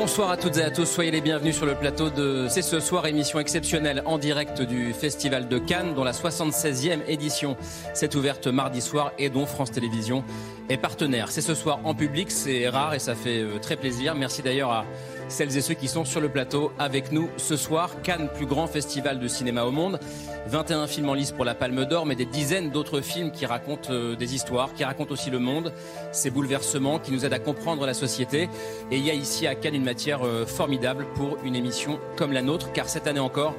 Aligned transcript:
Bonsoir 0.00 0.30
à 0.30 0.38
toutes 0.38 0.56
et 0.56 0.62
à 0.62 0.70
tous, 0.70 0.86
soyez 0.86 1.10
les 1.10 1.20
bienvenus 1.20 1.54
sur 1.54 1.66
le 1.66 1.74
plateau 1.74 2.08
de 2.08 2.46
C'est 2.48 2.62
ce 2.62 2.80
soir, 2.80 3.04
émission 3.04 3.38
exceptionnelle 3.38 4.02
en 4.06 4.16
direct 4.16 4.62
du 4.62 4.94
Festival 4.94 5.46
de 5.46 5.58
Cannes, 5.58 5.92
dont 5.92 6.04
la 6.04 6.12
76e 6.12 7.00
édition 7.06 7.54
s'est 7.92 8.16
ouverte 8.16 8.46
mardi 8.46 8.80
soir 8.80 9.12
et 9.18 9.28
dont 9.28 9.44
France 9.44 9.72
Télévisions 9.72 10.24
est 10.70 10.78
partenaire. 10.78 11.30
C'est 11.30 11.42
ce 11.42 11.54
soir 11.54 11.80
en 11.84 11.94
public, 11.94 12.30
c'est 12.30 12.66
rare 12.70 12.94
et 12.94 12.98
ça 12.98 13.14
fait 13.14 13.42
euh, 13.42 13.58
très 13.58 13.76
plaisir. 13.76 14.14
Merci 14.14 14.40
d'ailleurs 14.40 14.70
à 14.70 14.86
celles 15.30 15.56
et 15.56 15.60
ceux 15.60 15.74
qui 15.74 15.88
sont 15.88 16.04
sur 16.04 16.20
le 16.20 16.28
plateau 16.28 16.72
avec 16.78 17.12
nous 17.12 17.28
ce 17.36 17.56
soir. 17.56 18.02
Cannes, 18.02 18.28
plus 18.34 18.46
grand 18.46 18.66
festival 18.66 19.18
de 19.18 19.28
cinéma 19.28 19.64
au 19.64 19.70
monde. 19.70 19.98
21 20.46 20.86
films 20.86 21.08
en 21.08 21.14
lice 21.14 21.32
pour 21.32 21.44
la 21.44 21.54
Palme 21.54 21.84
d'Or, 21.84 22.06
mais 22.06 22.16
des 22.16 22.24
dizaines 22.24 22.70
d'autres 22.70 23.00
films 23.00 23.30
qui 23.30 23.46
racontent 23.46 23.92
euh, 23.92 24.16
des 24.16 24.34
histoires, 24.34 24.74
qui 24.74 24.84
racontent 24.84 25.12
aussi 25.12 25.30
le 25.30 25.38
monde, 25.38 25.72
ses 26.12 26.30
bouleversements, 26.30 26.98
qui 26.98 27.12
nous 27.12 27.24
aident 27.24 27.32
à 27.32 27.38
comprendre 27.38 27.86
la 27.86 27.94
société. 27.94 28.48
Et 28.90 28.96
il 28.96 29.04
y 29.06 29.10
a 29.10 29.14
ici 29.14 29.46
à 29.46 29.54
Cannes 29.54 29.74
une 29.74 29.84
matière 29.84 30.24
euh, 30.24 30.44
formidable 30.46 31.06
pour 31.14 31.38
une 31.44 31.56
émission 31.56 31.98
comme 32.16 32.32
la 32.32 32.42
nôtre, 32.42 32.72
car 32.72 32.88
cette 32.88 33.06
année 33.06 33.20
encore, 33.20 33.54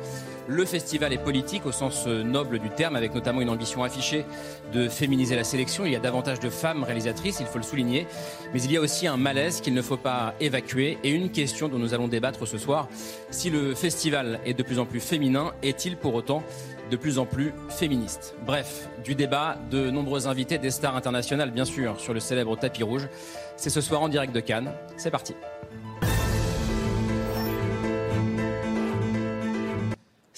le 0.47 0.65
festival 0.65 1.13
est 1.13 1.17
politique 1.17 1.65
au 1.65 1.71
sens 1.71 2.05
euh, 2.07 2.23
noble 2.23 2.59
du 2.59 2.69
terme, 2.69 2.95
avec 2.95 3.13
notamment 3.13 3.41
une 3.41 3.49
ambition 3.49 3.83
affichée 3.83 4.25
de 4.73 4.89
féminiser 4.89 5.35
la 5.35 5.43
sélection. 5.43 5.85
Il 5.85 5.91
y 5.91 5.95
a 5.95 5.99
davantage 5.99 6.39
de 6.39 6.49
femmes 6.49 6.83
réalisatrices, 6.83 7.39
il 7.39 7.45
faut 7.45 7.57
le 7.57 7.63
souligner. 7.63 8.07
Mais 8.53 8.61
il 8.61 8.71
y 8.71 8.77
a 8.77 8.81
aussi 8.81 9.07
un 9.07 9.17
malaise 9.17 9.61
qu'il 9.61 9.73
ne 9.73 9.81
faut 9.81 9.97
pas 9.97 10.33
évacuer 10.39 10.97
et 11.03 11.09
une 11.09 11.31
question 11.31 11.67
dont 11.67 11.79
nous 11.79 11.93
allons 11.93 12.07
débattre 12.07 12.47
ce 12.47 12.57
soir. 12.57 12.87
Si 13.29 13.49
le 13.49 13.75
festival 13.75 14.39
est 14.45 14.53
de 14.53 14.63
plus 14.63 14.79
en 14.79 14.85
plus 14.85 14.99
féminin, 14.99 15.51
est-il 15.63 15.97
pour 15.97 16.13
autant 16.13 16.43
de 16.89 16.97
plus 16.97 17.19
en 17.19 17.25
plus 17.25 17.53
féministe? 17.69 18.35
Bref, 18.45 18.89
du 19.03 19.15
débat, 19.15 19.57
de 19.69 19.89
nombreux 19.89 20.27
invités, 20.27 20.57
des 20.57 20.71
stars 20.71 20.95
internationales 20.95 21.51
bien 21.51 21.65
sûr, 21.65 21.99
sur 21.99 22.13
le 22.13 22.19
célèbre 22.19 22.57
tapis 22.57 22.83
rouge. 22.83 23.07
C'est 23.55 23.69
ce 23.69 23.81
soir 23.81 24.01
en 24.01 24.09
direct 24.09 24.33
de 24.33 24.39
Cannes. 24.39 24.73
C'est 24.97 25.11
parti. 25.11 25.35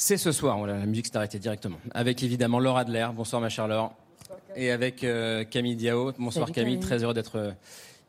C'est 0.06 0.18
ce 0.18 0.34
soir, 0.34 0.68
la 0.68 0.86
musique 0.86 1.06
s'est 1.08 1.16
arrêtée 1.16 1.40
directement. 1.40 1.78
Avec 1.94 2.22
évidemment 2.24 2.60
Laura 2.60 2.82
Adler. 2.82 3.08
Bonsoir 3.16 3.42
ma 3.42 3.48
chère 3.48 3.70
Laure. 3.70 3.94
Et 4.54 4.70
avec 4.70 5.06
euh, 5.06 5.46
Camille 5.46 5.78
Diao. 5.78 6.12
Bonsoir 6.20 6.48
Salut, 6.48 6.54
Camille. 6.54 6.74
Camille. 6.74 6.86
très 6.86 7.04
heureux 7.06 7.14
d'être 7.14 7.38
euh, 7.38 7.52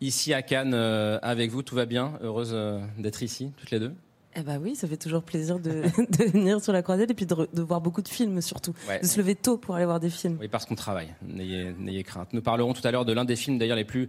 ici 0.00 0.34
à 0.34 0.42
Cannes 0.42 0.74
euh, 0.74 1.20
avec 1.22 1.52
vous. 1.52 1.62
Tout 1.62 1.76
va 1.76 1.86
bien? 1.86 2.14
Heureuse 2.20 2.52
d'être 2.98 3.22
ici, 3.22 3.52
toutes 3.56 3.70
les 3.70 3.78
deux? 3.78 3.92
Eh 4.34 4.40
bah 4.42 4.54
oui, 4.60 4.74
ça 4.74 4.88
fait 4.88 4.96
toujours 4.96 5.22
plaisir 5.22 5.60
de, 5.60 5.70
de 6.18 6.24
venir 6.32 6.60
sur 6.60 6.72
la 6.72 6.82
croisette 6.82 7.12
et 7.12 7.14
puis 7.14 7.26
de, 7.26 7.34
re- 7.36 7.54
de 7.54 7.62
voir 7.62 7.80
beaucoup 7.80 8.02
de 8.02 8.08
films 8.08 8.40
surtout. 8.42 8.74
Ouais. 8.88 8.98
De 8.98 9.06
se 9.06 9.16
lever 9.18 9.36
tôt 9.36 9.56
pour 9.56 9.76
aller 9.76 9.84
voir 9.84 10.00
des 10.00 10.10
films. 10.10 10.38
Oui, 10.40 10.48
parce 10.48 10.64
qu'on 10.66 10.74
travaille. 10.74 11.14
N'ayez 11.22 12.02
crainte. 12.02 12.32
Nous 12.32 12.42
parlerons 12.42 12.72
tout 12.72 12.84
à 12.84 12.90
l'heure 12.90 13.04
de 13.04 13.12
l'un 13.12 13.24
des 13.24 13.36
films 13.36 13.56
d'ailleurs 13.58 13.76
les 13.76 13.84
plus 13.84 14.08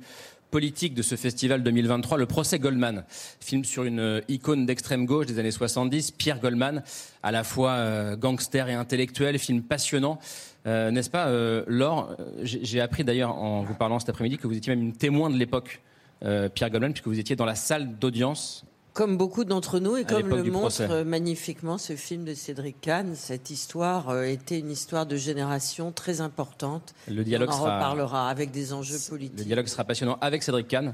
politiques 0.51 0.93
de 0.93 1.01
ce 1.01 1.15
festival 1.15 1.63
2023, 1.63 2.17
le 2.17 2.25
procès 2.25 2.59
Goldman, 2.59 3.03
film 3.39 3.63
sur 3.63 3.83
une 3.83 3.99
euh, 3.99 4.21
icône 4.27 4.65
d'extrême 4.65 5.05
gauche 5.05 5.25
des 5.25 5.39
années 5.39 5.52
70, 5.52 6.11
Pierre 6.11 6.39
Goldman, 6.39 6.83
à 7.23 7.31
la 7.31 7.43
fois 7.43 7.71
euh, 7.71 8.15
gangster 8.15 8.69
et 8.69 8.73
intellectuel, 8.73 9.37
film 9.39 9.61
passionnant. 9.61 10.19
Euh, 10.67 10.91
N'est-ce 10.91 11.09
pas, 11.09 11.29
Laure 11.67 12.15
J'ai 12.41 12.81
appris 12.81 13.03
d'ailleurs 13.03 13.35
en 13.35 13.63
vous 13.63 13.75
parlant 13.75 13.99
cet 13.99 14.09
après-midi 14.09 14.37
que 14.37 14.47
vous 14.47 14.57
étiez 14.57 14.75
même 14.75 14.85
une 14.85 14.93
témoin 14.93 15.29
de 15.29 15.37
l'époque, 15.37 15.81
Pierre 16.21 16.71
Goldman, 16.71 16.93
puisque 16.93 17.08
vous 17.08 17.20
étiez 17.20 17.36
dans 17.36 17.45
la 17.45 17.55
salle 17.55 17.99
d'audience. 17.99 18.65
Comme 18.95 19.17
beaucoup 19.17 19.44
d'entre 19.44 19.80
nous, 19.80 19.98
et 19.98 20.06
comme 20.06 20.30
le 20.30 20.44
montre 20.45 20.60
procès. 20.67 20.88
euh, 20.89 21.04
magnifiquement 21.04 21.78
ce 21.78 21.98
film 21.98 22.23
de 22.23 22.33
Cédric 22.33 22.80
Kahn, 22.80 23.14
cette 23.14 23.50
histoire 23.50 24.08
euh, 24.08 24.23
était 24.23 24.58
une 24.58 24.72
histoire 24.72 25.06
de 25.06 25.17
génération 25.17 25.92
très 25.92 26.22
importante. 26.22 26.94
Le 27.10 27.26
dialogue 27.26 27.50
On 27.50 27.56
en 27.56 27.58
sera 27.58 27.76
reparlera 27.76 28.30
avec 28.30 28.52
des 28.52 28.72
enjeux 28.72 28.95
Le 28.95 29.10
politiques. 29.10 29.45
dialogue 29.48 29.67
sera 29.67 29.83
passionnant 29.83 30.17
avec 30.22 30.44
Cédric 30.44 30.70
Kahn, 30.70 30.94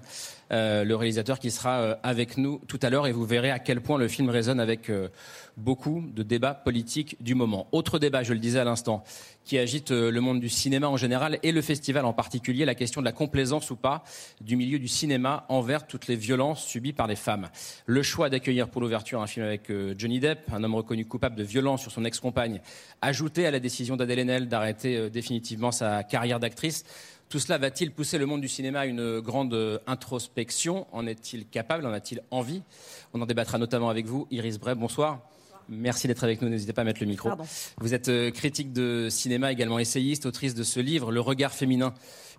euh, 0.52 0.84
le 0.84 0.96
réalisateur 0.96 1.38
qui 1.38 1.52
sera 1.52 1.92
avec 2.02 2.38
nous 2.38 2.60
tout 2.68 2.80
à 2.82 2.90
l'heure 2.90 3.06
et 3.06 3.12
vous 3.12 3.24
verrez 3.26 3.52
à 3.52 3.60
quel 3.60 3.82
point 3.82 4.00
le 4.00 4.08
film 4.08 4.32
résonne 4.32 4.60
avec 4.60 4.90
euh, 4.90 5.08
beaucoup 5.58 6.04
de 6.12 6.24
débats 6.24 6.56
politiques 6.56 7.18
du 7.22 7.36
moment. 7.36 7.68
Autre 7.72 8.00
débat, 8.00 8.24
je 8.24 8.34
le 8.34 8.40
disais 8.40 8.58
à 8.58 8.64
l'instant, 8.64 9.04
qui 9.44 9.58
agite 9.58 9.92
euh, 9.92 10.12
le 10.12 10.22
monde 10.22 10.40
du 10.40 10.50
cinéma 10.50 10.88
en 10.88 10.98
général 10.98 11.40
et 11.44 11.52
le 11.52 11.62
festival 11.62 12.06
en 12.06 12.14
particulier, 12.14 12.66
la 12.66 12.76
question 12.76 13.02
de 13.02 13.06
la 13.06 13.12
complaisance 13.12 13.72
ou 13.72 13.76
pas 13.76 14.04
du 14.40 14.56
milieu 14.56 14.80
du 14.80 14.88
cinéma 14.88 15.46
envers 15.50 15.88
toutes 15.88 16.08
les 16.08 16.16
violences 16.16 16.64
subies 16.64 16.94
par 16.94 17.08
les 17.08 17.16
femmes. 17.16 17.50
Le 17.86 18.04
choix 18.04 18.30
d'accueillir 18.30 18.70
pour 18.70 18.82
l'ouverture 18.82 19.22
un 19.22 19.28
film 19.28 19.46
avec 19.46 19.70
euh, 19.70 19.96
Johnny 19.98 20.20
Depp, 20.20 20.52
un 20.54 20.64
homme 20.64 20.76
reconnu 20.76 21.06
coupable 21.06 21.36
de 21.36 21.44
violence 21.44 21.82
sur 21.82 21.92
son 21.92 22.06
ex-compagne, 22.06 22.62
ajouté 23.02 23.46
à 23.46 23.52
la 23.52 23.60
décision 23.60 23.98
d'Adèle 23.98 24.20
Haenel 24.20 24.48
d'arrêter 24.48 24.98
euh, 24.98 25.10
définitivement 25.10 25.72
sa 25.72 26.04
carrière 26.04 26.40
d'actrice, 26.40 26.86
tout 27.30 27.40
cela 27.40 27.58
va-t-il 27.58 27.92
pousser 27.92 28.18
le 28.18 28.26
monde 28.26 28.42
du 28.42 28.50
cinéma 28.50 28.82
à 28.82 28.86
une 28.86 29.22
grande 29.22 29.82
introspection? 29.88 30.86
En 30.92 31.08
est-il 31.08 31.48
capable? 31.48 31.86
En 31.86 31.94
a-t-il 31.94 32.22
envie? 32.30 32.62
On 33.14 33.22
en 33.22 33.26
débattra 33.26 33.58
notamment 33.58 33.90
avec 33.90 34.06
vous, 34.06 34.28
Iris 34.32 34.60
Bray. 34.60 34.76
Bonsoir. 34.76 35.22
Merci 35.72 36.08
d'être 36.08 36.24
avec 36.26 36.42
nous. 36.42 36.50
N'hésitez 36.50 36.74
pas 36.74 36.82
à 36.82 36.86
mettre 36.86 37.00
le 37.02 37.08
micro. 37.08 37.30
Pardon. 37.30 37.46
Vous 37.80 37.94
êtes 37.94 38.10
euh, 38.10 38.30
critique 38.30 38.74
de 38.74 39.08
cinéma, 39.10 39.54
également 39.54 39.80
essayiste, 39.80 40.26
autrice 40.26 40.54
de 40.54 40.64
ce 40.64 40.82
livre, 40.82 41.12
Le 41.12 41.22
regard 41.22 41.54
féminin, 41.54 41.94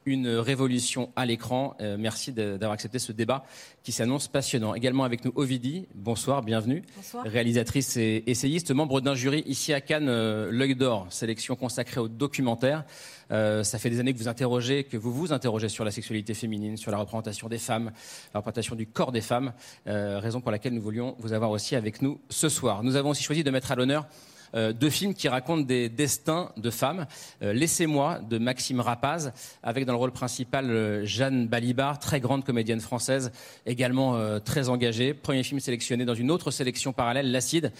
une 0.06 0.28
révolution 0.28 1.10
à 1.16 1.26
l'écran. 1.26 1.76
Euh, 1.80 1.96
merci 1.98 2.32
d'avoir 2.32 2.72
accepté 2.72 2.98
ce 2.98 3.12
débat 3.12 3.44
qui 3.82 3.92
s'annonce 3.92 4.28
passionnant. 4.28 4.74
Également 4.74 5.04
avec 5.04 5.24
nous, 5.24 5.32
Ovidie. 5.34 5.86
Bonsoir, 5.94 6.42
bienvenue. 6.42 6.82
Bonsoir. 6.96 7.24
Réalisatrice 7.24 7.96
et 7.96 8.22
essayiste, 8.26 8.70
membre 8.70 9.00
d'un 9.00 9.14
jury 9.14 9.42
ici 9.46 9.72
à 9.72 9.80
Cannes, 9.80 10.08
euh, 10.08 10.50
l'œil 10.50 10.74
d'or, 10.74 11.06
sélection 11.10 11.56
consacrée 11.56 12.00
au 12.00 12.08
documentaire. 12.08 12.84
Euh, 13.30 13.64
ça 13.64 13.78
fait 13.78 13.90
des 13.90 13.98
années 13.98 14.12
que 14.12 14.18
vous 14.18 14.28
interrogez, 14.28 14.84
que 14.84 14.96
vous 14.96 15.12
vous 15.12 15.32
interrogez 15.32 15.68
sur 15.68 15.84
la 15.84 15.90
sexualité 15.90 16.34
féminine, 16.34 16.76
sur 16.76 16.90
la 16.90 16.98
représentation 16.98 17.48
des 17.48 17.58
femmes, 17.58 17.92
la 18.34 18.40
représentation 18.40 18.76
du 18.76 18.86
corps 18.86 19.12
des 19.12 19.20
femmes, 19.20 19.52
euh, 19.86 20.19
raison 20.19 20.40
pour 20.40 20.50
laquelle 20.50 20.74
nous 20.74 20.82
voulions 20.82 21.16
vous 21.19 21.32
avoir 21.32 21.50
aussi 21.50 21.74
avec 21.74 22.02
nous 22.02 22.20
ce 22.28 22.48
soir. 22.48 22.82
Nous 22.82 22.96
avons 22.96 23.10
aussi 23.10 23.22
choisi 23.22 23.42
de 23.42 23.50
mettre 23.50 23.72
à 23.72 23.76
l'honneur 23.76 24.06
euh, 24.54 24.72
deux 24.72 24.90
films 24.90 25.14
qui 25.14 25.28
racontent 25.28 25.62
des 25.62 25.88
destins 25.88 26.50
de 26.56 26.70
femmes. 26.70 27.06
Euh, 27.42 27.52
Laissez-moi 27.52 28.20
de 28.20 28.38
Maxime 28.38 28.80
Rapaz, 28.80 29.32
avec 29.62 29.84
dans 29.84 29.92
le 29.92 29.98
rôle 29.98 30.12
principal 30.12 30.70
euh, 30.70 31.04
Jeanne 31.04 31.46
Balibar, 31.48 31.98
très 31.98 32.20
grande 32.20 32.44
comédienne 32.44 32.80
française, 32.80 33.32
également 33.66 34.18
très 34.40 34.68
engagée. 34.68 35.14
Premier 35.14 35.42
film 35.42 35.60
sélectionné 35.60 36.04
dans 36.04 36.14
une 36.14 36.30
autre 36.30 36.50
sélection 36.50 36.92
parallèle, 36.92 37.30
L'Acide, 37.30 37.72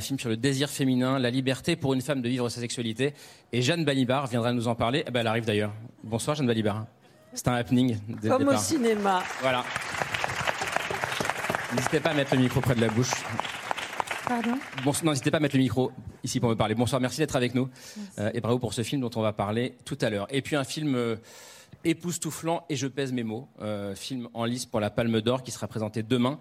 film 0.00 0.18
sur 0.18 0.28
le 0.28 0.36
désir 0.36 0.68
féminin, 0.68 1.18
la 1.18 1.30
liberté 1.30 1.76
pour 1.76 1.94
une 1.94 2.00
femme 2.00 2.22
de 2.22 2.28
vivre 2.28 2.48
sa 2.48 2.60
sexualité. 2.60 3.14
Et 3.52 3.62
Jeanne 3.62 3.84
Balibar 3.84 4.26
viendra 4.26 4.52
nous 4.52 4.68
en 4.68 4.74
parler. 4.74 5.04
Eh 5.06 5.10
ben, 5.10 5.20
elle 5.20 5.26
arrive 5.26 5.44
d'ailleurs. 5.44 5.72
Bonsoir 6.04 6.36
Jeanne 6.36 6.46
Balibar. 6.46 6.86
C'est 7.34 7.48
un 7.48 7.54
happening 7.54 7.98
dès 8.20 8.28
le 8.28 8.36
Comme 8.36 8.48
au 8.48 8.56
cinéma. 8.56 9.22
Voilà. 9.40 9.64
N'hésitez 11.74 12.00
pas 12.00 12.10
à 12.10 12.14
mettre 12.14 12.34
le 12.34 12.42
micro 12.42 12.60
près 12.60 12.74
de 12.74 12.80
la 12.80 12.88
bouche. 12.88 13.12
Pardon 14.26 14.56
n'hésitez 15.04 15.30
pas 15.30 15.38
à 15.38 15.40
mettre 15.40 15.56
le 15.56 15.62
micro 15.62 15.92
ici 16.22 16.40
pour 16.40 16.48
me 16.48 16.54
parler. 16.54 16.74
Bonsoir, 16.74 17.00
merci 17.00 17.18
d'être 17.18 17.36
avec 17.36 17.54
nous. 17.54 17.68
Euh, 18.18 18.30
et 18.34 18.40
bravo 18.40 18.58
pour 18.58 18.72
ce 18.72 18.82
film 18.82 19.00
dont 19.00 19.10
on 19.16 19.20
va 19.20 19.32
parler 19.32 19.74
tout 19.84 19.98
à 20.00 20.10
l'heure. 20.10 20.26
Et 20.30 20.42
puis 20.42 20.56
un 20.56 20.64
film 20.64 20.94
euh, 20.94 21.16
époustouflant, 21.84 22.64
et 22.68 22.76
je 22.76 22.86
pèse 22.86 23.12
mes 23.12 23.24
mots, 23.24 23.48
euh, 23.60 23.94
film 23.94 24.28
en 24.34 24.44
lice 24.44 24.66
pour 24.66 24.80
la 24.80 24.90
Palme 24.90 25.20
d'Or 25.20 25.42
qui 25.42 25.50
sera 25.50 25.66
présenté 25.66 26.02
demain. 26.02 26.38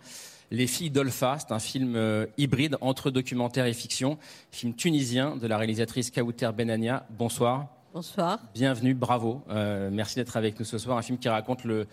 Les 0.52 0.68
filles 0.68 0.92
d'Olpha, 0.92 1.38
c'est 1.40 1.54
un 1.54 1.60
film 1.60 1.96
euh, 1.96 2.26
hybride 2.38 2.78
entre 2.82 3.10
documentaire 3.10 3.66
et 3.66 3.74
fiction, 3.74 4.18
film 4.52 4.76
tunisien 4.76 5.38
de 5.38 5.48
la 5.48 5.58
réalisatrice 5.58 6.12
Kaouter 6.12 6.50
Benania. 6.56 7.06
Bonsoir. 7.10 7.68
Bonsoir. 7.94 8.40
Bienvenue, 8.54 8.94
bravo. 8.94 9.42
Euh, 9.50 9.90
merci 9.92 10.16
d'être 10.16 10.38
avec 10.38 10.60
nous 10.60 10.66
ce 10.66 10.78
soir. 10.78 10.98
Un 10.98 11.02
film 11.02 11.18
qui 11.18 11.30
raconte 11.30 11.64
le, 11.64 11.88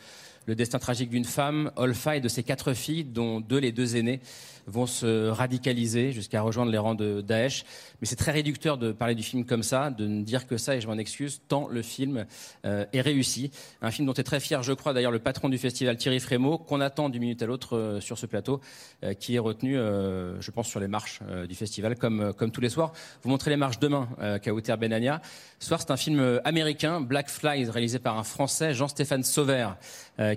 le 0.47 0.55
destin 0.55 0.79
tragique 0.79 1.11
d'une 1.11 1.25
femme, 1.25 1.71
Olfa, 1.77 2.17
et 2.17 2.21
de 2.21 2.29
ses 2.29 2.43
quatre 2.43 2.73
filles, 2.73 3.05
dont 3.05 3.41
deux, 3.41 3.59
les 3.59 3.73
deux 3.73 3.97
aînées, 3.97 4.21
vont 4.69 4.87
se 4.87 5.29
radicaliser 5.29 6.13
jusqu'à 6.13 6.43
rejoindre 6.43 6.71
les 6.71 6.79
rangs 6.79 6.95
de 6.95 7.21
Daesh. 7.21 7.65
Mais 8.01 8.07
c'est 8.07 8.17
très 8.17 8.33
réducteur 8.33 8.79
de 8.79 8.93
parler 8.93 9.15
du 9.15 9.23
film 9.23 9.45
comme 9.45 9.63
ça, 9.63 9.91
de 9.91 10.07
ne 10.07 10.23
dire 10.23 10.47
que 10.47 10.57
ça, 10.57 10.77
et 10.77 10.81
je 10.81 10.87
m'en 10.87 10.99
excuse, 10.99 11.41
tant 11.49 11.67
le 11.69 11.83
film 11.83 12.27
euh, 12.65 12.85
est 12.93 13.01
réussi. 13.01 13.51
Un 13.83 13.91
film 13.91 14.07
dont 14.07 14.15
est 14.15 14.23
très 14.23 14.41
fier, 14.41 14.63
je 14.63 14.73
crois, 14.73 14.93
d'ailleurs, 14.93 15.11
le 15.11 15.19
patron 15.19 15.49
du 15.49 15.59
festival, 15.59 15.97
Thierry 15.97 16.21
Frémaux, 16.21 16.59
qu'on 16.59 16.81
attend 16.81 17.09
d'une 17.09 17.23
minute 17.23 17.43
à 17.43 17.47
l'autre 17.47 17.77
euh, 17.77 18.01
sur 18.01 18.19
ce 18.19 18.27
plateau, 18.27 18.61
euh, 19.03 19.15
qui 19.15 19.35
est 19.35 19.41
retenu, 19.41 19.77
euh, 19.77 20.41
je 20.41 20.51
pense, 20.51 20.69
sur 20.69 20.81
les 20.81 20.89
marches 20.89 21.21
euh, 21.29 21.47
du 21.47 21.55
festival, 21.55 21.97
comme, 21.97 22.21
euh, 22.21 22.33
comme 22.33 22.51
tous 22.51 22.61
les 22.61 22.69
soirs. 22.69 22.93
Vous 23.23 23.31
montrez 23.31 23.51
les 23.51 23.57
marches 23.57 23.79
demain, 23.81 24.09
euh, 24.21 24.39
Kauter 24.39 24.77
Benania. 24.77 25.21
Soir, 25.59 25.81
c'est 25.81 25.91
un 25.91 25.97
film 25.97 26.41
américain, 26.45 27.01
Black 27.01 27.29
Flies, 27.29 27.69
réalisé 27.69 27.99
par 27.99 28.17
un 28.17 28.23
Français, 28.23 28.75
Jean-Stéphane 28.75 29.25
Sauvert, 29.25 29.77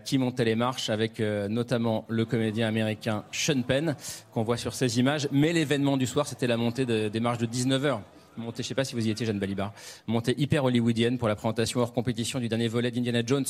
qui 0.04 0.18
montait 0.18 0.46
les 0.46 0.56
marches 0.56 0.90
avec 0.90 1.20
notamment 1.20 2.06
le 2.10 2.26
comédien 2.26 2.68
américain 2.68 3.24
Sean 3.32 3.62
Penn, 3.62 3.96
qu'on 4.34 4.44
voit 4.44 4.58
sur 4.58 4.74
ces 4.74 5.00
images. 5.00 5.28
Mais 5.32 5.54
l'événement 5.54 5.98
du 5.98 6.06
soir, 6.08 6.28
c'était 6.28 6.48
la 6.48 6.58
montée 6.58 6.86
de- 6.86 7.10
des 7.10 7.20
marches 7.20 7.38
de 7.40 7.46
19h 7.46 8.00
montée, 8.38 8.64
je 8.64 8.68
sais 8.70 8.76
pas 8.76 8.86
si 8.86 8.96
vous 8.96 9.06
y 9.06 9.10
étiez, 9.10 9.26
Jeanne 9.26 9.40
Balibar, 9.40 9.74
montée 10.08 10.34
hyper 10.38 10.64
hollywoodienne 10.64 11.18
pour 11.18 11.28
la 11.28 11.36
présentation 11.36 11.82
hors 11.82 11.92
compétition 11.94 12.40
du 12.40 12.48
dernier 12.48 12.70
volet 12.70 12.90
d'Indiana 12.90 13.22
Jones 13.26 13.46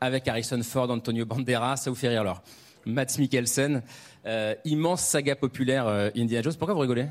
avec 0.00 0.28
Harrison 0.28 0.62
Ford, 0.62 0.90
Antonio 0.90 1.26
Banderas. 1.26 1.76
Ça 1.78 1.90
vous 1.90 1.96
fait 1.96 2.08
rire 2.08 2.20
alors 2.20 2.40
Matt 2.86 3.18
Mikkelsen, 3.18 3.82
euh, 4.26 4.54
immense 4.64 5.02
saga 5.02 5.34
populaire 5.34 5.86
euh, 5.88 6.10
Indiana 6.16 6.42
Jones. 6.42 6.54
Pourquoi 6.56 6.74
vous 6.74 6.80
rigolez? 6.80 7.06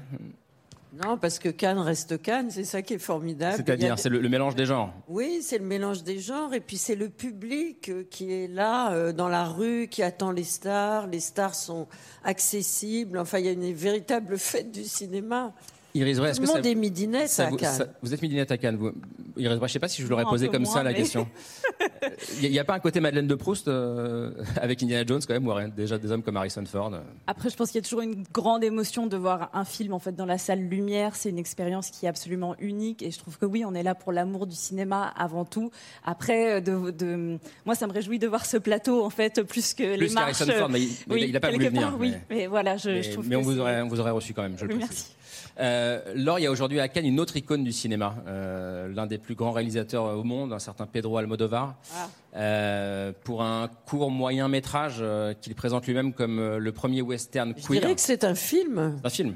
Non, 0.94 1.18
parce 1.18 1.40
que 1.40 1.48
Cannes 1.48 1.80
reste 1.80 2.22
Cannes, 2.22 2.52
c'est 2.52 2.66
ça 2.66 2.82
qui 2.82 2.96
est 2.96 3.00
formidable. 3.00 3.56
C'est-à-dire, 3.56 3.98
c'est 3.98 4.10
le, 4.10 4.28
mélange 4.28 4.56
des 4.56 4.66
genres. 4.66 4.94
Oui, 5.08 5.40
c'est 5.42 5.58
le 5.58 5.64
mélange 5.64 6.04
des 6.04 6.20
genres, 6.20 6.54
et 6.54 6.60
puis 6.60 6.76
c'est 6.76 6.96
le 6.96 7.08
public 7.08 7.90
euh, 7.90 8.04
qui 8.10 8.34
est 8.34 8.48
là, 8.48 8.92
euh, 8.92 9.14
dans 9.14 9.30
la 9.30 9.46
rue, 9.46 9.88
qui 9.88 10.04
attend 10.04 10.32
les 10.32 10.44
stars. 10.44 11.08
Les 11.08 11.22
stars 11.22 11.56
sont 11.56 11.88
accessibles. 12.26 13.18
Enfin, 13.18 13.40
il 13.40 13.46
y 13.46 13.50
a 13.50 13.54
une 13.54 13.72
véritable 13.72 14.38
fête 14.38 14.72
du 14.72 14.84
cinéma. 14.84 15.54
Iris 15.94 16.18
Tout 16.18 16.42
le 16.42 16.48
monde 16.48 16.66
est 16.66 16.76
midinette 16.76 17.40
à 17.40 17.52
Cannes. 17.52 17.88
vous 18.02 18.14
êtes 18.14 18.22
midinette 18.22 18.52
à 18.52 18.58
Cannes. 18.58 18.78
Vous, 18.78 18.92
Iris 19.38 19.58
je 19.58 19.64
ne 19.64 19.68
sais 19.68 19.80
pas 19.80 19.88
si 19.88 20.02
je 20.02 20.08
l'aurais 20.08 20.24
posé 20.26 20.50
comme 20.50 20.66
ça 20.66 20.84
la 20.84 20.94
question. 20.94 21.28
Il 22.42 22.52
n'y 22.52 22.60
a, 22.60 22.64
pas 22.64 22.76
un 22.76 22.80
côté 22.80 23.00
Madeleine 23.00 23.28
de 23.28 23.36
Proust 23.36 23.68
euh, 23.68 24.32
avec 24.58 24.82
Indiana 24.84 25.06
Jones 25.06 25.22
quand 25.26 25.34
même, 25.34 25.48
ou 25.48 25.54
déjà 25.76 25.98
des 25.98 26.12
hommes 26.12 26.24
comme 26.24 26.38
Harrison 26.38 26.64
Ford 26.66 26.92
Après, 27.28 27.50
je 27.50 27.56
pense 27.56 27.72
qu'il 27.72 27.80
y 27.80 27.84
a 27.84 27.84
toujours 27.84 28.02
une 28.02 28.24
grande 28.32 28.64
émotion 28.64 29.08
de 29.08 29.18
voir 29.18 29.50
un 29.54 29.66
film 29.66 29.94
en 29.94 30.00
fait 30.00 30.16
dans 30.16 30.26
la 30.26 30.38
salle 30.38 30.60
lumière. 30.60 31.16
C'est 31.16 31.30
une 31.30 31.40
expérience 31.40 31.90
qui 31.90 32.06
est 32.06 32.10
absolument 32.10 32.56
unique, 32.60 33.02
et 33.02 33.12
je 33.12 33.20
trouve 33.20 33.38
que 33.38 33.46
oui, 33.46 33.64
on 33.66 33.74
est 33.74 33.84
là 33.84 33.96
pour 33.96 34.12
l'amour 34.12 34.48
du 34.48 34.56
cinéma 34.56 35.14
avant 35.16 35.46
tout. 35.46 35.72
Après, 36.06 36.62
euh, 36.62 36.92
de, 36.92 37.38
moi, 37.66 37.76
ça 37.76 37.88
me 37.88 37.94
réjouit 37.94 38.20
de 38.20 38.28
voir 38.28 38.46
ce 38.46 38.58
plateau 38.58 39.04
en 39.04 39.10
fait 39.10 39.42
plus 39.44 39.74
que 39.74 39.84
les 39.84 40.10
marches. 40.10 40.42
Harrison 40.42 40.60
Ford, 40.60 40.70
mais 40.70 40.82
il 40.82 41.32
n'a 41.32 41.40
pas 41.40 41.52
voulu 41.52 41.68
venir. 41.68 41.96
oui, 42.00 42.14
mais, 42.30 42.48
voilà, 42.48 42.78
je, 42.78 43.12
trouve. 43.12 43.28
Mais 43.28 43.36
on 43.36 43.42
vous 43.42 43.60
aurait, 43.60 43.82
on 43.82 43.88
vous 43.88 44.00
aurait 44.00 44.12
reçu 44.12 44.34
quand 44.34 44.44
même. 44.44 44.58
Je 44.58 44.66
le 44.66 44.76
merci. 44.76 45.12
Euh, 45.60 45.81
Laure, 46.16 46.39
il 46.39 46.44
y 46.44 46.48
a 46.48 46.51
aujourd'hui 46.51 46.80
à 46.80 46.88
Cannes 46.88 47.06
une 47.06 47.19
autre 47.19 47.38
icône 47.38 47.63
du 47.63 47.72
cinéma, 47.72 48.16
euh, 48.28 48.88
l'un 48.94 49.07
des 49.07 49.18
plus 49.18 49.36
grands 49.36 49.51
réalisateurs 49.51 50.18
au 50.18 50.24
monde, 50.24 50.54
un 50.54 50.60
certain 50.60 50.86
Pedro 50.86 51.18
Almodovar, 51.18 51.75
ah. 51.95 52.10
euh, 52.36 53.12
pour 53.24 53.44
un 53.44 53.69
court 53.86 54.12
moyen 54.12 54.48
métrage 54.48 54.98
euh, 55.01 55.33
qu'il 55.33 55.56
présente 55.56 55.88
lui-même 55.88 56.13
comme 56.13 56.39
euh, 56.39 56.57
le 56.57 56.72
premier 56.72 57.01
western 57.01 57.54
queer. 57.54 57.63
Je 57.69 57.80
dirais 57.80 57.95
que 57.95 58.01
c'est 58.01 58.24
un 58.24 58.36
film. 58.36 59.00
Un 59.04 59.10
film. 59.10 59.36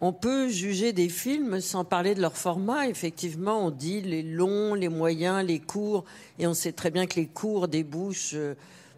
On 0.00 0.12
peut 0.12 0.48
juger 0.48 0.92
des 0.92 1.08
films 1.08 1.60
sans 1.60 1.84
parler 1.84 2.14
de 2.14 2.20
leur 2.20 2.36
format. 2.36 2.88
Effectivement, 2.88 3.66
on 3.66 3.70
dit 3.70 4.00
les 4.00 4.22
longs, 4.22 4.74
les 4.74 4.88
moyens, 4.88 5.44
les 5.46 5.60
courts, 5.60 6.04
et 6.38 6.46
on 6.46 6.54
sait 6.54 6.72
très 6.72 6.90
bien 6.90 7.06
que 7.06 7.16
les 7.16 7.26
courts 7.26 7.68
débouchent 7.68 8.36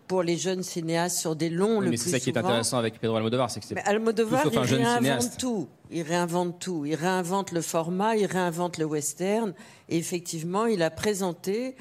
pour 0.06 0.23
les 0.23 0.37
jeunes 0.37 0.62
cinéastes 0.62 1.19
sur 1.19 1.37
des 1.37 1.50
longs. 1.50 1.81
le 1.81 1.91
mais 1.91 1.97
c'est 1.97 2.11
ça 2.11 2.20
qui 2.20 2.31
est 2.31 2.38
intéressant 2.38 2.79
avec 2.79 2.99
Pedro 3.00 3.17
Almodovar, 3.17 3.50
c'est 3.50 3.61
que 3.61 3.67
c'est 3.67 3.79
Almodovar, 3.81 4.47
il 4.53 4.58
réinvente 4.58 5.38
tout. 5.38 5.69
Il 5.91 6.03
réinvente 6.03 6.58
tout. 6.58 6.85
Il 6.87 6.94
réinvente 6.94 7.53
le 7.53 7.61
format, 7.61 8.17
il 8.17 8.26
réinvente 8.26 8.79
le 8.79 8.85
western. 8.85 9.55
Et 9.88 9.99
effectivement, 9.99 10.67
il 10.67 10.82
a 10.82 10.91
présenté 10.91 11.76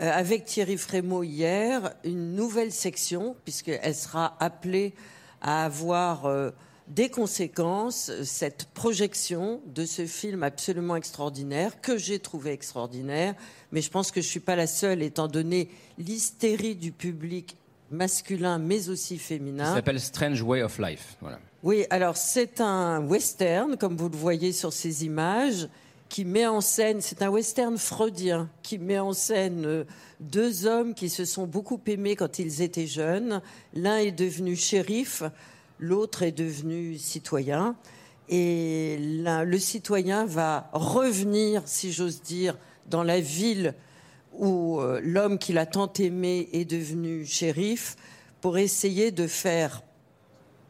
euh, 0.00 0.10
avec 0.12 0.44
Thierry 0.44 0.76
Frémaux 0.76 1.24
hier 1.24 1.94
une 2.04 2.34
nouvelle 2.34 2.72
section, 2.72 3.36
puisqu'elle 3.44 3.94
sera 3.94 4.36
appelée 4.38 4.94
à 5.40 5.64
avoir 5.64 6.26
euh, 6.26 6.50
des 6.88 7.10
conséquences, 7.10 8.10
cette 8.22 8.66
projection 8.72 9.60
de 9.66 9.84
ce 9.84 10.06
film 10.06 10.42
absolument 10.42 10.96
extraordinaire, 10.96 11.80
que 11.80 11.98
j'ai 11.98 12.18
trouvé 12.18 12.52
extraordinaire, 12.52 13.34
mais 13.72 13.82
je 13.82 13.90
pense 13.90 14.10
que 14.10 14.20
je 14.20 14.26
ne 14.26 14.30
suis 14.30 14.40
pas 14.40 14.56
la 14.56 14.66
seule, 14.66 15.02
étant 15.02 15.28
donné 15.28 15.68
l'hystérie 15.98 16.76
du 16.76 16.92
public 16.92 17.57
masculin 17.90 18.58
mais 18.58 18.88
aussi 18.88 19.18
féminin. 19.18 19.66
Ça 19.66 19.74
s'appelle 19.74 20.00
Strange 20.00 20.42
Way 20.42 20.62
of 20.62 20.78
Life. 20.78 21.16
Voilà. 21.20 21.38
Oui, 21.62 21.86
alors 21.90 22.16
c'est 22.16 22.60
un 22.60 23.00
western, 23.00 23.76
comme 23.76 23.96
vous 23.96 24.08
le 24.08 24.16
voyez 24.16 24.52
sur 24.52 24.72
ces 24.72 25.04
images, 25.04 25.68
qui 26.08 26.24
met 26.24 26.46
en 26.46 26.60
scène, 26.60 27.00
c'est 27.00 27.22
un 27.22 27.28
western 27.28 27.76
freudien, 27.76 28.48
qui 28.62 28.78
met 28.78 28.98
en 28.98 29.12
scène 29.12 29.64
euh, 29.66 29.84
deux 30.20 30.66
hommes 30.66 30.94
qui 30.94 31.10
se 31.10 31.24
sont 31.24 31.46
beaucoup 31.46 31.80
aimés 31.86 32.16
quand 32.16 32.38
ils 32.38 32.62
étaient 32.62 32.86
jeunes. 32.86 33.42
L'un 33.74 33.98
est 33.98 34.12
devenu 34.12 34.56
shérif, 34.56 35.22
l'autre 35.78 36.22
est 36.22 36.32
devenu 36.32 36.96
citoyen. 36.96 37.76
Et 38.30 38.98
le 39.00 39.58
citoyen 39.58 40.26
va 40.26 40.70
revenir, 40.72 41.62
si 41.64 41.92
j'ose 41.92 42.20
dire, 42.22 42.56
dans 42.86 43.02
la 43.02 43.20
ville 43.20 43.74
où 44.38 44.80
euh, 44.80 45.00
l'homme 45.02 45.38
qu'il 45.38 45.58
a 45.58 45.66
tant 45.66 45.92
aimé 45.98 46.48
est 46.52 46.64
devenu 46.64 47.26
shérif 47.26 47.96
pour 48.40 48.58
essayer 48.58 49.10
de 49.10 49.26
faire 49.26 49.82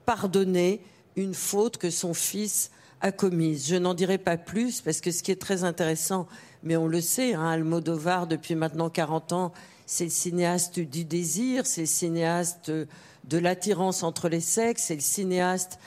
pardonner 0.07 0.81
une 1.17 1.35
faute 1.35 1.77
que 1.77 1.91
son 1.91 2.15
fils 2.15 2.71
a 3.01 3.13
commise. 3.13 3.69
Je 3.69 3.77
n'en 3.77 3.95
dirai 3.95 4.19
pas 4.19 4.37
plus 4.37 4.81
parce 4.81 5.01
que 5.01 5.11
ce 5.11 5.23
qui 5.23 5.31
est 5.31 5.41
très 5.41 5.65
intéressant, 5.65 6.27
mais 6.63 6.77
on 6.77 6.87
le 6.87 7.01
sait, 7.01 7.35
hein, 7.35 7.49
Almodovar, 7.49 8.27
depuis 8.27 8.55
maintenant 8.55 8.91
40 8.91 9.33
ans, 9.33 9.53
c'est 9.87 10.05
le 10.05 10.11
cinéaste 10.11 10.81
du 10.81 11.05
désir, 11.05 11.67
c'est 11.67 11.83
le 11.83 11.87
cinéaste 11.87 12.71
de 12.71 13.39
l'attirance 13.39 14.03
entre 14.03 14.29
les 14.29 14.41
sexes, 14.41 14.85
c'est 14.85 14.95
le 14.95 15.01
cinéaste 15.01 15.79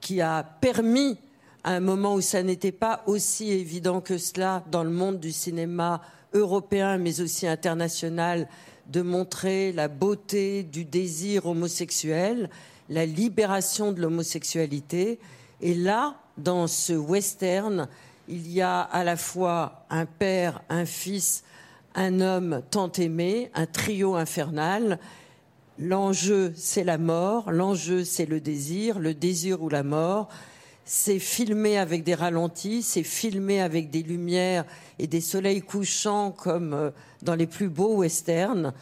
qui 0.00 0.20
a 0.20 0.42
permis 0.42 1.18
à 1.64 1.72
un 1.72 1.80
moment 1.80 2.14
où 2.14 2.20
ça 2.20 2.42
n'était 2.42 2.72
pas 2.72 3.02
aussi 3.06 3.50
évident 3.50 4.00
que 4.00 4.18
cela 4.18 4.64
dans 4.70 4.84
le 4.84 4.90
monde 4.90 5.20
du 5.20 5.32
cinéma 5.32 6.00
européen 6.32 6.98
mais 6.98 7.20
aussi 7.20 7.46
international 7.46 8.48
de 8.86 9.02
montrer 9.02 9.72
la 9.72 9.88
beauté 9.88 10.62
du 10.62 10.84
désir 10.84 11.46
homosexuel, 11.46 12.50
la 12.88 13.06
libération 13.06 13.92
de 13.92 14.00
l'homosexualité. 14.00 15.20
Et 15.60 15.74
là, 15.74 16.16
dans 16.38 16.66
ce 16.66 16.92
western, 16.92 17.88
il 18.28 18.50
y 18.50 18.60
a 18.60 18.80
à 18.80 19.04
la 19.04 19.16
fois 19.16 19.84
un 19.90 20.06
père, 20.06 20.62
un 20.68 20.84
fils, 20.84 21.44
un 21.94 22.20
homme 22.20 22.62
tant 22.70 22.90
aimé, 22.92 23.50
un 23.54 23.66
trio 23.66 24.16
infernal. 24.16 24.98
L'enjeu, 25.78 26.52
c'est 26.56 26.84
la 26.84 26.98
mort, 26.98 27.52
l'enjeu, 27.52 28.04
c'est 28.04 28.26
le 28.26 28.40
désir, 28.40 28.98
le 28.98 29.14
désir 29.14 29.62
ou 29.62 29.68
la 29.68 29.82
mort 29.82 30.28
c'est 30.84 31.18
filmé 31.18 31.78
avec 31.78 32.02
des 32.02 32.14
ralentis, 32.14 32.82
c'est 32.82 33.02
filmé 33.02 33.60
avec 33.60 33.90
des 33.90 34.02
lumières 34.02 34.64
et 34.98 35.06
des 35.06 35.20
soleils 35.20 35.62
couchants 35.62 36.32
comme 36.32 36.74
euh, 36.74 36.90
dans 37.22 37.34
les 37.34 37.46
plus 37.46 37.68
beaux 37.68 37.96
westerns. 37.96 38.72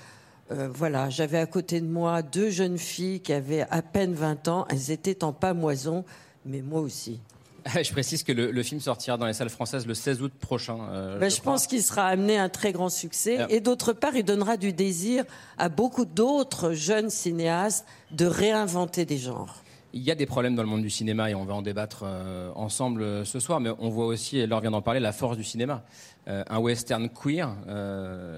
Euh, 0.51 0.69
voilà, 0.73 1.11
j'avais 1.11 1.39
à 1.39 1.47
côté 1.47 1.81
de 1.81 1.87
moi 1.87 2.23
deux 2.23 2.51
jeunes 2.51 2.79
filles 2.79 3.21
qui 3.21 3.33
avaient 3.33 3.67
à 3.71 3.83
peine 3.83 4.15
20 4.15 4.49
ans. 4.49 4.67
Elles 4.71 4.91
étaient 4.91 5.23
en 5.23 5.33
pamoison, 5.33 6.05
mais 6.47 6.63
moi 6.63 6.81
aussi. 6.81 7.21
Je 7.83 7.91
précise 7.93 8.23
que 8.23 8.33
le, 8.33 8.63
film 8.63 8.81
sortira 8.81 9.17
dans 9.17 9.27
les 9.27 9.33
salles 9.33 9.51
françaises 9.51 9.87
le 9.87 9.95
16 9.95 10.23
août 10.23 10.33
prochain. 10.41 10.79
Euh, 10.91 11.19
ben, 11.19 11.31
je, 11.31 11.41
pense 11.41 11.67
qu'il 11.67 11.83
sera 11.83 12.07
amené 12.07 12.39
à 12.39 12.45
un 12.45 12.49
très 12.49 12.73
grand 12.73 12.89
succès. 12.89 13.47
Et 13.51 13.61
d'autre 13.61 13.93
part, 13.93 14.17
il 14.17 14.25
donnera 14.25 14.57
du 14.57 14.73
désir 14.73 15.25
à 15.59 15.69
beaucoup 15.69 16.05
d'autres 16.05 16.73
jeunes 16.73 17.11
cinéastes 17.11 17.85
de 18.11 18.27
réinventer 18.27 19.05
des 19.05 19.19
genres. 19.19 19.63
Il 19.95 20.03
y 20.03 20.11
a 20.11 20.15
des 20.15 20.27
problèmes 20.27 20.55
dans 20.55 20.63
le 20.63 20.69
monde 20.69 20.83
du 20.83 20.91
cinéma 20.91 21.31
et 21.31 21.35
on 21.35 21.45
va 21.45 21.55
en 21.55 21.63
débattre 21.63 22.03
euh, 22.05 22.53
ensemble 22.55 23.03
euh, 23.03 23.25
ce 23.25 23.41
soir, 23.41 23.59
mais 23.59 23.71
on 23.79 23.89
voit 23.89 24.05
aussi, 24.07 24.39
et 24.39 24.47
Laure 24.47 24.61
vient 24.61 24.71
d'en 24.71 24.83
parler, 24.83 25.01
la 25.01 25.13
force 25.13 25.37
du 25.37 25.45
cinéma. 25.45 25.83
Euh, 26.29 26.45
un 26.49 26.59
western 26.59 27.09
queer, 27.09 27.57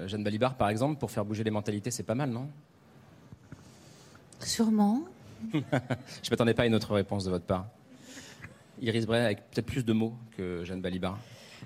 Jeanne 0.07 0.23
Balibar 0.23 0.55
par 0.55 0.69
exemple, 0.69 0.97
pour 0.97 1.11
faire 1.11 1.25
bouger 1.25 1.43
les 1.43 1.51
mentalités, 1.51 1.91
c'est 1.91 2.03
pas 2.03 2.15
mal, 2.15 2.29
non? 2.29 2.47
Sûrement. 4.39 5.01
Je 5.51 5.57
ne 5.57 5.61
m'attendais 6.31 6.53
pas 6.53 6.63
à 6.63 6.65
une 6.67 6.75
autre 6.75 6.93
réponse 6.93 7.25
de 7.25 7.31
votre 7.31 7.45
part. 7.45 7.67
Iris 8.81 9.05
Bray 9.05 9.21
avec 9.21 9.49
peut-être 9.51 9.65
plus 9.65 9.83
de 9.83 9.93
mots 9.93 10.15
que 10.37 10.63
Jeanne 10.63 10.81
Balibar. 10.81 11.17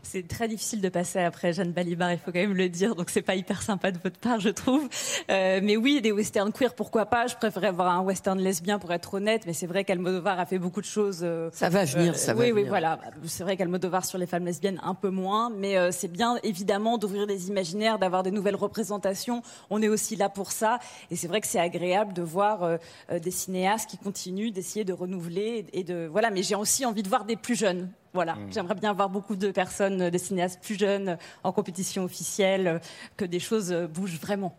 C'est 0.06 0.28
très 0.28 0.48
difficile 0.48 0.82
de 0.82 0.90
passer 0.90 1.20
après 1.20 1.52
Jeanne 1.52 1.72
Balibar, 1.72 2.12
il 2.12 2.20
faut 2.20 2.32
quand 2.32 2.40
même 2.40 2.54
le 2.54 2.70
dire, 2.70 2.96
donc 2.96 3.10
c'est 3.10 3.24
pas 3.24 3.34
hyper 3.34 3.64
sympa 3.64 3.92
de 3.92 3.98
votre 3.98 4.20
part, 4.20 4.40
je 4.40 4.50
trouve. 4.50 4.88
Euh, 5.32 5.60
mais 5.64 5.78
oui, 5.78 6.00
des 6.00 6.12
westerns 6.12 6.54
queer, 6.54 6.76
pourquoi 6.76 7.08
pas? 7.08 7.26
Je 7.26 7.36
préférerais 7.36 7.72
voir 7.72 7.92
un 7.92 8.02
western 8.02 8.40
lesbien 8.40 8.78
pour 8.78 8.94
être 8.94 9.16
honnête, 9.16 9.44
mais 9.48 9.54
c'est 9.54 9.66
vrai 9.66 9.84
qu'Almodovar 9.84 10.40
a 10.40 10.46
fait 10.46 10.60
beaucoup 10.60 10.80
de 10.80 10.86
choses. 10.86 11.22
Euh, 11.24 11.50
ça 11.54 11.70
va 11.70 11.86
venir, 11.86 12.14
euh, 12.14 12.16
ça 12.16 12.36
va 12.36 12.42
oui, 12.42 12.52
venir. 12.52 12.64
Oui, 12.64 12.70
voilà. 12.70 13.00
C'est 13.26 13.44
vrai 13.44 13.58
qu'Almodovar 13.58 14.06
sur 14.06 14.20
les 14.20 14.28
femmes 14.28 14.46
lesbiennes 14.46 14.80
un 14.84 14.94
peu 14.94 15.10
moins, 15.10 15.50
mais 15.50 15.92
c'est 15.92 16.12
bien 16.12 16.38
évidemment 16.44 17.00
d'ouvrir 17.00 17.26
des 17.26 17.50
imaginaires, 17.50 17.98
d'avoir 17.98 18.22
des 18.22 18.32
nouvelles 18.32 18.56
représentations. 18.56 19.42
On 19.72 19.82
est 19.82 19.90
aussi 19.90 20.16
là 20.16 20.30
pour 20.30 20.52
ça, 20.52 20.78
et 21.10 21.16
c'est 21.16 21.28
vrai 21.28 21.42
que 21.42 21.48
c'est 21.48 21.60
agréable 21.60 22.14
de 22.14 22.22
voir 22.22 22.78
des 23.12 23.32
cinéastes 23.32 23.90
qui 23.90 23.98
continuent 23.98 24.52
d'essayer 24.52 24.86
de 24.86 24.94
renouveler 24.94 25.66
et 25.74 25.84
de 25.84 26.08
voilà. 26.12 26.30
Mais 26.30 26.44
j'ai 26.44 26.56
aussi 26.56 26.86
envie 26.86 27.02
de 27.02 27.10
voir 27.10 27.26
des 27.26 27.36
plus 27.36 27.56
jeunes. 27.56 27.90
Voilà, 28.16 28.36
mm. 28.36 28.48
j'aimerais 28.54 28.76
bien 28.76 28.94
voir 28.94 29.10
beaucoup 29.10 29.36
de 29.36 29.52
personnes, 29.52 30.04
euh, 30.04 30.10
des 30.10 30.18
cinéastes 30.18 30.64
plus 30.64 30.80
jeunes 30.80 31.18
en 31.44 31.52
compétition 31.52 32.06
officielle, 32.06 32.68
euh, 32.68 32.80
que 33.18 33.26
des 33.26 33.42
choses 33.42 33.74
euh, 33.74 33.88
bougent 33.88 34.20
vraiment. 34.20 34.56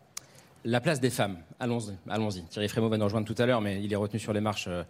La 0.66 0.80
place 0.80 0.98
des 0.98 1.10
femmes. 1.10 1.38
Allons-y. 1.60 1.94
Allons-y. 2.10 2.42
Thierry 2.42 2.68
Frémaux 2.68 2.88
va 2.88 2.98
nous 2.98 3.04
rejoindre 3.04 3.26
tout 3.26 3.40
à 3.40 3.46
l'heure, 3.46 3.60
mais 3.60 3.80
il 3.84 3.92
est 3.92 3.96
retenu 3.96 4.18
sur 4.18 4.32
les 4.32 4.40
marches 4.40 4.66
euh, 4.66 4.82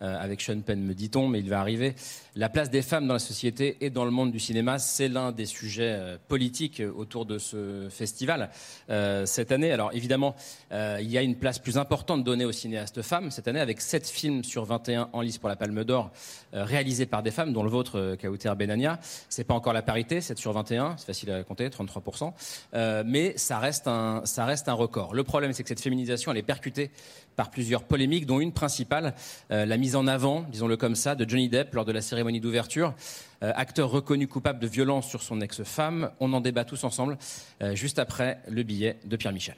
euh, 0.00 0.22
avec 0.22 0.40
Sean 0.40 0.60
Penn, 0.60 0.80
me 0.80 0.94
dit-on, 0.94 1.26
mais 1.26 1.40
il 1.40 1.50
va 1.50 1.58
arriver. 1.58 1.96
La 2.38 2.50
place 2.50 2.68
des 2.68 2.82
femmes 2.82 3.06
dans 3.06 3.14
la 3.14 3.18
société 3.18 3.78
et 3.80 3.88
dans 3.88 4.04
le 4.04 4.10
monde 4.10 4.30
du 4.30 4.38
cinéma, 4.38 4.78
c'est 4.78 5.08
l'un 5.08 5.32
des 5.32 5.46
sujets 5.46 5.94
euh, 5.96 6.18
politiques 6.28 6.82
autour 6.94 7.24
de 7.24 7.38
ce 7.38 7.88
festival 7.88 8.50
euh, 8.90 9.24
cette 9.24 9.52
année. 9.52 9.72
Alors 9.72 9.90
évidemment, 9.94 10.36
il 10.70 11.10
y 11.10 11.16
a 11.16 11.22
une 11.22 11.36
place 11.36 11.58
plus 11.58 11.78
importante 11.78 12.24
donnée 12.24 12.44
aux 12.44 12.52
cinéastes 12.52 13.00
femmes 13.00 13.30
cette 13.30 13.48
année, 13.48 13.60
avec 13.60 13.80
7 13.80 14.06
films 14.06 14.44
sur 14.44 14.66
21 14.66 15.08
en 15.14 15.22
lice 15.22 15.38
pour 15.38 15.48
la 15.48 15.56
Palme 15.56 15.82
d'Or, 15.84 16.10
réalisés 16.52 17.06
par 17.06 17.22
des 17.22 17.30
femmes, 17.30 17.54
dont 17.54 17.62
le 17.62 17.70
vôtre, 17.70 18.16
Kauter 18.20 18.52
Benania. 18.56 18.98
C'est 19.30 19.44
pas 19.44 19.54
encore 19.54 19.72
la 19.72 19.82
parité, 19.82 20.20
7 20.20 20.36
sur 20.36 20.52
21, 20.52 20.96
c'est 20.98 21.06
facile 21.06 21.30
à 21.30 21.42
compter, 21.44 21.68
33%, 21.68 23.04
mais 23.06 23.32
ça 23.38 23.58
reste, 23.58 23.88
un, 23.88 24.22
ça 24.24 24.44
reste 24.44 24.68
un 24.68 24.74
record. 24.74 25.14
Le 25.14 25.24
problème, 25.24 25.52
c'est 25.52 25.62
que 25.62 25.68
cette 25.68 25.80
féminisation, 25.80 26.32
elle 26.32 26.38
est 26.38 26.42
percutée 26.42 26.90
par 27.36 27.50
plusieurs 27.50 27.84
polémiques, 27.84 28.26
dont 28.26 28.40
une 28.40 28.52
principale, 28.52 29.14
la 29.48 29.76
mise 29.76 29.96
en 29.96 30.06
avant, 30.06 30.44
disons-le 30.50 30.76
comme 30.76 30.96
ça, 30.96 31.14
de 31.14 31.28
Johnny 31.28 31.48
Depp 31.48 31.74
lors 31.74 31.84
de 31.84 31.92
la 31.92 32.00
cérémonie 32.00 32.25
d'ouverture. 32.32 32.94
Euh, 33.42 33.52
acteur 33.54 33.90
reconnu 33.90 34.28
coupable 34.28 34.58
de 34.58 34.66
violence 34.66 35.08
sur 35.08 35.22
son 35.22 35.40
ex-femme. 35.40 36.10
On 36.20 36.32
en 36.32 36.40
débat 36.40 36.64
tous 36.64 36.84
ensemble 36.84 37.18
euh, 37.62 37.74
juste 37.74 37.98
après 37.98 38.40
le 38.48 38.62
billet 38.62 38.98
de 39.04 39.16
Pierre 39.16 39.32
Michel. 39.32 39.56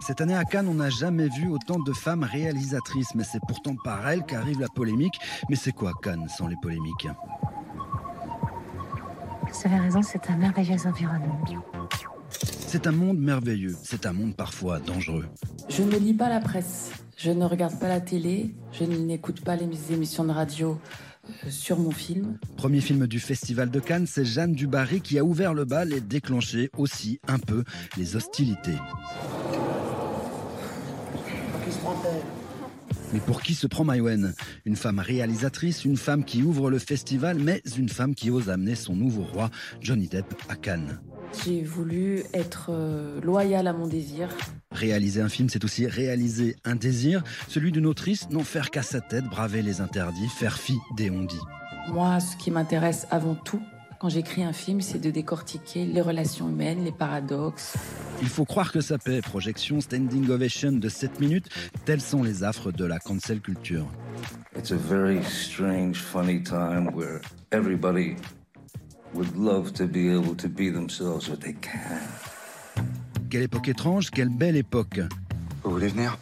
Cette 0.00 0.20
année 0.20 0.36
à 0.36 0.44
Cannes, 0.44 0.68
on 0.68 0.74
n'a 0.74 0.90
jamais 0.90 1.28
vu 1.28 1.48
autant 1.48 1.78
de 1.78 1.92
femmes 1.92 2.24
réalisatrices, 2.24 3.14
mais 3.14 3.24
c'est 3.24 3.40
pourtant 3.46 3.76
par 3.84 4.08
elles 4.08 4.24
qu'arrive 4.24 4.60
la 4.60 4.68
polémique. 4.68 5.14
Mais 5.48 5.56
c'est 5.56 5.72
quoi 5.72 5.92
Cannes 6.02 6.28
sans 6.28 6.48
les 6.48 6.56
polémiques 6.60 7.08
Vous 9.42 9.66
avez 9.66 9.78
raison, 9.78 10.02
c'est 10.02 10.28
un 10.28 10.36
merveilleux 10.36 10.86
environnement. 10.86 11.40
C'est 12.28 12.86
un 12.88 12.92
monde 12.92 13.18
merveilleux, 13.18 13.76
c'est 13.82 14.04
un 14.04 14.12
monde 14.12 14.34
parfois 14.34 14.80
dangereux. 14.80 15.26
Je 15.68 15.82
ne 15.82 15.96
lis 15.96 16.14
pas 16.14 16.28
la 16.28 16.40
presse. 16.40 16.90
Je 17.16 17.30
ne 17.30 17.44
regarde 17.44 17.78
pas 17.78 17.88
la 17.88 18.00
télé, 18.00 18.54
je 18.72 18.84
n'écoute 18.84 19.42
pas 19.44 19.54
les 19.54 19.92
émissions 19.92 20.24
de 20.24 20.32
radio 20.32 20.80
sur 21.48 21.78
mon 21.78 21.90
film. 21.90 22.38
Premier 22.56 22.80
film 22.80 23.06
du 23.06 23.20
Festival 23.20 23.70
de 23.70 23.80
Cannes, 23.80 24.06
c'est 24.06 24.24
Jeanne 24.24 24.54
Dubarry 24.54 25.00
qui 25.00 25.18
a 25.18 25.24
ouvert 25.24 25.54
le 25.54 25.64
bal 25.64 25.92
et 25.92 26.00
déclenché 26.00 26.70
aussi 26.76 27.20
un 27.28 27.38
peu 27.38 27.64
les 27.96 28.16
hostilités. 28.16 28.78
Mais 33.12 33.20
pour 33.20 33.42
qui 33.42 33.54
se 33.54 33.66
prend 33.66 33.84
Maïwen? 33.84 34.34
Une 34.64 34.76
femme 34.76 34.98
réalisatrice, 34.98 35.84
une 35.84 35.96
femme 35.96 36.24
qui 36.24 36.42
ouvre 36.42 36.70
le 36.70 36.78
festival, 36.78 37.38
mais 37.38 37.62
une 37.76 37.88
femme 37.88 38.14
qui 38.14 38.30
ose 38.30 38.50
amener 38.50 38.74
son 38.74 38.96
nouveau 38.96 39.22
roi, 39.22 39.50
Johnny 39.80 40.08
Depp, 40.08 40.34
à 40.48 40.56
Cannes. 40.56 41.00
J'ai 41.44 41.62
voulu 41.62 42.22
être 42.32 42.70
euh, 42.70 43.20
loyale 43.20 43.66
à 43.66 43.72
mon 43.72 43.86
désir. 43.86 44.28
Réaliser 44.70 45.20
un 45.20 45.28
film, 45.28 45.48
c'est 45.48 45.64
aussi 45.64 45.86
réaliser 45.86 46.56
un 46.64 46.76
désir, 46.76 47.22
celui 47.48 47.72
d'une 47.72 47.86
autrice, 47.86 48.28
n'en 48.30 48.44
faire 48.44 48.70
qu'à 48.70 48.82
sa 48.82 49.00
tête, 49.00 49.24
braver 49.24 49.62
les 49.62 49.80
interdits, 49.80 50.28
faire 50.28 50.58
fi 50.58 50.74
des 50.96 51.10
on-dit. 51.10 51.40
Moi, 51.92 52.18
ce 52.20 52.36
qui 52.36 52.50
m'intéresse 52.50 53.06
avant 53.10 53.34
tout, 53.34 53.60
quand 54.04 54.10
j'écris 54.10 54.42
un 54.44 54.52
film, 54.52 54.82
c'est 54.82 54.98
de 54.98 55.10
décortiquer 55.10 55.86
les 55.86 56.02
relations 56.02 56.46
humaines, 56.46 56.84
les 56.84 56.92
paradoxes. 56.92 57.74
Il 58.20 58.28
faut 58.28 58.44
croire 58.44 58.70
que 58.70 58.82
ça 58.82 58.98
paie. 58.98 59.22
Projection 59.22 59.80
standing 59.80 60.28
ovation 60.28 60.72
de 60.72 60.88
7 60.90 61.20
minutes, 61.20 61.48
tels 61.86 62.02
sont 62.02 62.22
les 62.22 62.44
affres 62.44 62.70
de 62.70 62.84
la 62.84 62.98
cancel 62.98 63.40
culture. 63.40 63.86
It's 64.58 64.72
a 64.72 64.76
very 64.76 65.24
strange, 65.24 65.96
funny 65.96 66.42
time 66.42 66.94
where 66.94 67.22
everybody 67.50 68.16
would 69.14 69.34
love 69.38 69.72
to 69.72 69.86
be 69.86 70.10
able 70.10 70.36
to 70.36 70.48
be 70.48 70.70
themselves, 70.70 71.26
but 71.30 71.40
they 71.40 71.54
can't. 71.54 72.02
Quelle 73.30 73.44
époque 73.44 73.68
étrange, 73.68 74.10
quelle 74.10 74.28
belle 74.28 74.56
époque. 74.56 75.00
Vous 75.62 75.70
voulez 75.70 75.88
venir? 75.88 76.18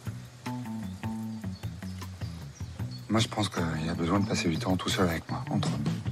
Moi, 3.09 3.19
je 3.19 3.27
pense 3.27 3.49
qu'il 3.49 3.85
y 3.85 3.89
a 3.89 3.93
besoin 3.93 4.21
de 4.21 4.25
passer 4.25 4.47
du 4.47 4.57
temps 4.57 4.77
tout 4.77 4.87
seul 4.87 5.09
avec 5.09 5.29
moi, 5.29 5.43
entre 5.49 5.69
nous. 5.69 6.02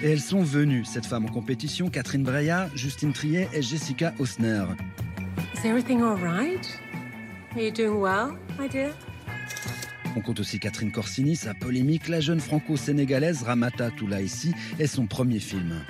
Et 0.00 0.10
elles 0.12 0.20
sont 0.20 0.42
venues, 0.42 0.84
cette 0.84 1.06
femme 1.06 1.24
en 1.24 1.28
compétition, 1.28 1.90
Catherine 1.90 2.22
Breillat, 2.22 2.68
Justine 2.74 3.12
Triet 3.12 3.48
et 3.52 3.62
Jessica 3.62 4.14
Osner. 4.20 4.64
Is 5.54 5.66
everything 5.66 6.02
all 6.02 6.16
right? 6.16 6.80
Are 7.56 7.62
you 7.62 7.72
doing 7.72 8.00
well, 8.00 8.34
my 8.58 8.68
dear? 8.68 8.92
On 10.14 10.20
compte 10.20 10.38
aussi 10.38 10.60
Catherine 10.60 10.92
Corsini, 10.92 11.34
sa 11.34 11.52
polémique, 11.52 12.08
la 12.08 12.20
jeune 12.20 12.38
franco-sénégalaise 12.40 13.42
Ramata 13.42 13.90
Toulaïsi 13.90 14.54
et 14.78 14.86
son 14.86 15.06
premier 15.06 15.40
film 15.40 15.80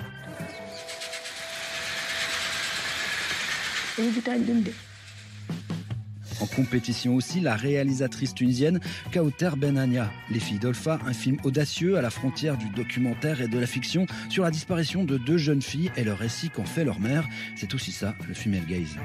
En 6.58 6.58
compétition 6.58 7.14
aussi, 7.14 7.40
la 7.40 7.56
réalisatrice 7.56 8.34
tunisienne 8.34 8.80
Kauter 9.12 9.50
Benania, 9.56 10.10
Les 10.30 10.40
filles 10.40 10.58
d'Olfa, 10.58 10.98
un 11.06 11.12
film 11.12 11.36
audacieux 11.44 11.96
à 11.96 12.02
la 12.02 12.10
frontière 12.10 12.56
du 12.56 12.68
documentaire 12.70 13.40
et 13.40 13.48
de 13.48 13.58
la 13.58 13.66
fiction 13.66 14.06
sur 14.28 14.44
la 14.44 14.50
disparition 14.50 15.04
de 15.04 15.16
deux 15.16 15.38
jeunes 15.38 15.62
filles 15.62 15.90
et 15.96 16.04
le 16.04 16.12
récit 16.12 16.50
qu'en 16.50 16.64
fait 16.64 16.84
leur 16.84 17.00
mère. 17.00 17.24
C'est 17.56 17.74
aussi 17.74 17.92
ça, 17.92 18.14
le 18.28 18.34
female 18.34 18.66
gaze. 18.66 18.96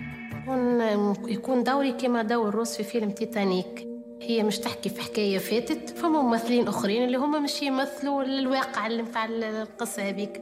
هي 4.22 4.44
مش 4.44 4.60
تحكي 4.60 4.90
في 4.90 5.02
حكايه 5.02 5.38
فاتت 5.38 5.90
فما 5.90 6.22
ممثلين 6.22 6.68
اخرين 6.68 7.04
اللي 7.04 7.18
هما 7.18 7.40
مش 7.40 7.62
يمثلوا 7.62 8.24
الواقع 8.24 8.88
اللي 8.88 9.04
متاع 9.04 9.26
القصه 9.26 10.10
هذيك 10.10 10.42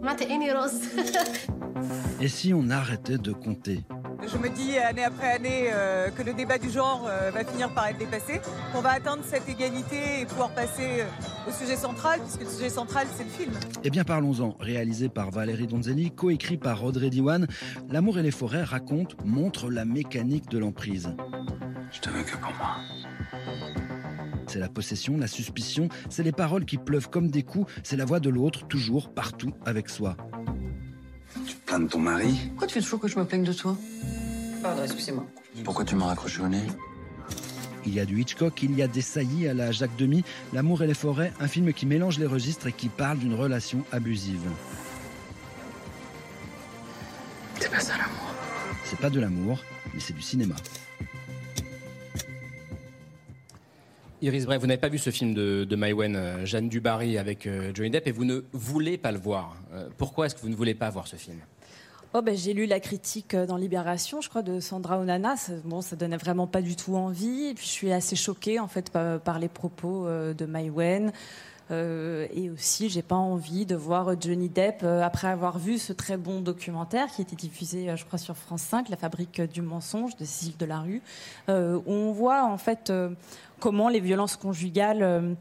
معناتها 0.00 0.34
اني 0.34 0.52
روز 0.52 0.82
Et 2.20 2.28
si 2.28 2.54
on 2.54 2.70
arrêtait 2.70 3.18
de 3.18 3.32
compter 3.32 3.78
Je 4.27 4.37
me 4.37 4.49
dis 4.49 4.77
année 4.77 5.03
après 5.03 5.31
année 5.31 5.69
euh, 5.73 6.09
que 6.11 6.21
le 6.21 6.33
débat 6.33 6.59
du 6.59 6.69
genre 6.69 7.07
euh, 7.09 7.31
va 7.31 7.43
finir 7.43 7.73
par 7.73 7.87
être 7.87 7.97
dépassé, 7.97 8.39
qu'on 8.71 8.81
va 8.81 8.91
atteindre 8.91 9.23
cette 9.25 9.49
égalité 9.49 10.21
et 10.21 10.25
pouvoir 10.25 10.51
passer 10.53 11.01
euh, 11.01 11.49
au 11.49 11.51
sujet 11.51 11.75
central, 11.75 12.19
puisque 12.19 12.41
le 12.41 12.55
sujet 12.55 12.69
central 12.69 13.07
c'est 13.15 13.23
le 13.23 13.29
film. 13.29 13.51
Eh 13.83 13.89
bien 13.89 14.03
parlons-en. 14.03 14.55
Réalisé 14.59 15.09
par 15.09 15.31
Valérie 15.31 15.65
Donzelli, 15.65 16.11
coécrit 16.11 16.57
par 16.57 16.83
Audrey 16.83 17.09
Diwan, 17.09 17.47
L'amour 17.89 18.19
et 18.19 18.23
les 18.23 18.31
forêts 18.31 18.63
raconte, 18.63 19.15
montre 19.25 19.71
la 19.71 19.85
mécanique 19.85 20.49
de 20.49 20.59
l'emprise. 20.59 21.15
Je 21.91 21.99
te 21.99 22.09
veux 22.09 22.23
que 22.23 22.37
pour 22.37 22.53
moi. 22.53 22.77
C'est 24.45 24.59
la 24.59 24.69
possession, 24.69 25.17
la 25.17 25.27
suspicion, 25.27 25.89
c'est 26.09 26.23
les 26.23 26.31
paroles 26.31 26.65
qui 26.65 26.77
pleuvent 26.77 27.09
comme 27.09 27.29
des 27.29 27.43
coups, 27.43 27.71
c'est 27.83 27.97
la 27.97 28.05
voix 28.05 28.19
de 28.19 28.29
l'autre, 28.29 28.67
toujours, 28.67 29.13
partout, 29.13 29.53
avec 29.65 29.89
soi. 29.89 30.15
Tu 31.71 31.75
te 31.75 31.77
plains 31.77 31.85
de 31.85 31.89
ton 31.89 31.99
mari 31.99 32.37
Pourquoi 32.49 32.67
tu 32.67 32.73
fais 32.73 32.81
toujours 32.81 32.99
que 32.99 33.07
je 33.07 33.17
me 33.17 33.23
plaigne 33.23 33.45
de 33.45 33.53
toi? 33.53 33.77
Pardon, 34.61 34.83
excusez-moi. 34.83 35.25
Pourquoi 35.63 35.85
tu 35.85 35.95
m'as 35.95 36.07
raccroché 36.07 36.41
au 36.41 36.49
nez? 36.49 36.67
Il 37.85 37.93
y 37.93 38.01
a 38.01 38.05
du 38.05 38.19
Hitchcock, 38.19 38.61
il 38.61 38.75
y 38.75 38.81
a 38.81 38.89
des 38.89 39.01
saillies 39.01 39.47
à 39.47 39.53
la 39.53 39.71
Jacques 39.71 39.95
Demy, 39.97 40.25
L'amour 40.51 40.83
et 40.83 40.87
les 40.87 40.93
forêts, 40.93 41.31
un 41.39 41.47
film 41.47 41.71
qui 41.71 41.85
mélange 41.85 42.19
les 42.19 42.25
registres 42.25 42.67
et 42.67 42.73
qui 42.73 42.89
parle 42.89 43.19
d'une 43.19 43.35
relation 43.35 43.85
abusive. 43.93 44.41
C'est 47.57 47.71
pas 47.71 47.79
ça 47.79 47.93
l'amour. 47.93 48.33
C'est 48.83 48.99
pas 48.99 49.09
de 49.09 49.21
l'amour, 49.21 49.63
mais 49.93 50.01
c'est 50.01 50.13
du 50.13 50.21
cinéma. 50.21 50.55
Iris 54.21 54.45
Bray, 54.45 54.59
vous 54.59 54.67
n'avez 54.67 54.79
pas 54.79 54.89
vu 54.89 54.97
ce 54.97 55.09
film 55.09 55.33
de, 55.33 55.63
de 55.63 55.75
Maïwen, 55.77 56.15
euh, 56.17 56.45
Jeanne 56.45 56.67
Dubarry 56.67 57.17
avec 57.17 57.47
euh, 57.47 57.71
Johnny 57.73 57.89
Depp, 57.89 58.07
et 58.07 58.11
vous 58.11 58.25
ne 58.25 58.41
voulez 58.51 58.97
pas 58.97 59.13
le 59.13 59.17
voir. 59.17 59.55
Euh, 59.73 59.87
pourquoi 59.97 60.25
est-ce 60.25 60.35
que 60.35 60.41
vous 60.41 60.49
ne 60.49 60.55
voulez 60.55 60.75
pas 60.75 60.89
voir 60.89 61.07
ce 61.07 61.15
film? 61.15 61.39
Oh 62.13 62.21
ben, 62.21 62.35
j'ai 62.35 62.53
lu 62.53 62.65
la 62.65 62.81
critique 62.81 63.35
dans 63.35 63.55
Libération, 63.55 64.19
je 64.19 64.27
crois, 64.27 64.41
de 64.41 64.59
Sandra 64.59 64.99
Onana. 64.99 65.37
Ça, 65.37 65.53
bon, 65.63 65.81
ça 65.81 65.95
donnait 65.95 66.17
vraiment 66.17 66.45
pas 66.45 66.61
du 66.61 66.75
tout 66.75 66.95
envie. 66.95 67.45
Et 67.45 67.53
puis, 67.53 67.65
je 67.65 67.71
suis 67.71 67.91
assez 67.93 68.17
choquée, 68.17 68.59
en 68.59 68.67
fait, 68.67 68.89
par, 68.89 69.39
les 69.39 69.47
propos 69.47 70.07
de 70.07 70.45
Maïwen. 70.45 71.13
Euh, 71.71 72.27
et 72.33 72.49
aussi, 72.49 72.89
j'ai 72.89 73.01
pas 73.01 73.15
envie 73.15 73.65
de 73.65 73.75
voir 73.75 74.19
Johnny 74.19 74.49
Depp 74.49 74.81
euh, 74.83 75.01
après 75.01 75.27
avoir 75.27 75.57
vu 75.57 75.77
ce 75.77 75.93
très 75.93 76.17
bon 76.17 76.41
documentaire 76.41 77.07
qui 77.07 77.21
était 77.21 77.35
diffusé, 77.35 77.89
euh, 77.89 77.95
je 77.95 78.05
crois, 78.05 78.19
sur 78.19 78.35
France 78.35 78.63
5, 78.63 78.89
La 78.89 78.97
fabrique 78.97 79.41
du 79.41 79.61
mensonge 79.61 80.15
de 80.17 80.25
Cécile 80.25 80.57
Delarue, 80.57 81.01
où 81.47 81.53
on 81.87 82.11
voit 82.11 82.43
en 82.43 82.57
fait 82.57 82.91
comment 83.59 83.89
les 83.89 83.99
violences 83.99 84.35
conjugales 84.35 85.35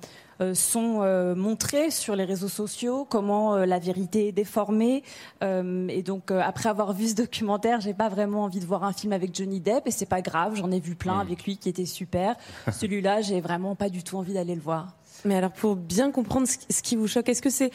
sont 0.55 1.35
montrées 1.37 1.91
sur 1.91 2.17
les 2.17 2.25
réseaux 2.25 2.49
sociaux, 2.49 3.07
comment 3.09 3.57
la 3.57 3.79
vérité 3.79 4.29
est 4.29 4.33
déformée. 4.33 5.03
et 5.43 6.03
donc, 6.03 6.31
après 6.31 6.69
avoir 6.69 6.93
vu 6.93 7.09
ce 7.09 7.15
documentaire, 7.15 7.81
j'ai 7.81 7.95
pas 7.95 8.09
vraiment 8.09 8.45
envie 8.45 8.61
de 8.61 8.67
voir 8.67 8.85
un 8.85 8.93
film 8.93 9.13
avec 9.13 9.35
Johnny 9.35 9.61
Depp, 9.61 9.87
et 9.87 9.91
c'est 9.91 10.07
pas 10.07 10.23
grave. 10.23 10.55
J'en 10.57 10.71
ai 10.71 10.81
vu 10.81 10.95
plein 10.95 11.11
Mmh. 11.17 11.21
avec 11.21 11.45
lui 11.45 11.57
qui 11.57 11.69
était 11.69 11.87
super. 11.87 12.37
Celui-là, 12.73 13.21
j'ai 13.21 13.41
vraiment 13.41 13.75
pas 13.75 13.89
du 13.89 14.03
tout 14.03 14.17
envie 14.17 14.35
d'aller 14.35 14.55
le 14.55 14.61
voir. 14.61 14.95
Mais 15.25 15.37
alors, 15.37 15.53
pour 15.53 15.77
bien 15.77 16.11
comprendre 16.11 16.47
ce 16.49 16.83
qui 16.83 16.97
vous 16.97 17.07
choque, 17.07 17.29
est-ce 17.29 17.43
que 17.43 17.51
c'est 17.51 17.71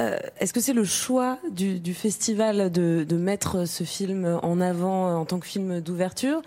euh, 0.00 0.18
est-ce 0.40 0.52
que 0.52 0.60
c'est 0.60 0.72
le 0.72 0.84
choix 0.84 1.38
du, 1.50 1.94
festival 1.94 2.70
de, 2.70 3.16
mettre 3.16 3.66
ce 3.66 3.84
film 3.84 4.38
en 4.42 4.60
avant 4.60 5.18
en 5.18 5.24
tant 5.24 5.38
que 5.38 5.46
film 5.46 5.80
d'ouverture? 5.80 6.42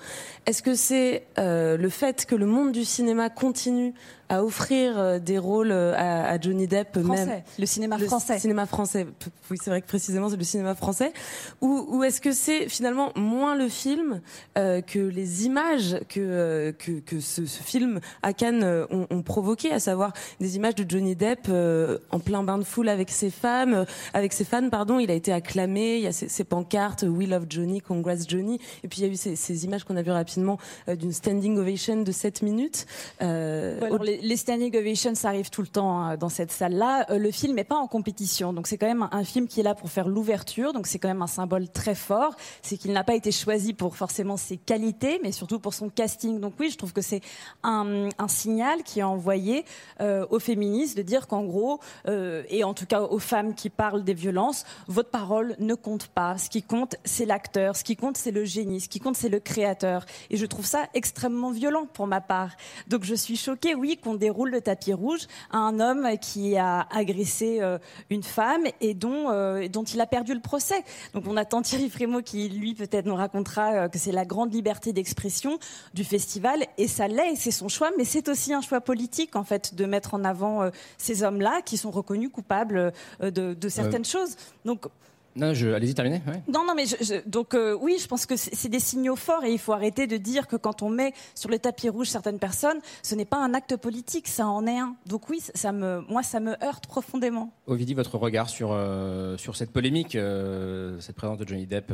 Est-ce 0.46 0.64
que 0.64 0.76
c'est 0.76 1.24
euh, 1.38 1.78
le 1.78 1.90
fait 1.90 2.26
que 2.26 2.36
le 2.36 2.46
monde 2.46 2.72
du 2.72 2.86
cinéma 2.86 3.30
continue 3.30 3.94
à 4.32 4.44
offrir 4.44 4.98
euh, 4.98 5.20
des 5.20 5.38
rôles 5.38 5.52
rôle 5.52 5.72
euh, 5.72 5.94
à, 5.98 6.30
à 6.30 6.40
Johnny 6.40 6.66
Depp, 6.66 6.98
Français. 7.04 7.26
même 7.26 7.42
Le 7.60 7.66
cinéma 7.66 7.98
le 7.98 8.06
français. 8.06 8.40
cinéma 8.40 8.66
français. 8.66 9.06
Oui, 9.50 9.58
c'est 9.62 9.70
vrai 9.70 9.82
que 9.82 9.88
précisément 9.88 10.30
c'est 10.30 10.38
le 10.38 10.44
cinéma 10.46 10.76
français. 10.76 11.12
Ou, 11.60 11.86
ou 11.90 12.04
est-ce 12.06 12.22
que 12.22 12.32
c'est 12.32 12.70
finalement 12.70 13.12
moins 13.18 13.56
le 13.56 13.68
film 13.68 14.22
euh, 14.58 14.80
que 14.82 15.00
les 15.00 15.46
images 15.46 15.98
que 16.08 16.20
euh, 16.22 16.72
que, 16.72 17.00
que 17.02 17.20
ce, 17.20 17.46
ce 17.46 17.62
film 17.62 18.00
à 18.24 18.32
Cannes 18.32 18.64
euh, 18.64 18.86
ont, 18.92 19.08
ont 19.10 19.22
provoqué, 19.24 19.72
à 19.74 19.80
savoir 19.80 20.14
des 20.40 20.56
images 20.56 20.76
de 20.76 20.86
Johnny 20.90 21.16
Depp 21.18 21.48
euh, 21.50 21.98
en 22.12 22.20
plein 22.20 22.44
bain 22.44 22.58
de 22.58 22.64
foule 22.64 22.88
avec 22.88 23.10
ses 23.10 23.30
femmes, 23.30 23.74
euh, 23.74 23.86
avec 24.14 24.32
ses 24.32 24.46
fans, 24.46 24.70
pardon. 24.70 25.00
Il 25.00 25.12
a 25.12 25.16
été 25.16 25.34
acclamé. 25.34 25.98
Il 25.98 26.04
y 26.04 26.08
a 26.08 26.14
ces, 26.14 26.30
ces 26.30 26.46
pancartes 26.46 27.04
We 27.04 27.28
love 27.28 27.48
Johnny, 27.50 27.82
Congrats 27.82 28.24
Johnny. 28.28 28.60
Et 28.86 28.88
puis 28.88 29.02
il 29.02 29.06
y 29.08 29.10
a 29.10 29.12
eu 29.12 29.18
ces, 29.18 29.36
ces 29.36 29.66
images 29.66 29.84
qu'on 29.84 29.98
a 29.98 30.02
vues 30.02 30.12
rapidement 30.12 30.58
euh, 30.88 30.96
d'une 30.96 31.12
standing 31.12 31.58
ovation 31.58 32.02
de 32.04 32.12
7 32.14 32.42
minutes. 32.42 32.86
Euh, 33.22 33.80
Ouais, 33.82 33.88
alors, 33.88 34.00
au- 34.02 34.04
les, 34.04 34.18
les 34.22 34.38
standing 34.38 34.76
ovations, 34.78 35.16
ça 35.16 35.30
arrive 35.30 35.50
tout 35.50 35.62
le 35.62 35.68
temps 35.68 36.00
hein, 36.00 36.18
dans 36.18 36.30
cette 36.30 36.52
salle-là. 36.52 37.08
Euh, 37.10 37.18
le 37.18 37.32
film 37.32 37.56
n'est 37.56 37.64
pas 37.64 37.76
en 37.76 37.88
compétition, 37.88 38.54
donc 38.54 38.68
c'est 38.68 38.78
quand 38.78 38.88
même 38.88 39.08
un, 39.12 39.24
film 39.24 39.48
qui 39.48 39.60
est 39.60 39.64
là 39.64 39.76
pour 39.76 39.90
faire 39.90 40.08
l'ouverture, 40.08 40.74
donc 40.74 40.88
c'est 40.88 41.00
quand 41.00 41.08
même 41.08 41.22
un 41.22 41.28
symbole 41.28 41.70
très 41.70 41.96
fort. 41.96 42.36
C'est 42.62 42.78
qu'il 42.78 42.92
n'a 42.92 43.04
pas 43.04 43.16
été 43.16 43.32
choisi 43.32 43.74
pour 43.74 43.96
forcément 43.98 44.38
ses 44.38 44.58
qualités, 44.58 45.20
mais 45.24 45.32
surtout 45.32 45.60
pour 45.60 45.74
son 45.74 45.90
casting. 45.90 46.40
Donc 46.40 46.54
oui, 46.60 46.70
je 46.70 46.78
trouve 46.78 46.94
que 46.94 47.02
c'est 47.02 47.22
un, 47.64 48.10
un 48.18 48.28
signal 48.28 48.84
qui 48.84 49.00
est 49.00 49.04
envoyé 49.04 49.66
euh, 50.02 50.26
aux 50.30 50.40
féministes 50.40 50.98
de 50.98 51.02
dire 51.02 51.28
qu'en 51.28 51.44
gros, 51.44 51.80
euh, 52.08 52.44
et 52.50 52.64
en 52.64 52.74
tout 52.74 52.86
cas 52.86 53.02
aux 53.02 53.20
femmes 53.20 53.56
qui 53.56 53.70
parlent 53.70 54.04
des 54.04 54.14
violences, 54.14 54.66
votre 54.88 55.10
parole 55.10 55.56
ne 55.60 55.74
compte 55.76 56.08
pas. 56.08 56.38
Ce 56.38 56.50
qui 56.50 56.64
compte, 56.64 56.96
c'est 57.06 57.26
l'acteur. 57.26 57.76
Ce 57.76 57.84
qui 57.84 57.96
compte, 57.96 58.18
c'est 58.18 58.32
le 58.32 58.46
génie. 58.46 58.82
Ce 58.82 58.90
qui 58.90 59.00
compte, 59.00 59.16
c'est 59.16 59.30
le 59.30 59.40
créateur. 59.40 60.06
Et 60.30 60.38
je 60.38 60.46
trouve 60.46 60.66
ça 60.66 60.88
extrêmement 60.94 61.52
violent 61.52 61.86
pour 61.86 62.08
ma 62.08 62.22
part. 62.22 62.52
Donc 62.88 63.04
je 63.04 63.16
suis 63.16 63.38
choquée, 63.38 63.76
oui, 63.76 63.98
qu'on 64.02 64.11
déroule 64.16 64.52
le 64.52 64.62
tapis 64.62 64.94
rouge 64.94 65.28
à 65.52 65.58
un 65.58 65.80
homme 65.80 66.08
qui 66.20 66.58
a 66.58 66.88
agressé 66.92 67.60
euh, 67.62 67.78
une 68.10 68.24
femme 68.24 68.64
et 68.80 68.94
dont, 68.94 69.30
euh, 69.30 69.68
dont 69.68 69.84
il 69.84 70.00
a 70.02 70.06
perdu 70.06 70.34
le 70.34 70.40
procès. 70.40 70.84
Donc 71.14 71.26
on 71.28 71.38
attend 71.38 71.62
Thierry 71.62 71.90
Frémaux 71.90 72.22
qui, 72.22 72.50
lui, 72.50 72.74
peut-être 72.74 73.06
nous 73.06 73.16
racontera 73.16 73.74
euh, 73.74 73.88
que 73.88 73.98
c'est 73.98 74.12
la 74.12 74.26
grande 74.26 74.54
liberté 74.54 74.94
d'expression 74.94 75.60
du 75.94 76.04
festival. 76.04 76.66
Et 76.78 76.88
ça 76.88 77.08
l'est, 77.08 77.34
et 77.34 77.36
c'est 77.36 77.52
son 77.52 77.70
choix, 77.70 77.92
mais 77.98 78.06
c'est 78.06 78.30
aussi 78.30 78.54
un 78.54 78.62
choix 78.62 78.82
politique, 78.82 79.36
en 79.36 79.44
fait, 79.44 79.76
de 79.76 79.86
mettre 79.86 80.14
en 80.14 80.24
avant 80.24 80.70
ces 80.98 81.24
hommes-là 81.24 81.62
qui 81.64 81.78
sont 81.78 81.92
reconnus 81.92 82.30
coupables 82.32 82.94
de, 83.22 83.54
de 83.54 83.70
certaines 83.70 84.06
choses. 84.06 84.36
Donc 84.66 84.88
Non, 85.36 85.54
je... 85.54 85.70
allez-y, 85.70 85.94
terminez. 85.96 86.22
ouais. 86.28 86.42
non, 86.52 86.66
non, 86.68 86.74
mais 86.76 86.86
je, 86.86 86.96
je- 87.02 87.30
donc 87.30 87.54
euh, 87.54 87.78
oui, 87.80 87.98
je 88.02 88.08
pense 88.08 88.26
que 88.26 88.36
c'est 88.36 88.68
des 88.70 88.80
signaux 88.80 89.16
forts 89.16 89.44
et 89.46 89.52
il 89.52 89.60
faut 89.60 89.74
arrêter 89.74 90.06
de 90.08 90.18
dire 90.18 90.48
que 90.48 90.56
quand 90.58 90.82
on 90.82 90.90
met 90.90 91.14
sur 91.36 91.50
le 91.50 91.58
tapis 91.60 91.90
rouge 91.90 92.08
certaines 92.08 92.40
personnes, 92.40 92.80
ce 93.04 93.16
n'est 93.16 93.26
pas 93.26 93.38
un 93.38 93.54
acte 93.54 93.76
politique, 93.78 94.28
ça 94.28 94.48
en 94.48 94.68
est 94.68 94.78
un. 94.80 94.96
Donc 95.06 95.30
oui, 95.30 95.40
ça- 95.56 95.72
me, 95.72 96.02
moi, 96.10 96.22
ça 96.24 96.40
me 96.40 96.52
heurte 96.64 96.88
profondément. 96.88 97.52
Ovidie, 97.68 97.94
votre 97.94 98.18
regard 98.18 98.50
sur, 98.50 98.72
euh, 98.72 99.38
sur 99.38 99.56
cette 99.56 99.72
polémique, 99.72 100.16
euh, 100.16 101.00
cette 101.00 101.16
présence 101.16 101.38
de 101.38 101.48
Johnny 101.48 101.66
Depp 101.66 101.94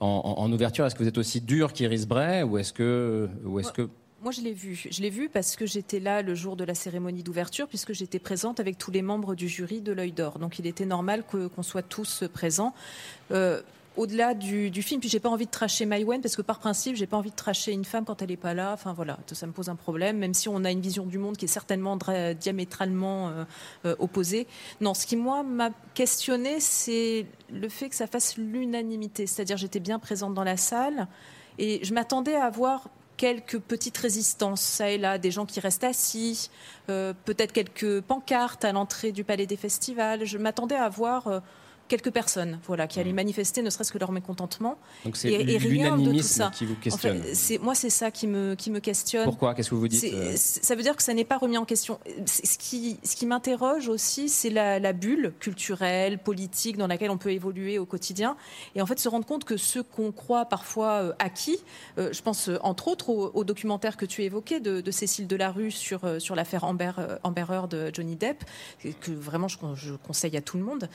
en, 0.00 0.06
en- 0.06 0.42
en 0.42 0.52
ouverture, 0.52 0.86
est-ce 0.86 0.94
que 0.94 1.02
vous 1.02 1.08
êtes 1.08 1.18
aussi 1.18 1.40
dur 1.40 1.72
qu'Iris 1.72 2.06
Bray 2.06 2.42
ou 2.42 2.58
est-ce 2.58 2.72
que, 2.72 3.28
ou 3.44 3.58
est-ce 3.60 3.72
que 3.72 3.88
Moi, 4.24 4.32
je 4.32 4.40
l'ai 4.40 4.54
vu. 4.54 4.86
Je 4.90 5.02
l'ai 5.02 5.10
vu 5.10 5.28
parce 5.28 5.54
que 5.54 5.66
j'étais 5.66 6.00
là 6.00 6.22
le 6.22 6.34
jour 6.34 6.56
de 6.56 6.64
la 6.64 6.74
cérémonie 6.74 7.22
d'ouverture, 7.22 7.68
puisque 7.68 7.92
j'étais 7.92 8.18
présente 8.18 8.58
avec 8.58 8.78
tous 8.78 8.90
les 8.90 9.02
membres 9.02 9.34
du 9.34 9.50
jury 9.50 9.82
de 9.82 9.92
l'œil 9.92 10.12
d'or. 10.12 10.38
Donc, 10.38 10.58
il 10.58 10.66
était 10.66 10.86
normal 10.86 11.24
qu'on 11.24 11.62
soit 11.62 11.82
tous 11.82 12.24
présents. 12.32 12.72
Euh, 13.32 13.60
au-delà 13.98 14.32
du, 14.32 14.72
film, 14.80 14.98
puis 14.98 15.10
j'ai 15.10 15.20
pas 15.20 15.28
envie 15.28 15.44
de 15.44 15.50
tracher 15.50 15.84
Maïwen 15.84 16.22
parce 16.22 16.36
que 16.36 16.42
par 16.42 16.58
principe, 16.58 16.96
j'ai 16.96 17.06
pas 17.06 17.18
envie 17.18 17.32
de 17.32 17.36
tracher 17.36 17.72
une 17.72 17.84
femme 17.84 18.06
quand 18.06 18.22
elle 18.22 18.30
est 18.30 18.38
pas 18.38 18.54
là. 18.54 18.72
Enfin 18.72 18.94
voilà, 18.94 19.18
ça 19.30 19.46
me 19.46 19.52
pose 19.52 19.68
un 19.68 19.76
problème, 19.76 20.16
même 20.16 20.32
si 20.32 20.48
on 20.48 20.64
a 20.64 20.70
une 20.70 20.80
vision 20.80 21.04
du 21.04 21.18
monde 21.18 21.36
qui 21.36 21.44
est 21.44 21.48
certainement 21.48 21.98
diamétralement 22.40 23.28
euh, 23.28 23.44
euh, 23.84 23.94
opposée. 23.98 24.46
Non, 24.80 24.94
ce 24.94 25.06
qui 25.06 25.16
moi 25.16 25.42
m'a 25.42 25.68
questionné, 25.92 26.60
c'est 26.60 27.26
le 27.52 27.68
fait 27.68 27.90
que 27.90 27.94
ça 27.94 28.06
fasse 28.06 28.38
l'unanimité. 28.38 29.26
C'est-à-dire, 29.26 29.58
j'étais 29.58 29.80
bien 29.80 29.98
présente 29.98 30.32
dans 30.32 30.44
la 30.44 30.56
salle 30.56 31.08
et 31.58 31.84
je 31.84 31.92
m'attendais 31.92 32.36
à 32.36 32.46
avoir 32.46 32.88
quelques 33.16 33.58
petites 33.58 33.96
résistances, 33.98 34.60
ça 34.60 34.90
et 34.90 34.98
là, 34.98 35.18
des 35.18 35.30
gens 35.30 35.46
qui 35.46 35.60
restent 35.60 35.84
assis, 35.84 36.50
euh, 36.90 37.12
peut-être 37.24 37.52
quelques 37.52 38.00
pancartes 38.00 38.64
à 38.64 38.72
l'entrée 38.72 39.12
du 39.12 39.24
Palais 39.24 39.46
des 39.46 39.56
Festivals. 39.56 40.24
Je 40.24 40.38
m'attendais 40.38 40.76
à 40.76 40.88
voir 40.88 41.28
euh, 41.28 41.40
quelques 41.96 42.12
personnes 42.12 42.58
voilà, 42.66 42.86
qui 42.88 42.98
allaient 42.98 43.12
manifester, 43.12 43.62
ne 43.62 43.70
serait-ce 43.70 43.92
que 43.92 43.98
leur 43.98 44.10
mécontentement. 44.10 44.78
donc 45.04 45.16
c'est 45.16 45.28
Et- 45.30 45.52
et 45.54 45.58
rien 45.58 45.96
de 45.96 46.10
tout 46.12 46.22
ça. 46.22 46.50
qui 46.52 46.64
vous 46.66 46.72
En 46.72 46.76
questionne 46.76 47.22
fait, 47.22 47.34
c'est, 47.34 47.58
moi, 47.58 47.74
c'est 47.74 47.90
ça 47.90 48.10
qui 48.10 48.26
me, 48.26 48.54
qui 48.56 48.70
me 48.72 48.80
questionne. 48.80 49.24
Pourquoi? 49.24 49.54
Qu'est-ce 49.54 49.70
que 49.70 49.74
vous 49.76 49.86
dites 49.88 50.00
C'est- 50.00 50.12
euh, 50.14 50.32
c'est- 50.36 50.64
Ça 50.64 50.74
veut 50.74 50.82
dire 50.82 50.96
que 50.96 51.02
ça 51.02 51.14
n'est 51.14 51.24
pas 51.24 51.38
remis 51.38 51.56
en 51.58 51.64
question. 51.64 51.98
C'est- 52.26 52.44
Ce 52.46 52.58
qui, 52.58 52.98
ce 53.04 53.14
qui 53.16 53.26
m'interroge 53.26 53.88
aussi, 53.88 54.28
c'est 54.28 54.50
la, 54.50 54.78
la 54.80 54.92
bulle 54.92 55.32
culturelle, 55.40 56.18
politique 56.18 56.76
dans 56.76 56.86
laquelle 56.88 57.10
on 57.10 57.18
peut 57.18 57.32
évoluer 57.32 57.78
au 57.78 57.86
quotidien. 57.86 58.36
Et 58.74 58.82
en 58.82 58.86
fait, 58.86 58.98
se 58.98 59.08
rendre 59.08 59.26
compte 59.26 59.44
que 59.44 59.56
ce 59.56 59.78
qu'on 59.78 60.10
croit 60.12 60.46
parfois 60.46 61.02
euh, 61.02 61.12
acquis, 61.18 61.58
euh, 61.98 62.12
je 62.12 62.22
pense 62.22 62.50
entre 62.62 62.88
autres 62.88 63.10
au, 63.10 63.30
au 63.34 63.44
documentaire 63.44 63.96
que 63.96 64.06
tu 64.06 64.22
évoquais 64.24 64.58
de, 64.60 64.80
de 64.80 64.90
Cécile 64.90 65.26
Delarue 65.26 65.70
sur, 65.70 66.20
sur 66.20 66.34
l'affaire 66.34 66.64
Amber, 66.64 66.92
Amber 67.22 67.44
Heard 67.50 67.70
de 67.70 67.90
Johnny 67.94 68.16
Depp, 68.16 68.42
que- 68.82 68.88
que 68.88 69.10
vraiment 69.12 69.48
je, 69.48 69.58
je 69.74 69.94
conseille 69.94 70.36
à 70.36 70.40
tout 70.40 70.56
le 70.56 70.64
monde. 70.64 70.88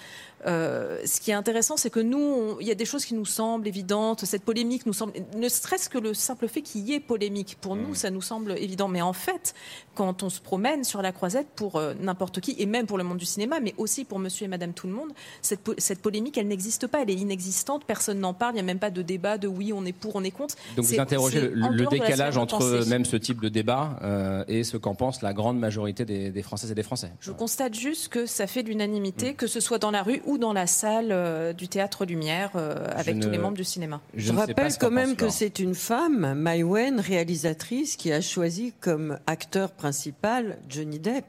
Euh, 0.48 0.89
ce 1.06 1.20
qui 1.22 1.32
est 1.32 1.36
intéressant, 1.36 1.78
c'est 1.78 1.90
que 1.90 2.00
nous, 2.00 2.58
il 2.62 2.68
y 2.68 2.72
a 2.72 2.76
des 2.76 2.86
choses 2.86 3.06
qui 3.06 3.14
nous 3.14 3.26
semblent 3.26 3.68
évidentes. 3.68 4.26
Cette 4.26 4.44
polémique 4.44 4.86
nous 4.86 4.94
semble, 4.94 5.14
ne 5.38 5.50
serait-ce 5.50 5.90
que 5.90 5.98
le 5.98 6.14
simple 6.14 6.48
fait 6.48 6.62
qu'il 6.62 6.82
y 6.88 6.94
ait 6.94 7.00
polémique, 7.00 7.58
pour 7.62 7.76
nous, 7.76 7.96
ça 7.96 8.10
nous 8.10 8.22
semble 8.22 8.58
évident. 8.58 8.88
Mais 8.88 9.02
en 9.02 9.14
fait, 9.14 9.54
quand 9.96 10.24
on 10.24 10.30
se 10.30 10.40
promène 10.42 10.84
sur 10.84 11.02
la 11.02 11.12
croisette 11.12 11.48
pour 11.56 11.76
euh, 11.76 11.94
n'importe 12.00 12.40
qui, 12.40 12.56
et 12.58 12.66
même 12.66 12.86
pour 12.86 12.98
le 12.98 13.04
monde 13.04 13.18
du 13.18 13.26
cinéma, 13.26 13.60
mais 13.60 13.74
aussi 13.78 14.06
pour 14.06 14.20
monsieur 14.20 14.46
et 14.46 14.48
madame 14.48 14.74
tout 14.74 14.88
le 14.88 14.94
monde, 14.94 15.10
cette, 15.42 15.60
po- 15.62 15.76
cette 15.78 16.02
polémique, 16.02 16.38
elle 16.38 16.48
n'existe 16.48 16.88
pas, 16.88 17.02
elle 17.02 17.10
est 17.10 17.16
inexistante, 17.16 17.84
personne 17.86 18.20
n'en 18.20 18.34
parle, 18.34 18.54
il 18.54 18.56
n'y 18.56 18.62
a 18.62 18.64
même 18.64 18.80
pas 18.80 18.90
de 18.92 19.02
débat 19.02 19.38
de 19.38 19.48
oui, 19.48 19.72
on 19.74 19.86
est 19.86 19.94
pour, 19.94 20.16
on 20.16 20.24
est 20.24 20.32
contre. 20.32 20.56
Donc 20.76 20.86
vous 20.86 21.00
interrogez 21.00 21.42
le, 21.54 21.86
décalage 21.88 22.38
entre 22.38 22.86
même 22.88 23.06
ce 23.06 23.16
type 23.18 23.42
de 23.42 23.50
débat 23.50 24.00
euh, 24.02 24.44
et 24.48 24.64
ce 24.64 24.78
qu'en 24.78 24.96
pense 24.96 25.22
la 25.22 25.34
grande 25.34 25.60
majorité 25.60 26.06
des, 26.06 26.32
des 26.32 26.42
Françaises 26.44 26.72
et 26.72 26.76
des 26.76 26.84
Français. 26.84 27.12
Je 27.20 27.32
constate 27.32 27.74
juste 27.74 28.08
que 28.10 28.26
ça 28.26 28.48
fait 28.48 28.62
l'unanimité, 28.64 29.32
Mm. 29.32 29.36
que 29.36 29.48
ce 29.48 29.60
soit 29.60 29.80
dans 29.80 29.92
la 29.92 30.04
rue 30.04 30.22
ou 30.26 30.38
dans 30.38 30.54
la 30.54 30.66
salle 30.70 31.10
euh, 31.12 31.52
du 31.52 31.68
théâtre 31.68 32.06
Lumière 32.06 32.52
euh, 32.56 32.88
avec 32.96 33.18
ne- 33.18 33.24
tous 33.24 33.30
les 33.30 33.38
membres 33.38 33.58
du 33.58 33.66
cinéma. 33.66 34.00
Je 34.16 34.32
rappelle 34.32 34.72
quand 34.80 34.90
même 34.92 35.18
que 35.18 35.28
c'est 35.30 35.60
une 35.60 35.76
femme, 35.76 36.34
Maïwen, 36.36 37.00
réalisatrice, 37.02 37.98
qui 37.98 38.14
a 38.14 38.22
choisi 38.22 38.74
comme 38.80 39.20
acteur 39.28 39.72
principal 39.72 40.58
Johnny 40.70 41.00
Depp. 41.00 41.26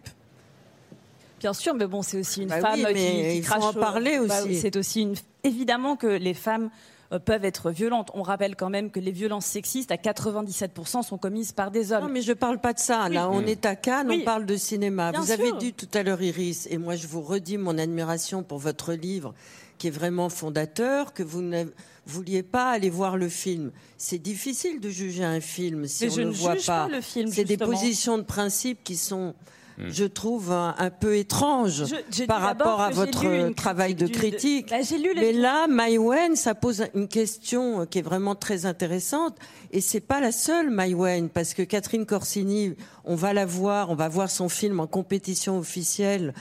Bien 1.40 1.55
sûr, 1.55 1.74
mais 1.74 1.87
bon, 1.87 2.03
c'est 2.03 2.18
aussi 2.18 2.42
une 2.42 2.48
Bah 2.48 2.61
femme 2.61 2.81
oui, 2.87 2.94
qui, 2.94 3.00
qui 3.00 3.37
il 3.38 3.44
faut 3.44 3.55
en 3.55 3.72
parler 3.72 4.18
Bah 4.29 4.42
aussi. 4.44 4.57
c'est 4.61 4.76
aussi 4.76 5.03
une... 5.03 5.14
évidemment 5.42 5.96
que 5.96 6.07
les 6.07 6.35
femmes 6.35 6.68
peuvent 7.18 7.44
être 7.44 7.70
violentes. 7.70 8.11
On 8.14 8.23
rappelle 8.23 8.55
quand 8.57 8.70
même 8.70 8.90
que 8.90 9.01
les 9.01 9.11
violences 9.11 9.46
sexistes 9.46 9.90
à 9.90 9.96
97% 9.96 11.03
sont 11.03 11.18
commises 11.18 11.53
par 11.53 11.70
des 11.70 11.92
hommes. 11.92 12.05
Non, 12.05 12.09
mais 12.09 12.23
je 12.23 12.33
parle 12.33 12.61
pas 12.61 12.73
de 12.73 12.79
ça. 12.79 13.09
Là, 13.09 13.29
Oui. 13.29 13.37
on 13.42 13.46
est 13.46 13.66
à 13.66 13.75
Cannes, 13.77 14.09
Oui. 14.09 14.18
on 14.23 14.25
parle 14.25 14.46
de 14.46 14.57
cinéma. 14.57 15.11
Bien 15.12 15.20
vous 15.20 15.31
avez 15.33 15.53
dit 15.53 15.73
tout 15.73 15.88
à 15.94 16.03
l'heure, 16.03 16.23
Iris, 16.23 16.66
et 16.70 16.79
moi 16.79 16.94
je 16.96 17.07
vous 17.07 17.20
redis 17.23 17.59
mon 17.59 17.79
admiration 17.79 18.42
pour 18.42 18.59
votre 18.59 18.92
livre, 18.92 19.35
qui 19.79 19.88
est 19.88 19.90
vraiment 19.90 20.29
fondateur, 20.29 21.12
que 21.12 21.23
vous 21.23 21.42
ne 21.42 21.64
vouliez 22.07 22.42
pas 22.42 22.70
aller 22.70 22.90
voir 22.90 23.16
le 23.16 23.29
film. 23.29 23.70
C'est 23.96 24.18
difficile 24.18 24.81
de 24.81 24.88
juger 24.90 25.25
un 25.25 25.40
film 25.40 25.87
si 25.87 26.05
Mais 26.07 26.12
on 26.12 26.14
je 26.14 26.20
ne 26.23 26.27
ne 26.27 26.33
voit 26.33 26.55
juge 26.57 26.66
pas. 26.66 26.87
pas 26.87 26.94
le 26.94 27.01
film, 27.01 27.31
C'est 27.33 27.44
des 27.44 27.57
positions 27.57 28.18
de 28.18 28.23
principe 28.23 28.85
qui 28.85 28.96
sont. 28.96 29.35
Je 29.88 30.04
trouve, 30.04 30.52
un, 30.52 30.74
un 30.78 30.90
peu 30.90 31.16
Je- 31.86 31.94
j'ai 32.10 32.26
par 32.26 32.40
rapport 32.42 32.80
à 32.80 32.90
votre 32.90 33.54
travail 33.54 33.94
de 33.94 34.06
critique. 34.06 34.70
Bah, 34.70 34.82
j'ai 34.82 34.98
lu 34.98 35.14
les- 35.14 35.20
Mais 35.20 35.32
là, 35.32 35.66
Maïwen, 35.68 36.36
ça 36.36 36.54
pose 36.54 36.84
une 36.94 37.08
question 37.08 37.86
qui 37.86 37.98
est 37.98 38.02
vraiment 38.02 38.34
très 38.34 38.66
intéressante. 38.66 39.36
Et 39.72 39.80
c'est 39.80 40.00
pas 40.00 40.20
la 40.20 40.32
seule, 40.32 40.70
Maïwen, 40.70 41.28
parce 41.28 41.54
que 41.54 41.62
Catherine 41.62 42.06
Corsini, 42.06 42.74
on 43.04 43.14
va 43.14 43.32
la 43.32 43.46
voir, 43.46 43.90
on 43.90 43.94
va 43.94 44.08
voir 44.08 44.30
son 44.30 44.48
film 44.48 44.80
en 44.80 44.86
compétition 44.86 45.58
officielle 45.58 46.34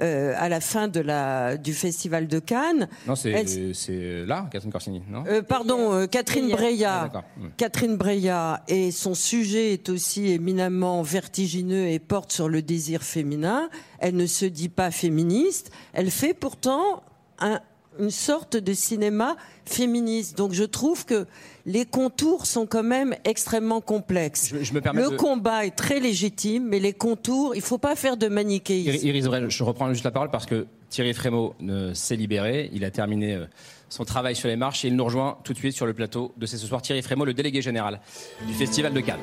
euh, 0.00 0.34
à 0.36 0.48
la 0.48 0.60
fin 0.60 0.88
de 0.88 1.00
la, 1.00 1.56
du 1.56 1.72
Festival 1.74 2.26
de 2.26 2.38
Cannes. 2.38 2.88
Non, 3.06 3.14
c'est 3.14 3.30
Elle- 3.30 3.74
c'est 3.74 4.24
là, 4.26 4.48
Catherine 4.50 4.72
Corsini, 4.72 5.02
non? 5.08 5.24
Euh, 5.26 5.42
pardon, 5.42 5.92
euh, 5.92 6.06
Catherine 6.06 6.50
Breillat. 6.50 7.10
Ah. 7.14 7.24
Hmm. 7.36 7.48
Catherine 7.56 7.96
Breillat 7.96 8.62
et 8.68 8.90
son 8.90 9.14
sujet 9.14 9.72
est 9.72 9.88
aussi 9.88 10.26
éminemment 10.32 11.02
vertigineux 11.02 11.86
et 11.88 11.98
porte 11.98 12.32
sur 12.32 12.48
le 12.48 12.62
désir 12.62 13.02
féminin. 13.02 13.68
Elle 13.98 14.16
ne 14.16 14.26
se 14.26 14.44
dit 14.46 14.68
pas 14.68 14.90
féministe. 14.90 15.70
Elle 15.92 16.10
fait 16.10 16.34
pourtant 16.34 17.02
un- 17.38 17.60
une 17.98 18.10
sorte 18.10 18.56
de 18.56 18.72
cinéma 18.72 19.36
féministe. 19.64 20.36
Donc 20.36 20.52
je 20.52 20.64
trouve 20.64 21.04
que 21.04 21.26
les 21.66 21.86
contours 21.86 22.46
sont 22.46 22.66
quand 22.66 22.82
même 22.82 23.14
extrêmement 23.24 23.80
complexes. 23.80 24.48
Je, 24.50 24.62
je 24.62 24.72
me 24.74 24.80
permets 24.80 25.02
Le 25.02 25.10
de... 25.10 25.16
combat 25.16 25.64
est 25.66 25.76
très 25.76 26.00
légitime, 26.00 26.66
mais 26.68 26.78
les 26.78 26.92
contours, 26.92 27.54
il 27.54 27.62
faut 27.62 27.78
pas 27.78 27.96
faire 27.96 28.16
de 28.16 28.28
manichéisme. 28.28 29.06
Iris 29.06 29.24
Brel, 29.26 29.50
je 29.50 29.62
reprends 29.64 29.88
juste 29.90 30.04
la 30.04 30.10
parole 30.10 30.30
parce 30.30 30.46
que 30.46 30.66
Thierry 30.90 31.14
Frémaux 31.14 31.54
ne 31.60 31.92
s'est 31.94 32.16
libéré. 32.16 32.70
Il 32.72 32.84
a 32.84 32.90
terminé 32.90 33.34
euh, 33.34 33.46
son 33.88 34.04
travail 34.04 34.36
sur 34.36 34.48
les 34.48 34.56
marches 34.56 34.84
et 34.84 34.88
il 34.88 34.96
nous 34.96 35.04
rejoint 35.04 35.38
tout 35.44 35.52
de 35.52 35.58
suite 35.58 35.74
sur 35.74 35.86
le 35.86 35.94
plateau 35.94 36.32
de 36.36 36.46
C'est 36.46 36.58
ce 36.58 36.66
soir. 36.66 36.82
Thierry 36.82 37.02
Frémaux, 37.02 37.24
le 37.24 37.34
délégué 37.34 37.62
général 37.62 38.00
du 38.46 38.54
Festival 38.54 38.92
de 38.92 39.00
Cannes. 39.00 39.20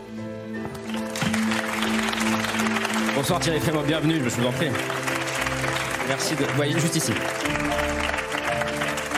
Bonsoir 3.16 3.40
Thierry 3.40 3.60
Frémaux, 3.60 3.84
bienvenue, 3.86 4.16
je 4.16 4.30
vous 4.30 4.48
en 4.48 4.52
prie. 4.52 4.68
Merci 6.08 6.36
de. 6.36 6.44
Voyez, 6.56 6.74
juste 6.80 6.96
ici. 6.96 7.12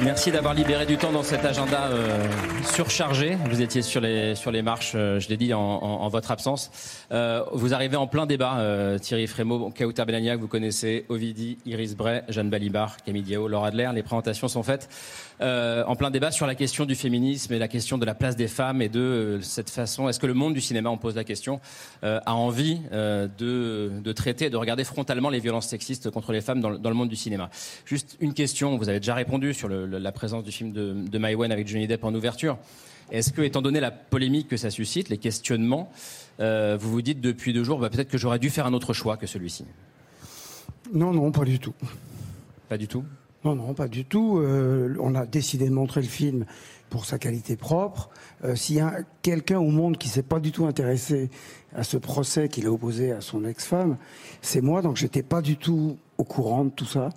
Merci 0.01 0.31
d'avoir 0.31 0.53
libéré 0.53 0.85
du 0.85 0.97
temps 0.97 1.11
dans 1.11 1.23
cet 1.23 1.45
agenda 1.45 1.85
euh, 1.85 2.27
surchargé. 2.73 3.37
Vous 3.49 3.61
étiez 3.61 3.81
sur 3.81 4.01
les, 4.01 4.35
sur 4.35 4.51
les 4.51 4.61
marches, 4.61 4.93
euh, 4.95 5.19
je 5.19 5.29
l'ai 5.29 5.37
dit, 5.37 5.53
en, 5.53 5.59
en, 5.61 6.01
en, 6.01 6.07
votre 6.09 6.31
absence. 6.31 6.71
Euh, 7.11 7.43
vous 7.53 7.73
arrivez 7.73 7.95
en 7.95 8.07
plein 8.07 8.25
débat, 8.25 8.57
euh, 8.57 8.97
Thierry 8.97 9.27
Frémaux, 9.27 9.71
Kauta 9.77 10.03
Benagnac, 10.03 10.39
vous 10.39 10.47
connaissez, 10.47 11.05
Ovidi, 11.09 11.57
Iris 11.65 11.95
Bray, 11.95 12.23
Jeanne 12.27 12.49
Balibar, 12.49 12.97
Camille 13.05 13.21
Diao, 13.21 13.47
Laura 13.47 13.67
Adler. 13.67 13.89
Les 13.93 14.03
présentations 14.03 14.47
sont 14.47 14.63
faites. 14.63 14.89
Euh, 15.41 15.83
en 15.85 15.95
plein 15.95 16.11
débat 16.11 16.31
sur 16.31 16.45
la 16.45 16.55
question 16.55 16.85
du 16.85 16.95
féminisme 16.95 17.53
et 17.53 17.59
la 17.59 17.67
question 17.67 17.97
de 17.97 18.05
la 18.05 18.13
place 18.15 18.35
des 18.35 18.47
femmes 18.47 18.81
et 18.81 18.89
de 18.89 19.39
cette 19.41 19.69
façon, 19.69 20.07
est-ce 20.07 20.19
que 20.19 20.27
le 20.27 20.33
monde 20.33 20.53
du 20.53 20.61
cinéma, 20.61 20.89
on 20.89 20.97
pose 20.97 21.15
la 21.15 21.23
question, 21.23 21.59
a 22.03 22.33
envie 22.33 22.79
de, 22.91 23.91
de 24.03 24.11
traiter, 24.11 24.49
de 24.49 24.57
regarder 24.57 24.83
frontalement 24.83 25.29
les 25.29 25.39
violences 25.39 25.67
sexistes 25.67 26.09
contre 26.11 26.31
les 26.31 26.41
femmes 26.41 26.61
dans, 26.61 26.77
dans 26.77 26.89
le 26.89 26.95
monde 26.95 27.09
du 27.09 27.15
cinéma? 27.15 27.49
Juste 27.85 28.17
une 28.19 28.33
question, 28.33 28.77
vous 28.77 28.89
avez 28.89 28.99
déjà 28.99 29.15
répondu 29.15 29.53
sur 29.53 29.67
le, 29.67 29.85
la 29.85 30.11
présence 30.11 30.43
du 30.43 30.51
film 30.51 30.71
de, 30.71 30.93
de 30.93 31.17
Maïwen 31.17 31.51
avec 31.51 31.67
Johnny 31.67 31.87
Depp 31.87 32.03
en 32.03 32.13
ouverture. 32.13 32.57
Est-ce 33.11 33.33
que, 33.33 33.41
étant 33.41 33.61
donné 33.61 33.79
la 33.79 33.91
polémique 33.91 34.47
que 34.47 34.57
ça 34.57 34.69
suscite, 34.69 35.09
les 35.09 35.17
questionnements, 35.17 35.91
euh, 36.39 36.77
vous 36.79 36.89
vous 36.89 37.01
dites 37.01 37.21
depuis 37.21 37.53
deux 37.53 37.63
jours, 37.63 37.79
bah, 37.79 37.89
peut-être 37.89 38.09
que 38.09 38.17
j'aurais 38.17 38.39
dû 38.39 38.49
faire 38.49 38.65
un 38.65 38.73
autre 38.73 38.93
choix 38.93 39.17
que 39.17 39.27
celui-ci? 39.27 39.65
Non, 40.93 41.11
non, 41.11 41.31
pas 41.31 41.43
du 41.43 41.59
tout. 41.59 41.73
Pas 42.69 42.77
du 42.77 42.87
tout? 42.87 43.03
Non, 43.45 43.55
non, 43.55 43.73
pas 43.73 43.87
du 43.89 44.05
tout. 44.05 44.37
Euh, 44.37 44.95
on 45.01 45.15
a 45.15 45.25
décidé 45.25 45.65
de 45.67 45.73
montrer 45.73 46.01
le 46.01 46.07
film 46.07 46.45
pour 46.89 47.05
sa 47.05 47.17
qualité 47.17 47.57
propre. 47.57 48.09
Euh, 48.43 48.55
S'il 48.55 48.77
y 48.77 48.79
a 48.79 48.99
quelqu'un 49.21 49.59
au 49.59 49.69
monde 49.69 49.97
qui 49.97 50.07
s'est 50.07 50.23
pas 50.23 50.39
du 50.39 50.51
tout 50.51 50.65
intéressé 50.65 51.29
à 51.75 51.83
ce 51.83 51.97
procès 51.97 52.47
qu'il 52.47 52.67
a 52.67 52.71
opposé 52.71 53.11
à 53.11 53.19
son 53.19 53.43
ex-femme, 53.43 53.97
c'est 54.41 54.61
moi, 54.61 54.81
donc 54.81 54.95
j'étais 54.95 55.23
pas 55.23 55.41
du 55.41 55.57
tout 55.57 55.97
au 56.17 56.23
courant 56.23 56.65
de 56.65 56.69
tout 56.69 56.85
ça. 56.85 57.09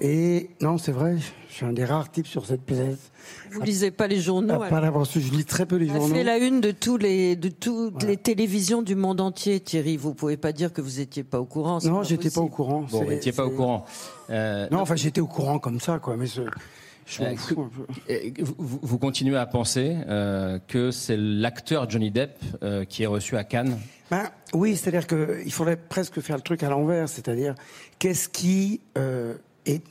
Et 0.00 0.50
non, 0.60 0.78
c'est 0.78 0.92
vrai, 0.92 1.16
je 1.48 1.54
suis 1.54 1.64
un 1.66 1.72
des 1.72 1.84
rares 1.84 2.10
types 2.10 2.26
sur 2.26 2.46
cette 2.46 2.62
pièce. 2.62 3.10
Vous 3.52 3.62
lisez 3.62 3.90
pas 3.90 4.06
les 4.06 4.20
journaux 4.20 4.58
Pas 4.70 4.80
l'avoir 4.80 5.06
su, 5.06 5.20
je 5.20 5.30
lis 5.32 5.44
très 5.44 5.66
peu 5.66 5.76
les 5.76 5.90
On 5.90 5.94
journaux. 5.94 6.14
a 6.14 6.18
fait 6.18 6.24
la 6.24 6.38
une 6.38 6.60
de 6.60 6.70
tous 6.70 6.96
les 6.96 7.36
de 7.36 7.48
toutes 7.48 8.02
les 8.04 8.16
télévisions 8.16 8.82
du 8.82 8.94
monde 8.94 9.20
entier, 9.20 9.60
Thierry. 9.60 9.96
Vous 9.96 10.14
pouvez 10.14 10.36
pas 10.36 10.52
dire 10.52 10.72
que 10.72 10.80
vous 10.80 11.00
étiez 11.00 11.24
pas 11.24 11.40
au 11.40 11.44
courant. 11.46 11.80
c'est 11.80 11.88
Non, 11.88 12.02
j'étais 12.02 12.30
pas 12.30 12.40
au 12.40 12.48
courant. 12.48 12.80
Bon, 12.82 12.86
vous 12.86 12.98
C'est- 13.04 13.08
n'étiez 13.14 13.32
pas 13.32 13.44
au 13.44 13.50
c'est- 13.50 13.56
courant. 13.56 13.84
Euh, 14.30 14.68
Non, 14.70 14.80
enfin, 14.80 14.96
j'étais 14.96 15.20
au 15.20 15.26
courant 15.26 15.58
comme 15.58 15.80
ça, 15.80 15.98
quoi. 15.98 16.16
Mais 16.16 16.26
je 16.26 16.42
m'en 16.42 17.26
Euh, 17.28 17.36
fous 17.36 17.62
un 17.62 17.68
peu. 17.68 18.12
Et 18.12 18.34
Vous, 18.42 18.78
vous 18.82 18.98
continuez 18.98 19.36
à 19.36 19.46
penser 19.46 19.96
euh, 20.08 20.58
que 20.68 20.90
c'est 20.90 21.16
l'acteur 21.16 21.88
Johnny 21.88 22.10
Depp 22.10 22.38
euh, 22.62 22.84
qui 22.84 23.02
est 23.02 23.06
reçu 23.06 23.36
à 23.36 23.44
Cannes? 23.44 23.78
Ben, 24.10 24.24
oui, 24.54 24.76
c'est-à-dire 24.76 25.06
qu'il 25.06 25.52
faudrait 25.52 25.76
presque 25.76 26.20
faire 26.20 26.36
le 26.36 26.42
truc 26.42 26.62
à 26.62 26.70
l'envers, 26.70 27.08
c'est-à-dire 27.10 27.54
qu'est-ce 27.98 28.28
qui 28.30 28.80
euh, 28.96 29.34
est, 29.68 29.82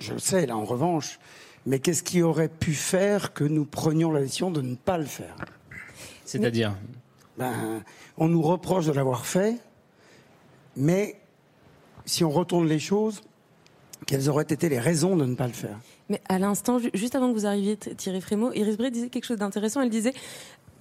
je 0.00 0.12
le 0.14 0.18
sais 0.18 0.46
là 0.46 0.56
en 0.56 0.64
revanche, 0.64 1.18
mais 1.66 1.78
qu'est-ce 1.80 2.02
qui 2.02 2.22
aurait 2.22 2.48
pu 2.48 2.72
faire 2.74 3.32
que 3.34 3.44
nous 3.44 3.64
prenions 3.64 4.10
la 4.10 4.20
décision 4.20 4.50
de 4.50 4.60
ne 4.62 4.74
pas 4.74 4.98
le 4.98 5.04
faire? 5.06 5.34
C'est-à-dire? 6.24 6.76
Ben, 7.36 7.82
On 8.16 8.28
nous 8.28 8.42
reproche 8.42 8.86
de 8.86 8.92
l'avoir 8.92 9.24
fait, 9.26 9.56
mais 10.76 11.16
si 12.04 12.24
on 12.24 12.30
retourne 12.30 12.66
les 12.66 12.78
choses, 12.78 13.20
quelles 14.06 14.28
auraient 14.28 14.44
été 14.44 14.68
les 14.68 14.78
raisons 14.80 15.16
de 15.16 15.24
ne 15.24 15.34
pas 15.34 15.46
le 15.46 15.52
faire? 15.52 15.78
Mais 16.08 16.20
à 16.28 16.38
l'instant, 16.38 16.78
ju- 16.78 16.90
juste 16.94 17.14
avant 17.14 17.28
que 17.32 17.38
vous 17.38 17.46
arriviez, 17.46 17.76
Th- 17.76 17.94
Thierry 17.94 18.20
Frémaux, 18.20 18.52
Iris 18.54 18.76
Bray 18.78 18.90
disait 18.90 19.08
quelque 19.10 19.24
chose 19.26 19.36
d'intéressant. 19.38 19.82
Elle 19.82 19.90
disait 19.90 20.14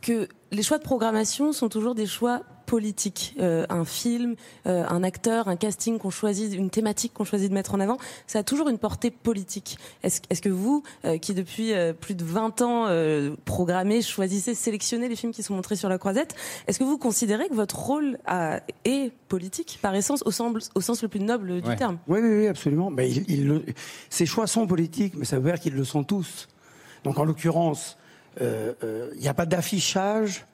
que 0.08 0.28
les 0.52 0.63
choix 0.63 0.78
de 0.78 0.84
programmation 0.84 1.52
sont 1.54 1.67
toujours 1.70 1.93
des 1.96 2.06
choix 2.06 2.41
politiques. 2.65 3.34
Euh, 3.39 3.65
un 3.70 3.86
film, 3.86 4.36
euh, 4.65 4.84
un 4.89 5.02
acteur, 5.04 5.48
un 5.48 5.56
casting 5.56 5.98
qu'on 6.00 6.10
choisit, 6.10 6.54
une 6.54 6.70
thématique 6.70 7.13
qu'on 7.13 7.24
choisit 7.24 7.50
de 7.50 7.54
mettre 7.54 7.76
en 7.76 7.80
avant, 7.80 7.98
ça 8.28 8.39
a 8.39 8.43
toujours 8.43 8.67
une 8.70 8.78
portée 8.78 9.10
politique. 9.12 9.78
Est-ce 10.04 10.41
que 10.41 10.50
vous, 10.50 10.84
euh, 11.06 11.17
qui 11.17 11.34
depuis 11.34 11.74
euh, 11.74 11.93
plus 11.93 12.13
de 12.15 12.24
20 12.26 12.62
ans 12.62 12.88
programmez, 13.46 14.02
choisissez, 14.02 14.54
sélectionnez 14.56 15.08
les 15.10 15.15
films 15.15 15.32
qui 15.34 15.43
sont 15.43 15.54
montrés 15.56 15.76
sur 15.78 15.88
la 15.89 15.98
croisette, 15.98 16.36
est-ce 16.67 16.78
que 16.80 16.84
vous 16.84 16.98
considérez 16.98 17.48
que 17.50 17.54
votre 17.54 17.78
rôle 17.78 18.17
a- 18.26 18.60
est 18.86 19.12
politique 19.30 19.80
par 19.82 19.96
essence 19.96 20.24
au 20.26 20.32
sens, 20.32 20.70
au 20.76 20.82
sens 20.82 21.02
le 21.02 21.08
plus 21.08 21.20
noble 21.22 21.62
du 21.62 21.70
Ouais. 21.70 21.76
terme? 21.78 21.98
Oui, 22.08 22.20
oui, 22.22 22.30
oui, 22.39 22.48
absolument. 22.48 22.89
Mais 22.91 23.10
il, 23.10 23.26
il 23.30 23.48
le- 23.48 23.65
ces 24.10 24.26
choix 24.26 24.46
sont 24.48 24.67
politiques, 24.67 25.13
mais 25.17 25.26
ça 25.26 25.39
veut 25.39 25.50
dire 25.52 25.60
qu'ils 25.60 25.76
le 25.76 25.84
sont 25.86 26.04
tous. 26.04 26.48
Donc, 27.04 27.17
en 27.17 27.24
l'occurrence, 27.24 27.98
il 28.39 29.19
n'y 29.19 29.28
a 29.28 29.34
pas 29.34 29.45
d'affichage 29.45 30.45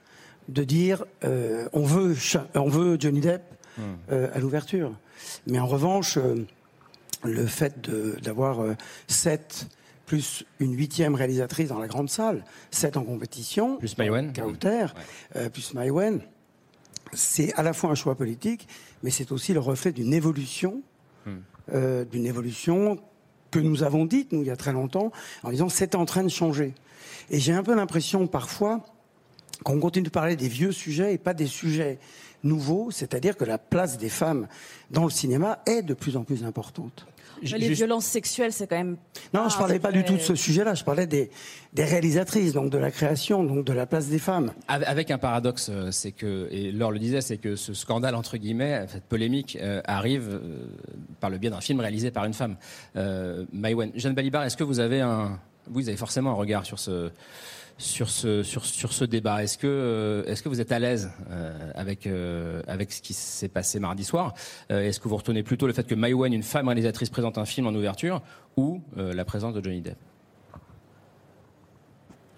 de 0.50 0.64
dire 0.64 1.06
euh, 1.24 1.68
on, 1.74 1.84
veut, 1.84 2.16
on 2.56 2.70
veut 2.70 2.98
Johnny 3.00 3.22
Depp 3.22 3.42
euh, 4.12 4.30
à 4.34 4.40
l'ouverture. 4.40 4.94
Mais 5.48 5.60
en 5.60 5.68
revanche, 5.68 6.18
euh, 6.18 6.46
le 7.24 7.46
fait 7.46 7.90
d'avoir 8.22 8.62
euh, 8.62 8.76
sept 9.08 9.68
plus 10.06 10.44
une 10.60 10.76
huitième 10.76 11.16
réalisatrice 11.16 11.70
dans 11.70 11.80
la 11.80 11.88
grande 11.88 12.10
salle, 12.10 12.44
sept 12.72 12.98
en 12.98 13.04
compétition, 13.04 13.78
Plus. 14.34 14.44
Kauter, 14.44 14.88
euh, 15.38 15.50
plus 15.50 15.74
Maïwen, 15.74 16.20
c'est 17.14 17.54
à 17.54 17.64
la 17.64 17.72
fois 17.74 17.90
un 17.92 17.96
choix 17.96 18.16
politique, 18.16 18.68
mais 19.02 19.12
c'est 19.12 19.32
aussi 19.32 19.54
le 19.54 19.60
reflet 19.62 19.94
d'une 19.94 20.14
évolution, 20.14 20.82
euh, 21.74 22.04
d'une 22.04 22.26
évolution 22.26 23.00
que 23.54 23.60
nous 23.60 23.84
avons 23.84 24.06
dite, 24.06 24.32
nous, 24.32 24.42
il 24.42 24.48
y 24.48 24.52
a 24.52 24.56
très 24.56 24.74
longtemps, 24.74 25.12
en 25.44 25.52
disant 25.52 25.70
c'est 25.70 25.94
en 25.94 26.06
train 26.06 26.24
de 26.24 26.30
changer. 26.30 26.74
Et 27.30 27.40
j'ai 27.40 27.54
un 27.54 27.64
peu 27.64 27.76
l'impression 27.76 28.26
parfois 28.26 28.82
qu'on 29.64 29.80
continue 29.80 30.06
de 30.06 30.10
parler 30.10 30.36
des 30.36 30.48
vieux 30.48 30.72
sujets 30.72 31.14
et 31.14 31.18
pas 31.20 31.36
des 31.36 31.46
sujets 31.46 32.00
nouveaux, 32.44 32.92
c'est-à-dire 32.92 33.38
que 33.38 33.46
la 33.46 33.58
place 33.58 33.98
des 33.98 34.10
femmes 34.10 34.48
dans 34.92 35.04
le 35.04 35.10
cinéma 35.10 35.60
est 35.66 35.82
de 35.82 35.94
plus 35.94 36.18
en 36.18 36.24
plus 36.24 36.44
importante. 36.44 37.06
Mais 37.42 37.58
les 37.58 37.70
violences 37.70 38.06
sexuelles, 38.06 38.54
c'est 38.54 38.68
quand 38.68 38.78
même. 38.78 38.96
Non, 39.34 39.50
je 39.50 39.56
Ah, 39.56 39.58
parlais 39.58 39.74
c'est 39.74 39.80
pas 39.82 39.92
du 39.92 40.06
tout 40.06 40.14
de 40.14 40.20
ce 40.22 40.34
sujet-là, 40.36 40.76
je 40.76 40.84
parlais 40.86 41.08
des, 41.08 41.30
des 41.74 41.84
réalisatrices, 41.84 42.54
donc 42.54 42.70
de 42.70 42.78
la 42.78 42.90
création, 42.90 43.44
donc 43.44 43.66
de 43.66 43.74
la 43.74 43.86
place 43.86 44.08
des 44.08 44.20
femmes. 44.20 44.52
Avec 44.70 44.88
avec 44.88 45.12
un 45.12 45.18
paradoxe, 45.18 45.68
euh, 45.70 45.92
c'est 45.92 46.12
que, 46.14 46.48
et 46.52 46.72
Laure 46.72 46.92
le 46.92 47.00
disait, 47.00 47.20
c'est 47.20 47.38
que 47.38 47.58
ce 47.58 47.74
scandale, 47.74 48.16
entre 48.16 48.38
guillemets, 48.38 48.86
cette 48.88 49.04
polémique, 49.04 49.58
euh, 49.60 49.82
arrive 49.86 50.30
euh, 50.30 50.68
par 51.20 51.30
le 51.30 51.38
biais 51.38 51.50
d'un 51.50 51.60
film 51.60 51.82
réalisé 51.82 52.12
par 52.12 52.24
une 52.24 52.34
femme. 52.34 52.56
Euh, 52.96 53.46
Maïwen. 53.52 53.92
Jeanne 53.96 54.14
Balibar, 54.14 54.44
est-ce 54.46 54.56
que 54.56 54.64
vous 54.64 54.80
avez 54.80 55.02
un. 55.02 55.38
Vous 55.68 55.88
avez 55.90 55.98
forcément 55.98 56.30
un 56.32 56.36
regard 56.36 56.66
sur 56.66 56.80
ce. 56.80 57.10
Sur 57.84 58.10
ce, 58.10 58.44
sur, 58.44 58.64
sur 58.64 58.94
ce 58.94 59.04
débat, 59.04 59.44
est-ce 59.44 59.58
que, 59.58 59.68
euh, 59.68 60.24
est-ce 60.24 60.42
que 60.42 60.48
vous 60.48 60.62
êtes 60.62 60.72
à 60.72 60.80
l'aise 60.80 61.12
euh, 61.30 61.72
avec, 61.76 62.08
euh, 62.08 62.62
avec 62.66 62.94
ce 62.94 63.02
qui 63.02 63.14
s'est 63.14 63.50
passé 63.50 63.78
mardi 63.78 64.06
soir? 64.06 64.34
Est-ce 64.70 65.02
que 65.02 65.10
vous 65.10 65.18
retenez 65.18 65.44
plutôt 65.44 65.68
le 65.68 65.74
fait 65.74 65.86
que 65.86 65.94
Maïwen, 65.94 66.32
une 66.32 66.44
femme 66.44 66.68
réalisatrice, 66.70 67.10
présente 67.10 67.38
un 67.38 67.44
film 67.44 67.68
en 67.68 67.74
ouverture 67.74 68.22
ou 68.56 68.82
la 68.96 69.26
présence 69.26 69.54
de 69.54 69.62
Johnny 69.62 69.82
Depp? 69.82 69.98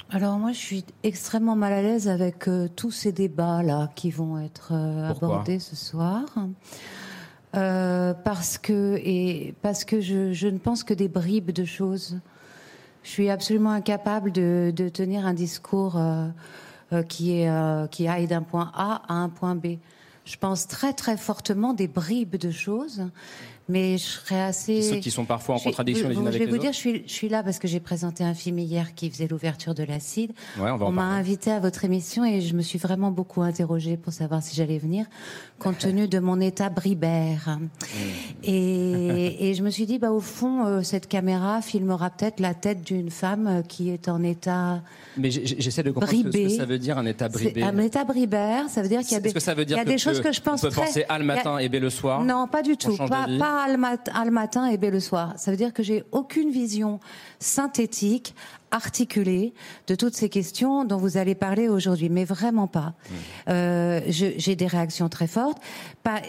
Alors 0.09 0.37
moi, 0.37 0.51
je 0.51 0.57
suis 0.57 0.85
extrêmement 1.03 1.55
mal 1.55 1.73
à 1.73 1.81
l'aise 1.81 2.07
avec 2.07 2.47
euh, 2.47 2.67
tous 2.75 2.91
ces 2.91 3.11
débats-là 3.11 3.91
qui 3.95 4.11
vont 4.11 4.39
être 4.39 4.69
euh, 4.71 5.09
abordés 5.09 5.59
ce 5.59 5.75
soir. 5.75 6.23
Euh, 7.55 8.13
parce 8.13 8.57
que, 8.57 8.99
et 9.03 9.53
parce 9.61 9.85
que 9.85 10.01
je, 10.01 10.33
je 10.33 10.47
ne 10.47 10.57
pense 10.57 10.83
que 10.83 10.93
des 10.93 11.07
bribes 11.07 11.51
de 11.51 11.65
choses. 11.65 12.19
Je 13.05 13.11
suis 13.11 13.29
absolument 13.29 13.69
incapable 13.69 14.31
de, 14.31 14.73
de 14.75 14.89
tenir 14.89 15.27
un 15.27 15.35
discours 15.35 15.95
euh, 15.95 16.27
euh, 16.91 17.03
qui, 17.03 17.39
est, 17.39 17.47
euh, 17.47 17.85
qui 17.85 18.07
aille 18.07 18.25
d'un 18.25 18.41
point 18.41 18.71
A 18.73 19.03
à 19.07 19.13
un 19.13 19.29
point 19.29 19.53
B. 19.53 19.77
Je 20.25 20.37
pense 20.37 20.67
très 20.67 20.91
très 20.91 21.15
fortement 21.15 21.73
des 21.75 21.87
bribes 21.87 22.35
de 22.35 22.49
choses, 22.49 23.03
mais 23.67 23.97
je 23.97 24.03
serais 24.03 24.41
assez. 24.41 24.81
Ceux 24.81 24.97
qui 24.97 25.11
sont 25.11 25.25
parfois 25.25 25.55
en 25.55 25.57
Je 25.57 25.63
contradiction 25.65 26.07
les 26.09 26.15
unes 26.15 26.21
Je 26.23 26.27
avec 26.27 26.39
vais 26.39 26.45
les 26.45 26.51
vous 26.51 26.57
dire, 26.57 26.71
je 26.71 26.77
suis, 26.77 27.03
je 27.07 27.11
suis 27.13 27.29
là 27.29 27.41
parce 27.43 27.59
que 27.59 27.67
j'ai 27.67 27.79
présenté 27.79 28.23
un 28.23 28.33
film 28.33 28.59
hier 28.59 28.93
qui 28.95 29.09
faisait 29.09 29.27
l'ouverture 29.27 29.73
de 29.73 29.83
l'Acide. 29.83 30.31
Ouais, 30.59 30.69
on 30.69 30.91
m'a 30.91 31.03
invité 31.03 31.51
à 31.51 31.59
votre 31.59 31.83
émission 31.85 32.23
et 32.25 32.41
je 32.41 32.53
me 32.53 32.61
suis 32.61 32.77
vraiment 32.79 33.11
beaucoup 33.11 33.41
interrogée 33.41 33.97
pour 33.97 34.13
savoir 34.13 34.43
si 34.43 34.55
j'allais 34.55 34.77
venir, 34.77 35.05
compte 35.59 35.79
tenu 35.79 36.07
de 36.07 36.19
mon 36.19 36.39
état 36.39 36.69
bribère. 36.69 37.57
Et, 38.43 39.49
et 39.49 39.53
je 39.53 39.63
me 39.63 39.69
suis 39.69 39.85
dit, 39.85 39.97
bah, 39.99 40.11
au 40.11 40.19
fond, 40.19 40.65
euh, 40.65 40.81
cette 40.81 41.07
caméra 41.07 41.61
filmera 41.61 42.09
peut-être 42.09 42.39
la 42.39 42.53
tête 42.53 42.83
d'une 42.83 43.09
femme 43.09 43.63
qui 43.67 43.89
est 43.89 44.07
en 44.09 44.21
état. 44.23 44.81
Mais 45.17 45.31
j'essaie 45.31 45.83
de 45.83 45.91
comprendre 45.91 46.17
ce 46.17 46.23
que- 46.23 46.31
ce 46.31 46.37
que 46.43 46.49
ça 46.49 46.65
veut 46.65 46.77
dire 46.79 46.97
un 46.97 47.05
état 47.05 47.29
bribé. 47.29 47.63
Un 47.63 47.77
état 47.79 48.03
bribère, 48.03 48.69
ça 48.69 48.81
veut 48.81 48.89
dire 48.89 49.01
qu'il 49.01 49.13
y 49.13 49.15
a 49.15 49.19
des, 49.19 49.33
que 49.33 49.39
ça 49.39 49.53
veut 49.53 49.65
dire 49.65 49.77
y 49.77 49.79
a 49.79 49.83
que, 49.83 49.89
des 49.89 49.97
choses 49.97 50.21
que 50.21 50.31
je 50.31 50.41
pense 50.41 50.63
on 50.63 50.69
peut 50.69 50.75
penser 50.75 51.05
A 51.09 51.17
le 51.17 51.23
a- 51.23 51.27
matin 51.27 51.57
et 51.57 51.69
B 51.69 51.75
le 51.75 51.89
soir 51.89 52.23
non, 52.23 52.47
pas 52.47 52.61
du 52.61 52.77
tout. 52.77 52.95
Pas, 52.97 53.27
pas 53.55 53.63
A 53.63 53.67
le, 53.69 53.77
mat- 53.77 54.09
A 54.13 54.25
le 54.25 54.31
matin 54.31 54.65
et 54.67 54.77
B 54.77 54.85
le 54.85 54.99
soir. 54.99 55.33
Ça 55.37 55.51
veut 55.51 55.57
dire 55.57 55.73
que 55.73 55.83
j'ai 55.83 56.03
aucune 56.11 56.51
vision 56.51 56.99
synthétique, 57.39 58.35
articulée 58.71 59.53
de 59.87 59.95
toutes 59.95 60.15
ces 60.15 60.29
questions 60.29 60.83
dont 60.83 60.97
vous 60.97 61.17
allez 61.17 61.35
parler 61.35 61.69
aujourd'hui, 61.69 62.09
mais 62.09 62.25
vraiment 62.25 62.67
pas. 62.67 62.93
Mmh. 63.09 63.13
Euh, 63.49 64.01
j'ai 64.07 64.55
des 64.55 64.67
réactions 64.67 65.09
très 65.09 65.27
fortes. 65.27 65.59
Pas, 66.03 66.21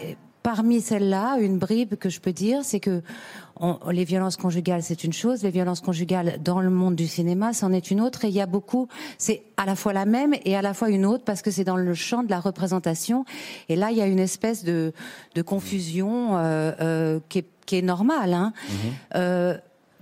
parmi 0.47 0.79
celles-là, 0.79 1.39
une 1.41 1.57
bribe 1.57 1.95
que 1.95 2.07
je 2.07 2.21
peux 2.21 2.31
dire, 2.31 2.61
c'est 2.63 2.79
que 2.79 3.01
on- 3.59 3.77
les 3.91 4.05
violences 4.05 4.37
conjugales, 4.37 4.81
c'est 4.81 5.03
une 5.03 5.11
chose, 5.11 5.43
les 5.43 5.49
violences 5.49 5.81
conjugales 5.81 6.39
dans 6.41 6.61
le 6.61 6.69
monde 6.69 6.95
du 6.95 7.05
cinéma, 7.05 7.51
c'en 7.51 7.73
est 7.73 7.91
une 7.91 7.99
autre. 7.99 8.23
Et 8.23 8.29
il 8.29 8.33
y 8.33 8.39
a 8.39 8.45
beaucoup, 8.45 8.87
c'est 9.17 9.43
à 9.57 9.65
la 9.65 9.75
fois 9.75 9.91
la 9.91 10.05
même 10.05 10.33
et 10.45 10.55
à 10.55 10.61
la 10.61 10.73
fois 10.73 10.89
une 10.89 11.05
autre 11.05 11.25
parce 11.25 11.41
que 11.41 11.51
c'est 11.51 11.65
dans 11.65 11.75
le 11.75 11.93
champ 11.93 12.23
de 12.23 12.29
la 12.29 12.39
représentation. 12.39 13.25
Et 13.67 13.75
là, 13.75 13.91
il 13.91 13.97
y 13.97 14.01
a 14.01 14.05
une 14.07 14.19
espèce 14.19 14.63
de, 14.63 14.93
de 15.35 15.41
confusion 15.41 16.37
euh, 16.37 16.71
euh, 16.79 17.19
qui, 17.27 17.39
est, 17.39 17.45
qui 17.65 17.75
est 17.75 17.81
normale. 17.81 18.33
Hein. 18.33 18.53
Euh, 19.15 19.57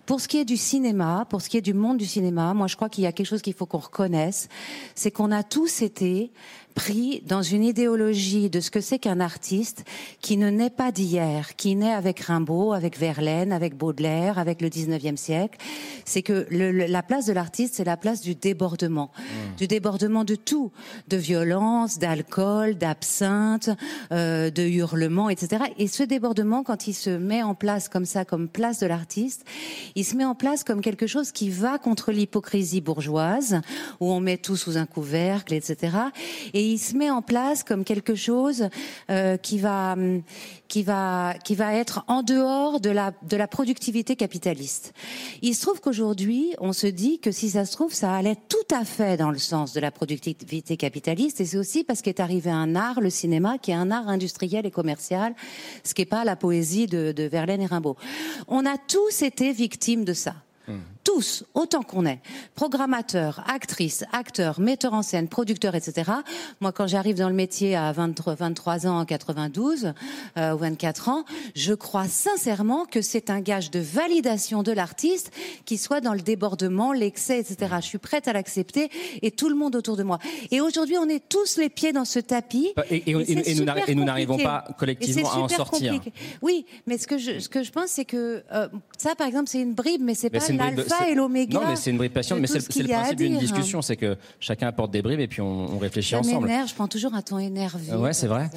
pour 0.05 0.21
ce 0.21 0.27
qui 0.27 0.37
est 0.37 0.45
du 0.45 0.57
cinéma, 0.57 1.25
pour 1.27 1.41
ce 1.41 1.49
qui 1.49 1.57
est 1.57 1.61
du 1.61 1.73
monde 1.73 1.97
du 1.97 2.05
cinéma, 2.05 2.53
moi 2.53 2.67
je 2.67 2.75
crois 2.75 2.89
qu'il 2.89 3.03
y 3.03 3.07
a 3.07 3.11
quelque 3.11 3.25
chose 3.25 3.41
qu'il 3.41 3.55
faut 3.55 3.65
qu'on 3.65 3.79
reconnaisse, 3.79 4.47
c'est 4.93 5.09
qu'on 5.09 5.31
a 5.31 5.41
tous 5.41 5.81
été 5.81 6.31
pris 6.75 7.23
dans 7.25 7.41
une 7.41 7.63
idéologie 7.63 8.49
de 8.49 8.59
ce 8.59 8.69
que 8.69 8.81
c'est 8.81 8.99
qu'un 8.99 9.21
artiste 9.21 9.85
qui 10.21 10.35
ne 10.37 10.49
naît 10.49 10.69
pas 10.69 10.91
d'hier, 10.91 11.55
qui 11.55 11.75
naît 11.75 11.93
avec 11.93 12.19
Rimbaud, 12.19 12.73
avec 12.73 12.99
Verlaine, 12.99 13.51
avec 13.53 13.75
Baudelaire, 13.77 14.37
avec 14.37 14.61
le 14.61 14.69
19e 14.69 15.15
siècle. 15.17 15.57
C'est 16.03 16.21
que 16.21 16.45
le- 16.51 16.71
le- 16.73 16.85
la 16.85 17.01
place 17.01 17.25
de 17.25 17.33
l'artiste, 17.33 17.75
c'est 17.75 17.85
la 17.85 17.95
place 17.97 18.19
du 18.21 18.35
débordement. 18.35 19.09
Du 19.57 19.67
débordement 19.67 20.25
de 20.25 20.35
tout. 20.35 20.71
De 21.07 21.15
violence, 21.17 21.97
d'alcool, 21.97 22.75
d'absinthe, 22.77 23.69
euh, 24.11 24.49
de 24.51 24.63
hurlements, 24.63 25.29
etc. 25.29 25.63
Et 25.79 25.87
ce 25.87 26.03
débordement, 26.03 26.63
quand 26.63 26.87
il 26.87 26.93
se 26.93 27.09
met 27.09 27.41
en 27.41 27.55
place 27.55 27.87
comme 27.87 28.05
ça, 28.05 28.25
comme 28.25 28.49
place 28.49 28.79
de 28.79 28.85
l'artiste, 28.87 29.45
il 29.95 30.03
se 30.03 30.15
met 30.17 30.25
en 30.25 30.35
place 30.35 30.63
comme 30.65 30.81
quelque 30.81 31.07
chose 31.07 31.31
qui 31.31 31.49
va 31.49 31.77
contre 31.77 32.11
l'hypocrisie 32.11 32.81
bourgeoise, 32.81 33.61
où 34.01 34.11
on 34.11 34.19
met 34.19 34.37
tout 34.37 34.57
sous 34.57 34.75
un 34.77 34.85
couvercle, 34.85 35.53
etc. 35.53 35.95
Et 36.53 36.64
il 36.73 36.79
se 36.79 36.95
met 36.95 37.09
en 37.09 37.21
place 37.21 37.63
comme 37.63 37.83
quelque 37.83 38.15
chose 38.15 38.69
euh, 39.09 39.37
qui 39.37 39.59
va 39.59 39.93
hum, 39.93 40.21
qui 40.67 40.83
va 40.83 41.35
qui 41.43 41.55
va 41.55 41.73
être 41.75 42.03
en 42.07 42.23
dehors 42.23 42.79
de 42.79 42.89
la 42.89 43.13
de 43.23 43.37
la 43.37 43.47
productivité 43.47 44.15
capitaliste. 44.15 44.93
Il 45.41 45.55
se 45.55 45.61
trouve 45.61 45.81
qu'aujourd'hui, 45.81 46.53
on 46.59 46.73
se 46.73 46.87
dit 46.87 47.19
que 47.19 47.31
si 47.31 47.49
ça 47.49 47.65
se 47.65 47.71
trouve, 47.71 47.93
ça 47.93 48.13
allait 48.13 48.37
tout 48.49 48.75
à 48.75 48.85
fait 48.85 49.17
dans 49.17 49.31
le 49.31 49.37
sens 49.37 49.73
de 49.73 49.79
la 49.79 49.91
productivité 49.91 50.77
capitaliste, 50.77 51.41
et 51.41 51.45
c'est 51.45 51.57
aussi 51.57 51.83
parce 51.83 52.01
qu'est 52.01 52.19
arrivé 52.19 52.49
un 52.49 52.75
art, 52.75 53.01
le 53.01 53.09
cinéma, 53.09 53.57
qui 53.57 53.71
est 53.71 53.75
un 53.75 53.91
art 53.91 54.07
industriel 54.07 54.65
et 54.65 54.71
commercial, 54.71 55.35
ce 55.83 55.93
qui 55.93 56.01
n'est 56.01 56.07
pas 56.07 56.23
la 56.23 56.35
poésie 56.35 56.87
de, 56.87 57.11
de 57.11 57.23
Verlaine 57.23 57.61
et 57.61 57.65
Rimbaud. 57.65 57.95
On 58.47 58.65
a 58.65 58.77
tous 58.77 59.21
été 59.21 59.51
victimes 59.51 60.05
de 60.05 60.13
ça. 60.13 60.35
Tous, 61.05 61.43
autant 61.53 61.83
qu'on 61.83 62.05
est, 62.07 62.19
programmateurs, 62.55 63.43
actrices, 63.47 64.03
acteurs, 64.11 64.59
metteurs 64.59 64.93
en 64.95 65.03
scène, 65.03 65.27
producteurs, 65.27 65.75
etc. 65.75 66.11
Moi, 66.61 66.71
quand 66.71 66.87
j'arrive 66.87 67.15
dans 67.15 67.29
le 67.29 67.35
métier 67.35 67.75
à 67.75 67.91
23, 67.91 68.33
23 68.35 68.87
ans, 68.87 68.99
en 68.99 69.05
92 69.05 69.93
euh, 70.37 70.53
ou 70.53 70.57
24 70.57 71.09
ans, 71.09 71.23
je 71.55 71.73
crois 71.75 72.07
sincèrement 72.07 72.85
que 72.85 73.01
c'est 73.03 73.29
un 73.29 73.39
gage 73.39 73.69
de 73.69 73.79
validation 73.79 74.63
de 74.63 74.71
l'artiste 74.71 75.31
qui 75.65 75.77
soit 75.77 76.01
dans 76.01 76.13
le 76.15 76.21
débordement, 76.21 76.91
l'excès, 76.91 77.39
etc. 77.39 77.75
Je 77.81 77.85
suis 77.85 77.97
prête 77.99 78.27
à 78.27 78.33
l'accepter 78.33 78.89
et 79.21 79.29
tout 79.29 79.47
le 79.49 79.55
monde 79.55 79.75
autour 79.75 79.97
de 79.97 80.03
moi. 80.03 80.17
Et 80.49 80.59
aujourd'hui, 80.59 80.97
on 80.97 81.07
est 81.07 81.21
tous 81.29 81.57
les 81.57 81.69
pieds 81.69 81.93
dans 81.93 82.05
ce 82.05 82.17
tapis. 82.19 82.73
Et- 82.89 82.95
et- 82.95 83.11
et- 83.11 83.43
c'est 83.43 83.51
et 83.51 83.95
nous 83.95 84.03
n'arrivons 84.05 84.37
pas 84.39 84.65
collectivement 84.79 85.29
à 85.31 85.37
en 85.37 85.47
sortir. 85.49 85.93
compliqué. 85.93 86.17
Oui, 86.41 86.65
mais 86.87 86.97
ce 86.97 87.05
que 87.05 87.19
je, 87.19 87.37
ce 87.39 87.47
que 87.47 87.61
je 87.61 87.71
pense, 87.71 87.89
c'est 87.89 88.05
que 88.05 88.43
euh, 88.51 88.67
ça, 88.97 89.13
par 89.13 89.27
exemple, 89.27 89.49
c'est 89.49 89.61
une 89.61 89.73
bribe, 89.75 90.01
mais 90.01 90.15
c'est 90.15 90.31
pas 90.31 90.39
de- 90.75 90.81
l'alpha 90.99 91.09
et 91.11 91.15
l'oméga. 91.15 91.59
Non, 91.59 91.67
mais 91.67 91.75
c'est 91.75 91.91
une 91.91 91.97
bribe 91.97 92.11
patiente, 92.13 92.39
mais 92.39 92.47
c'est 92.47 92.59
ce 92.59 92.79
le- 92.81 92.87
principe 92.87 93.17
d'une 93.17 93.31
dire. 93.31 93.39
discussion, 93.39 93.81
c'est 93.81 93.95
que 93.97 94.17
chacun 94.39 94.67
apporte 94.67 94.91
des 94.91 95.01
bribes 95.01 95.19
et 95.19 95.27
puis 95.27 95.41
on, 95.41 95.73
on 95.75 95.77
réfléchit 95.77 96.11
Ça 96.11 96.19
ensemble. 96.19 96.47
m'énerve, 96.47 96.67
je 96.69 96.75
prends 96.75 96.87
toujours 96.87 97.13
un 97.13 97.21
ton 97.21 97.39
énervé. 97.39 97.93
Ouais, 97.93 98.13
c'est 98.13 98.27
vrai. 98.27 98.49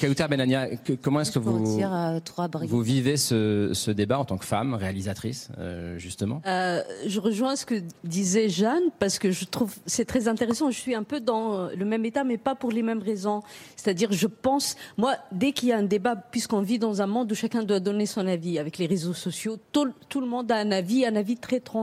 Kautar 0.00 0.28
Benania, 0.28 0.76
que- 0.76 0.92
comment 0.94 1.20
est-ce 1.20 1.32
que 1.32 1.38
vous, 1.38 1.76
dire 1.76 1.92
euh, 1.94 2.20
trois 2.24 2.48
vous 2.66 2.82
vivez 2.82 3.16
ce, 3.16 3.70
ce 3.72 3.90
débat 3.90 4.18
en 4.18 4.24
tant 4.24 4.36
que 4.38 4.44
femme, 4.44 4.74
réalisatrice, 4.74 5.48
euh, 5.58 5.98
justement? 5.98 6.42
Euh, 6.46 6.82
je 7.06 7.20
rejoins 7.20 7.56
ce 7.56 7.64
que 7.66 7.82
disait 8.04 8.48
Jeanne 8.48 8.82
parce 8.98 9.18
que 9.18 9.30
je 9.30 9.44
trouve 9.44 9.74
c'est 9.86 10.04
très 10.04 10.28
intéressant. 10.28 10.70
Je 10.70 10.78
suis 10.78 10.94
un 10.94 11.02
peu 11.02 11.20
dans 11.20 11.54
euh, 11.54 11.68
le 11.76 11.84
même 11.84 12.04
état, 12.04 12.24
mais 12.24 12.38
pas 12.38 12.54
pour 12.54 12.70
les 12.70 12.82
mêmes 12.82 13.02
raisons. 13.02 13.42
C'est-à-dire, 13.76 14.12
je 14.12 14.26
pense, 14.26 14.76
moi, 14.98 15.14
dès 15.32 15.52
qu'il 15.52 15.68
y 15.68 15.72
a 15.72 15.78
un 15.78 15.82
débat, 15.82 16.16
puisqu'on 16.16 16.60
vit 16.60 16.78
dans 16.78 17.02
un 17.02 17.06
monde 17.06 17.30
où 17.32 17.34
chacun 17.34 17.62
doit 17.62 17.80
donner 17.80 18.06
son 18.06 18.26
avis 18.26 18.58
avec 18.58 18.78
les 18.78 18.86
réseaux 18.86 19.14
sociaux, 19.14 19.56
tout, 19.72 19.88
tout 20.08 20.20
le 20.20 20.26
monde 20.26 20.50
a 20.52 20.56
un 20.56 20.70
avis, 20.70 21.04
un 21.06 21.16
avis 21.16 21.36
très 21.36 21.60
tranché. 21.60 21.79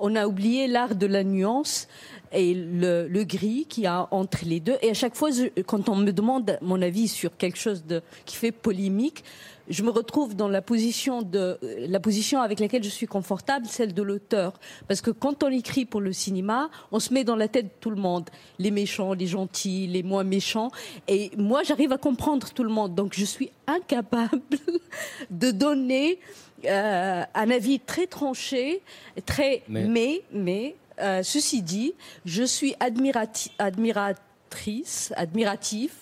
On 0.00 0.16
a 0.16 0.26
oublié 0.26 0.66
l'art 0.66 0.94
de 0.94 1.06
la 1.06 1.22
nuance 1.22 1.88
et 2.32 2.54
le, 2.54 3.24
gris 3.24 3.66
qu'il 3.68 3.84
y 3.84 3.86
a 3.86 4.08
entre 4.10 4.44
les 4.44 4.60
deux. 4.60 4.76
Et 4.82 4.90
à 4.90 4.94
chaque 4.94 5.14
fois, 5.14 5.30
quand 5.66 5.88
on 5.88 5.96
me 5.96 6.12
demande 6.12 6.58
mon 6.62 6.80
avis 6.80 7.08
sur 7.08 7.36
quelque 7.36 7.58
chose 7.58 7.84
qui 8.24 8.36
fait 8.36 8.52
polémique, 8.52 9.22
je 9.68 9.82
me 9.82 9.90
retrouve 9.90 10.34
dans 10.34 10.48
la 10.48 10.60
position 10.60 11.26
la 11.62 12.00
position 12.00 12.40
avec 12.40 12.58
laquelle 12.58 12.82
je 12.82 12.88
suis 12.88 13.06
confortable, 13.06 13.66
celle 13.66 13.94
de 13.94 14.02
l'auteur. 14.02 14.54
Parce 14.88 15.00
que 15.00 15.10
quand 15.10 15.42
on 15.42 15.48
écrit 15.48 15.84
pour 15.84 16.00
le 16.00 16.12
cinéma, 16.12 16.68
on 16.90 16.98
se 16.98 17.14
met 17.14 17.24
dans 17.24 17.36
la 17.36 17.48
tête 17.48 17.66
de 17.66 17.80
tout 17.80 17.90
le 17.90 17.96
monde, 17.96 18.28
les 18.58 18.70
méchants, 18.70 19.12
les 19.12 19.26
gentils, 19.26 19.86
les 19.86 20.02
moins 20.02 20.24
méchants. 20.24 20.70
Et 21.06 21.30
moi, 21.36 21.62
j'arrive 21.62 21.92
à 21.92 21.98
comprendre 21.98 22.50
tout 22.52 22.64
le 22.64 22.70
monde. 22.70 22.94
Donc, 22.94 23.14
je 23.14 23.24
suis 23.24 23.50
incapable 23.66 24.40
de 25.30 25.50
donner 25.50 26.18
euh, 26.64 27.22
un 27.34 27.50
avis 27.50 27.80
très 27.80 28.06
tranché, 28.06 28.82
très 29.26 29.62
Mais- 29.68 29.84
mais 29.84 30.22
mais 30.32 30.76
euh, 31.00 31.22
ceci 31.22 31.62
dit, 31.62 31.94
je 32.24 32.42
suis 32.44 32.74
admirati- 32.80 33.50
admiratrice, 33.58 35.12
admiratif 35.16 35.92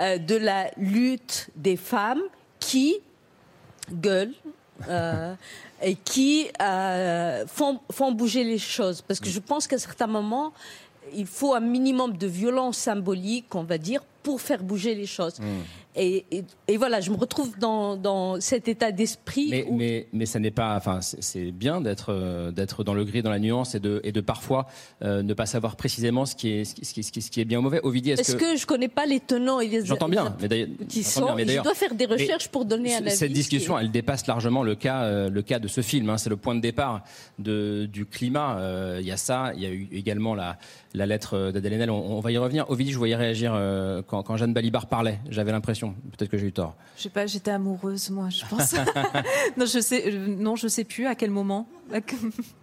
euh, 0.00 0.18
de 0.18 0.36
la 0.36 0.70
lutte 0.76 1.48
des 1.56 1.76
femmes 1.76 2.22
qui 2.58 2.96
gueulent 3.92 4.34
et 5.82 5.94
qui 6.04 6.48
font, 7.46 7.78
font 7.92 8.12
bouger 8.12 8.42
les 8.44 8.58
choses. 8.58 9.02
Parce 9.02 9.20
que 9.20 9.28
je 9.28 9.38
pense 9.38 9.66
qu'à 9.66 9.78
certains 9.78 10.06
moments, 10.08 10.52
il 11.14 11.26
faut 11.26 11.54
un 11.54 11.60
minimum 11.60 12.16
de 12.16 12.26
violence 12.26 12.78
symbolique, 12.78 13.54
on 13.54 13.62
va 13.62 13.78
dire, 13.78 14.02
pour 14.22 14.40
faire 14.40 14.62
bouger 14.62 14.94
les 14.94 15.06
choses. 15.06 15.38
Hmm. 15.38 15.60
Et, 15.96 16.24
et- 16.32 16.44
et 16.66 16.76
voilà, 16.76 17.00
je 17.00 17.10
me 17.10 17.16
retrouve 17.16 17.56
dans, 17.58 17.96
dans 17.96 18.40
cet 18.40 18.66
état 18.68 18.90
d'esprit 18.90 19.48
Mais, 19.50 19.64
où 19.68 19.76
mais, 19.76 20.08
mais 20.12 20.26
ça 20.26 20.38
n'est 20.40 20.50
pas. 20.50 20.74
Enfin, 20.76 21.00
c'est 21.00 21.52
bien 21.52 21.80
d'être 21.80 22.06
euh, 22.12 22.50
d'être 22.50 22.82
dans 22.84 22.94
le 22.94 23.04
gris, 23.04 23.22
dans 23.22 23.30
la 23.30 23.38
nuance 23.38 23.74
et 23.76 23.80
de, 23.80 24.00
et 24.02 24.10
de 24.10 24.20
parfois 24.20 24.66
euh, 25.02 25.22
ne 25.22 25.34
pas 25.34 25.46
savoir 25.46 25.76
précisément 25.76 26.26
ce 26.26 26.34
qui 26.34 26.48
est, 26.50 26.64
ce 26.64 26.74
qui, 26.74 26.84
ce 27.04 27.12
qui- 27.12 27.22
ce 27.22 27.30
qui 27.30 27.40
est 27.40 27.44
bien 27.44 27.60
ou 27.60 27.62
mauvais. 27.62 27.80
Ovidie, 27.84 28.10
est-ce 28.10 28.22
Est-ce 28.22 28.36
que... 28.36 28.56
je 28.56 28.66
connais 28.66 28.88
pas 28.88 29.06
les 29.06 29.20
tenants 29.20 29.60
et 29.60 29.68
les 29.68 29.84
J'entends 29.84 30.08
bien, 30.08 30.36
mais 30.40 30.48
bien, 30.48 30.66
mais 31.36 31.44
Je 31.58 31.62
dois 31.62 31.74
faire 31.74 31.94
des 31.94 32.06
recherches 32.06 32.48
pour 32.48 32.64
donner 32.64 32.94
un 32.94 32.98
c- 32.98 33.04
avis. 33.06 33.16
Cette 33.16 33.32
discussion, 33.32 33.78
elle 33.78 33.90
dépasse 33.90 34.26
largement 34.26 34.62
le 34.62 34.74
cas, 34.74 35.02
euh, 35.04 35.30
le 35.30 35.42
cas 35.42 35.58
de 35.58 35.68
ce 35.68 35.80
film. 35.80 36.10
hein. 36.10 36.18
C'est 36.18 36.30
le 36.30 36.36
point 36.36 36.54
de 36.56 36.60
départ 36.60 37.02
de, 37.38 37.86
du 37.86 38.04
climat. 38.06 38.58
Il 39.00 39.06
y 39.06 39.12
a 39.12 39.16
ça. 39.16 39.52
Il 39.54 39.62
y 39.62 39.66
a 39.66 39.70
eu 39.70 39.88
également 39.92 40.34
la, 40.34 40.58
la 40.94 41.06
lettre 41.06 41.50
d'Adèle 41.52 41.74
Haenel. 41.74 41.90
On, 41.90 42.16
on 42.16 42.20
va 42.20 42.32
y 42.32 42.38
revenir. 42.38 42.68
Ovidie, 42.70 42.92
je 42.92 42.98
voyais 42.98 43.16
réagir 43.16 43.52
quand, 44.06 44.22
quand 44.22 44.36
Jeanne 44.36 44.52
Balibar 44.54 44.86
parlait. 44.86 45.18
J'avais 45.30 45.52
l'impression. 45.52 45.83
Peut-être 45.92 46.30
que 46.30 46.38
j'ai 46.38 46.46
eu 46.46 46.52
tort. 46.52 46.74
Je 46.96 47.02
sais 47.02 47.08
pas, 47.10 47.26
j'étais 47.26 47.50
amoureuse, 47.50 48.10
moi, 48.10 48.28
je 48.30 48.44
pense. 48.48 48.74
non, 49.56 49.66
je 49.66 49.80
sais, 49.80 50.12
euh, 50.12 50.26
non, 50.28 50.56
je 50.56 50.68
sais 50.68 50.84
plus 50.84 51.06
à 51.06 51.14
quel 51.14 51.30
moment. 51.30 51.68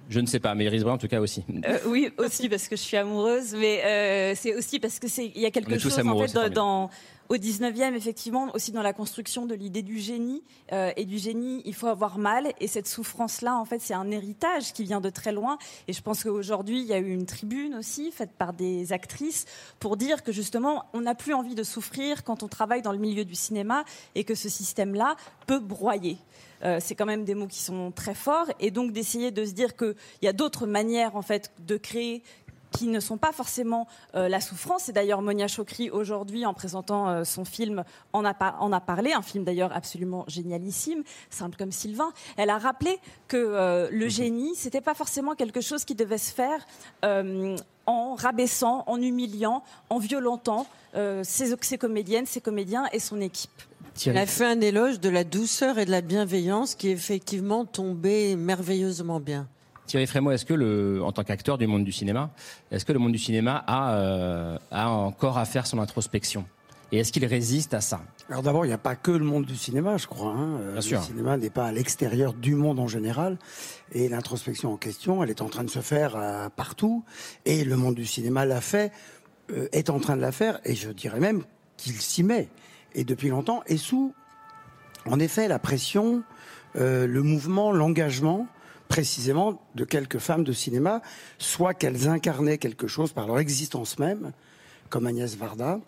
Je 0.10 0.20
ne 0.20 0.26
sais 0.26 0.40
pas, 0.40 0.56
mais 0.56 0.66
Iris 0.66 0.84
Brun, 0.84 0.94
en 0.94 0.98
tout 0.98 1.08
cas 1.08 1.22
aussi. 1.22 1.46
Euh, 1.66 1.78
oui, 1.86 2.10
aussi 2.18 2.50
parce 2.50 2.68
que 2.68 2.76
je 2.76 2.82
suis 2.82 2.98
amoureuse, 2.98 3.56
mais 3.58 3.82
euh, 3.86 4.34
c'est 4.36 4.54
aussi 4.56 4.78
parce 4.80 5.00
que 5.00 5.08
c'est 5.08 5.32
il 5.34 5.42
y 5.42 5.46
a 5.46 5.52
quelque 5.52 5.78
chose 5.78 5.98
amoureux, 6.00 6.26
en 6.26 6.28
fait 6.28 6.50
dans- 6.50 6.90
au 7.32 7.38
19e 7.38 7.94
effectivement 7.96 8.50
aussi 8.54 8.74
dans 8.74 8.82
la 8.82 8.92
construction 8.92 9.46
de 9.46 9.56
l'idée 9.56 9.84
du 9.84 10.00
génie 10.00 10.44
euh, 10.74 10.92
et 10.98 11.06
du 11.06 11.18
génie, 11.18 11.62
il 11.64 11.74
faut 11.74 11.88
avoir 11.88 12.18
mal 12.18 12.52
et 12.60 12.68
cette 12.68 12.90
souffrance 12.90 13.42
là 13.42 13.56
en 13.56 13.64
fait 13.64 13.80
c'est 13.80 13.94
un 13.94 14.12
héritage 14.12 14.74
qui 14.74 14.84
vient 14.84 15.00
de 15.00 15.10
très 15.10 15.32
loin 15.32 15.58
et 15.88 15.94
je 15.94 16.02
pense 16.02 16.26
qu'aujourd'hui 16.26 16.82
il 16.82 16.88
y 16.88 16.94
a 16.94 16.98
eu 16.98 17.10
une 17.10 17.26
tribune 17.26 17.76
aussi 17.76 18.12
faite 18.12 18.32
par 18.38 18.52
des 18.52 18.92
actrices 18.92 19.46
pour 19.80 19.96
dire 19.96 20.24
que 20.24 20.34
justement 20.34 20.84
on 20.92 21.00
n'a 21.00 21.16
plus 21.16 21.34
envie 21.34 21.56
de 21.56 21.64
souffrir 21.64 22.26
quand 22.26 22.44
on 22.44 22.50
travaille 22.50 22.82
dans 22.82 22.92
le 22.92 22.98
milieu 22.98 23.24
du 23.24 23.36
cinéma 23.36 23.86
et 24.14 24.26
que 24.26 24.36
ce 24.36 24.50
système 24.50 24.94
là 24.94 25.16
peut 25.48 25.60
broyer. 25.60 26.18
Euh, 26.64 26.78
c'est 26.80 26.96
quand 26.96 27.06
même 27.06 27.24
des 27.24 27.34
mots 27.34 27.48
qui 27.48 27.60
sont 27.60 27.92
très 27.92 28.14
forts 28.14 28.48
et 28.60 28.72
donc 28.72 28.92
d'essayer 28.92 29.32
de 29.32 29.46
se 29.46 29.52
dire 29.52 29.76
qu'il 29.76 29.96
y 30.22 30.28
a 30.28 30.34
d'autres 30.34 30.68
manières 30.68 31.16
en 31.16 31.22
fait 31.22 31.52
de 31.60 31.78
créer 31.78 32.24
qui 32.72 32.88
ne 32.88 33.00
sont 33.00 33.18
pas 33.18 33.32
forcément 33.32 33.88
euh, 34.16 34.28
la 34.30 34.42
souffrance. 34.42 34.90
Et 34.90 34.94
d'ailleurs, 34.94 35.22
Monia 35.22 35.48
Chokri, 35.48 35.90
aujourd'hui, 35.90 36.46
en 36.46 36.54
présentant 36.54 37.10
euh, 37.10 37.24
son 37.24 37.46
film, 37.46 37.84
en 38.14 38.26
a, 38.26 38.34
par- 38.34 38.62
en 38.62 38.72
a 38.72 38.80
parlé, 38.80 39.14
un 39.14 39.22
film 39.22 39.44
d'ailleurs 39.44 39.76
absolument 39.76 40.24
génialissime, 40.28 41.04
simple 41.30 41.58
comme 41.58 41.72
Sylvain. 41.72 42.12
Elle 42.38 42.50
a 42.50 42.58
rappelé 42.58 42.98
que 43.28 43.38
euh, 43.38 43.90
le 43.92 44.08
génie, 44.08 44.56
c'était 44.56 44.82
pas 44.82 44.94
forcément 44.94 45.36
quelque 45.36 45.62
chose 45.62 45.86
qui 45.86 45.96
devait 45.96 46.18
se 46.18 46.32
faire 46.34 46.66
euh, 47.06 47.56
en 47.86 48.16
rabaissant, 48.16 48.84
en 48.88 49.02
humiliant, 49.02 49.64
en 49.90 49.98
violentant 50.00 50.66
euh, 50.96 51.24
ses, 51.24 51.54
ses 51.62 51.78
comédiennes, 51.78 52.26
ses 52.26 52.42
comédiens 52.42 52.86
et 52.94 53.00
son 53.00 53.20
équipe. 53.22 53.52
Elle 54.06 54.18
a 54.18 54.26
fait 54.26 54.46
un 54.46 54.62
éloge 54.62 55.02
de 55.02 55.10
la 55.10 55.26
douceur 55.26 55.78
et 55.78 55.84
de 55.86 55.92
la 55.92 56.00
bienveillance 56.02 56.76
qui 56.76 56.88
est 56.88 56.92
effectivement 56.94 57.66
tombé 57.66 58.38
merveilleusement 58.38 59.20
bien. 59.20 59.48
Thierry 59.92 60.08
Frémaux, 60.08 60.32
est-ce 60.32 60.46
que, 60.46 60.54
le, 60.54 61.04
en 61.04 61.12
tant 61.12 61.26
qu'acteur 61.26 61.58
du 61.58 61.68
monde 61.68 61.84
du 61.84 61.92
cinéma, 61.92 62.32
est-ce 62.72 62.86
que 62.86 62.94
le 62.94 63.00
monde 63.00 63.12
du 63.12 63.18
cinéma 63.18 63.62
a, 63.68 63.96
euh, 63.96 64.58
a 64.72 64.90
encore 64.90 65.38
à 65.38 65.44
faire 65.44 65.68
son 65.68 65.80
introspection? 65.80 66.46
Et 66.94 67.00
est-ce 67.00 67.12
qu'il 67.12 67.26
résiste 67.26 67.74
à 67.74 67.82
ça? 67.82 68.00
Alors 68.30 68.42
d'abord, 68.42 68.64
il 68.64 68.70
n'y 68.70 68.74
a 68.74 68.78
pas 68.78 68.96
que 68.96 69.12
le 69.12 69.26
monde 69.26 69.44
du 69.46 69.58
cinéma, 69.58 69.98
je 69.98 70.08
crois. 70.08 70.32
hein. 70.32 70.60
Bien 70.72 70.80
sûr. 70.80 71.00
Le 71.00 71.06
cinéma 71.06 71.36
n'est 71.36 71.50
pas 71.50 71.66
à 71.66 71.72
l'extérieur 71.74 72.34
du 72.34 72.56
monde 72.56 72.80
en 72.80 72.88
général. 72.88 73.38
Et 73.92 74.08
l'introspection 74.08 74.72
en 74.72 74.78
question, 74.78 75.24
elle 75.26 75.30
est 75.30 75.42
en 75.42 75.50
train 75.50 75.66
de 75.66 75.70
se 75.70 75.80
faire 75.80 76.16
euh, 76.16 76.48
partout. 76.48 77.04
Et 77.44 77.66
le 77.66 77.76
monde 77.76 77.96
du 77.96 78.06
cinéma 78.06 78.46
l'a 78.46 78.62
fait, 78.62 78.94
euh, 79.52 79.68
est 79.74 79.90
en 79.90 80.00
train 80.00 80.16
de 80.16 80.22
la 80.22 80.32
faire. 80.32 80.62
Et 80.64 80.74
je 80.74 80.90
dirais 80.90 81.20
même 81.20 81.44
qu'il 81.76 82.00
s'y 82.00 82.24
met. 82.24 82.48
Et 82.96 83.04
depuis 83.04 83.28
longtemps. 83.28 83.62
Et 83.68 83.76
sous, 83.76 84.14
en 85.06 85.20
effet, 85.20 85.50
la 85.50 85.60
pression, 85.60 86.24
euh, 86.78 87.08
le 87.08 87.24
mouvement, 87.24 87.74
l'engagement 87.74 88.48
précisément 88.92 89.62
de 89.74 89.86
quelques 89.86 90.18
femmes 90.18 90.44
de 90.44 90.52
cinéma, 90.52 91.02
soit 91.38 91.74
qu'elles 91.74 92.10
incarnaient 92.10 92.58
quelque 92.58 92.88
chose 92.88 93.14
par 93.14 93.26
leur 93.26 93.40
existence 93.40 93.98
même, 94.00 94.34
comme 94.90 95.08
Agnès 95.08 95.38
Varda, 95.38 95.80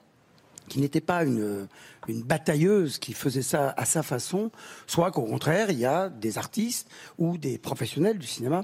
qui 0.70 0.80
n'était 0.80 1.02
pas 1.02 1.26
une, 1.26 1.68
une 2.08 2.24
batailleuse 2.24 3.00
qui 3.00 3.12
faisait 3.12 3.42
ça 3.42 3.74
à 3.76 3.84
sa 3.84 4.04
façon, 4.04 4.52
soit 4.88 5.12
qu'au 5.12 5.24
contraire, 5.24 5.70
il 5.70 5.80
y 5.80 5.86
a 5.86 6.08
des 6.08 6.38
artistes 6.38 6.90
ou 7.18 7.38
des 7.38 7.58
professionnels 7.58 8.18
du 8.18 8.26
cinéma 8.26 8.64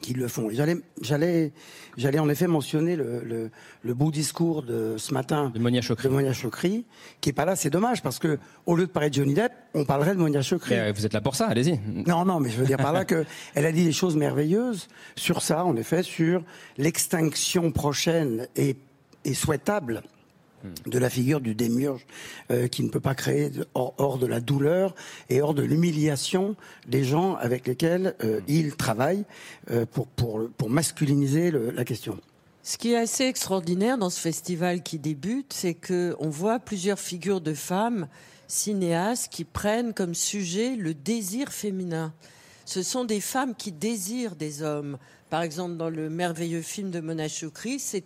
qui 0.00 0.14
le 0.14 0.28
font. 0.28 0.48
J'allais, 0.50 0.76
j'allais, 1.00 1.52
j'allais 1.96 2.18
en 2.18 2.28
effet 2.28 2.46
mentionner 2.46 2.96
le, 2.96 3.22
le, 3.24 3.50
le 3.82 3.94
beau 3.94 4.10
discours 4.10 4.62
de 4.62 4.96
ce 4.96 5.12
matin 5.12 5.50
de 5.54 5.58
Monia 5.58 5.80
Chokri, 5.80 6.08
de 6.08 6.12
Monia 6.12 6.32
Chokri, 6.32 6.84
qui 7.20 7.30
est 7.30 7.32
pas 7.32 7.44
là. 7.44 7.56
C'est 7.56 7.70
dommage 7.70 8.02
parce 8.02 8.18
que 8.18 8.38
au 8.66 8.76
lieu 8.76 8.86
de 8.86 8.90
parler 8.92 9.10
de 9.10 9.14
Johnny 9.14 9.34
Depp, 9.34 9.52
on 9.74 9.84
parlerait 9.84 10.14
de 10.14 10.20
Monia 10.20 10.42
Chokri. 10.42 10.74
Euh, 10.74 10.92
Vous 10.94 11.04
êtes 11.04 11.12
là 11.12 11.20
pour 11.20 11.34
ça, 11.36 11.46
allez-y. 11.46 11.80
Non, 12.06 12.24
non, 12.24 12.40
mais 12.40 12.50
je 12.50 12.58
veux 12.58 12.66
dire 12.66 12.76
par 12.78 12.92
là 12.92 13.04
que 13.04 13.24
elle 13.54 13.66
a 13.66 13.72
dit 13.72 13.84
des 13.84 13.92
choses 13.92 14.16
merveilleuses 14.16 14.88
sur 15.16 15.42
ça, 15.42 15.64
en 15.64 15.76
effet, 15.76 16.02
sur 16.02 16.42
l'extinction 16.76 17.70
prochaine 17.72 18.46
et, 18.56 18.76
et 19.24 19.34
souhaitable 19.34 20.02
de 20.86 20.98
la 20.98 21.08
figure 21.10 21.40
du 21.40 21.54
démiurge 21.54 22.04
euh, 22.50 22.66
qui 22.68 22.82
ne 22.82 22.88
peut 22.88 23.00
pas 23.00 23.14
créer 23.14 23.50
de- 23.50 23.66
hors, 23.74 23.94
hors 23.98 24.18
de 24.18 24.26
la 24.26 24.40
douleur 24.40 24.94
et 25.30 25.40
hors 25.40 25.54
de 25.54 25.62
l'humiliation 25.62 26.56
des 26.86 27.04
gens 27.04 27.34
avec 27.36 27.66
lesquels 27.66 28.14
euh, 28.24 28.40
il 28.48 28.74
travaille 28.76 29.24
euh, 29.70 29.86
pour, 29.86 30.06
pour, 30.08 30.48
pour 30.56 30.70
masculiniser 30.70 31.50
le- 31.50 31.70
la 31.70 31.84
question. 31.84 32.18
Ce 32.62 32.76
qui 32.76 32.92
est 32.92 32.96
assez 32.98 33.24
extraordinaire 33.24 33.96
dans 33.96 34.10
ce 34.10 34.20
festival 34.20 34.82
qui 34.82 34.98
débute, 34.98 35.52
c'est 35.52 35.74
que 35.74 36.14
on 36.18 36.28
voit 36.28 36.58
plusieurs 36.58 36.98
figures 36.98 37.40
de 37.40 37.54
femmes 37.54 38.08
cinéastes 38.46 39.32
qui 39.32 39.44
prennent 39.44 39.94
comme 39.94 40.14
sujet 40.14 40.74
le 40.76 40.92
désir 40.94 41.50
féminin. 41.52 42.12
Ce 42.64 42.82
sont 42.82 43.04
des 43.04 43.20
femmes 43.20 43.54
qui 43.54 43.72
désirent 43.72 44.36
des 44.36 44.62
hommes. 44.62 44.98
Par 45.30 45.42
exemple, 45.42 45.76
dans 45.76 45.90
le 45.90 46.10
merveilleux 46.10 46.62
film 46.62 46.90
de 46.90 47.00
Mona 47.00 47.28
Chokri, 47.28 47.78
c'est 47.78 48.04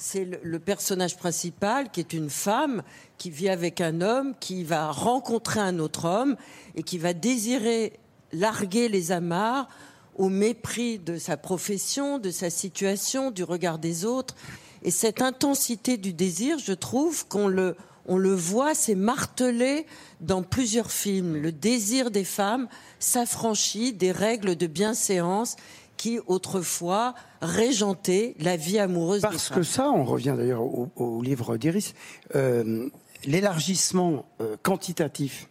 c'est 0.00 0.24
le, 0.24 0.58
personnage 0.58 1.16
principal 1.16 1.90
qui 1.90 2.00
est 2.00 2.12
une 2.12 2.30
femme 2.30 2.82
qui 3.18 3.30
vit 3.30 3.50
avec 3.50 3.80
un 3.80 4.00
homme, 4.00 4.34
qui 4.40 4.64
va 4.64 4.90
rencontrer 4.90 5.60
un 5.60 5.78
autre 5.78 6.06
homme 6.06 6.36
et 6.74 6.82
qui 6.82 6.96
va 6.96 7.12
désirer 7.12 7.92
larguer 8.32 8.88
les 8.88 9.12
amarres 9.12 9.68
au 10.16 10.28
mépris 10.28 10.98
de 10.98 11.18
sa 11.18 11.36
profession, 11.36 12.18
de 12.18 12.30
sa 12.30 12.48
situation, 12.48 13.30
du 13.30 13.44
regard 13.44 13.78
des 13.78 14.04
autres. 14.04 14.34
Et 14.82 14.90
cette 14.90 15.20
intensité 15.20 15.98
du 15.98 16.14
désir, 16.14 16.58
je 16.58 16.72
trouve 16.72 17.26
qu'on 17.28 17.46
le, 17.46 17.76
on 18.06 18.16
le 18.16 18.34
voit, 18.34 18.74
c'est 18.74 18.94
martelé 18.94 19.86
dans 20.20 20.42
plusieurs 20.42 20.90
films. 20.90 21.36
Le 21.36 21.52
désir 21.52 22.10
des 22.10 22.24
femmes 22.24 22.68
s'affranchit 22.98 23.92
des 23.92 24.12
règles 24.12 24.56
de 24.56 24.66
bienséance 24.66 25.56
qui 26.00 26.18
autrefois 26.26 27.14
régentaient 27.42 28.34
la 28.38 28.56
vie 28.56 28.78
amoureuse 28.78 29.20
des 29.20 29.28
Parce 29.28 29.48
femmes. 29.48 29.58
que 29.58 29.62
ça, 29.62 29.90
on 29.90 30.04
revient 30.04 30.32
d'ailleurs 30.34 30.62
au, 30.62 30.88
au 30.96 31.20
livre 31.20 31.58
d'Iris, 31.58 31.92
euh, 32.34 32.88
l'élargissement 33.26 34.24
euh, 34.40 34.56
quantitatif 34.62 35.46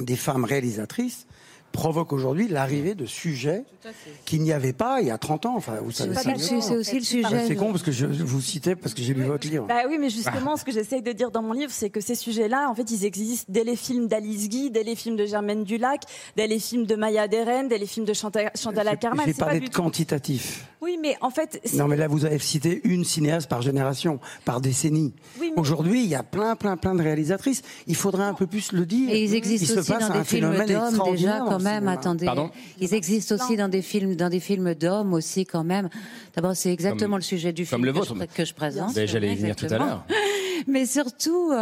des 0.00 0.16
femmes 0.16 0.46
réalisatrices 0.46 1.25
provoque 1.76 2.12
aujourd'hui 2.12 2.48
l'arrivée 2.48 2.94
de 2.94 3.04
sujets 3.06 3.64
qu'il 4.24 4.40
n'y 4.42 4.52
avait 4.52 4.72
pas 4.72 5.00
il 5.02 5.08
y 5.08 5.10
a 5.10 5.18
30 5.18 5.46
ans. 5.46 5.54
Enfin, 5.56 5.74
vous 5.82 5.90
savez 5.92 6.14
c'est 6.14 6.74
aussi 6.76 6.94
le 6.96 7.04
sujet. 7.04 7.44
C'est 7.46 7.54
con 7.54 7.70
parce 7.70 7.82
que 7.82 7.92
je 7.92 8.06
vous 8.06 8.40
citais 8.40 8.74
parce 8.74 8.94
que 8.94 9.02
j'ai 9.02 9.12
lu 9.14 9.22
votre 9.24 9.46
livre. 9.46 9.66
Bah 9.68 9.82
oui, 9.88 9.96
mais 10.00 10.08
justement, 10.10 10.56
ce 10.56 10.64
que 10.64 10.72
j'essaye 10.72 11.02
de 11.02 11.12
dire 11.12 11.30
dans 11.30 11.42
mon 11.42 11.52
livre, 11.52 11.70
c'est 11.72 11.90
que 11.90 12.00
ces 12.00 12.14
sujets-là, 12.14 12.68
en 12.70 12.74
fait, 12.74 12.90
ils 12.90 13.04
existent 13.04 13.46
dès 13.48 13.64
les 13.64 13.76
films 13.76 14.08
d'Alice 14.08 14.48
Guy, 14.48 14.70
dès 14.70 14.82
les 14.82 14.96
films 14.96 15.16
de 15.16 15.26
Germaine 15.26 15.64
Dulac, 15.64 16.02
dès 16.36 16.46
les 16.46 16.58
films 16.58 16.86
de 16.86 16.94
Maya 16.96 17.28
Deren, 17.28 17.68
dès 17.68 17.78
les 17.78 17.86
films 17.86 18.06
de 18.06 18.14
Chantal, 18.14 18.50
Chantal 18.54 18.88
Ackerman. 18.88 19.26
J'ai 19.26 19.34
parlé 19.34 19.60
de 19.60 19.68
quantitatif. 19.68 20.64
Oui, 20.80 20.98
mais 21.00 21.16
en 21.20 21.30
fait, 21.30 21.60
c'est- 21.64 21.76
Non, 21.78 21.88
mais 21.88 21.96
là, 21.96 22.06
vous 22.06 22.24
avez 22.24 22.38
cité 22.38 22.80
une 22.84 23.02
cinéaste 23.04 23.48
par 23.48 23.62
génération, 23.62 24.20
par 24.44 24.60
décennie. 24.60 25.14
Oui, 25.40 25.50
mais- 25.54 25.60
Aujourd'hui, 25.60 26.02
il 26.04 26.08
y 26.08 26.14
a 26.14 26.22
plein, 26.22 26.54
plein, 26.54 26.76
plein 26.76 26.94
de 26.94 27.02
réalisatrices. 27.02 27.62
Il 27.86 27.96
faudrait 27.96 28.24
un 28.24 28.34
peu 28.34 28.46
plus 28.46 28.72
le 28.72 28.84
dire. 28.86 29.10
Et 29.10 29.24
ils 29.24 29.34
existent 29.34 29.66
il 29.72 29.78
aussi 29.78 29.86
se 29.88 29.92
passe 29.92 30.08
dans 30.08 30.14
un 30.14 30.18
des 30.20 30.24
films 30.24 30.42
phénomène 30.50 30.68
d'hommes 30.68 30.86
extraordinaire 30.88 31.32
déjà 31.44 31.44
quand 31.50 31.58
le 31.58 31.64
même. 31.66 31.74
cinéma. 31.84 31.92
Attendez, 31.92 32.26
Pardon 32.26 32.50
ils 32.80 32.94
existent 32.94 33.34
aussi 33.34 33.56
dans 33.56 33.68
des 33.68 33.82
films, 33.82 34.14
dans 34.16 34.28
des 34.30 34.40
films 34.40 34.74
d'hommes 34.74 35.12
aussi 35.12 35.44
quand 35.46 35.64
même. 35.64 35.88
D'abord, 36.34 36.54
c'est 36.56 36.72
exactement 36.72 37.10
Comme- 37.12 37.18
le 37.18 37.22
sujet 37.22 37.52
du 37.52 37.66
comme 37.66 37.82
film 37.82 37.94
le 37.94 38.00
que, 38.00 38.06
je, 38.06 38.24
que 38.36 38.44
je 38.44 38.54
présente. 38.54 38.94
Ben, 38.94 39.06
J'allais 39.06 39.32
y 39.32 39.36
venir 39.36 39.56
tout 39.56 39.66
à 39.70 39.78
l'heure. 39.78 40.04
Mais 40.68 40.86
surtout, 40.86 41.50
euh, 41.52 41.56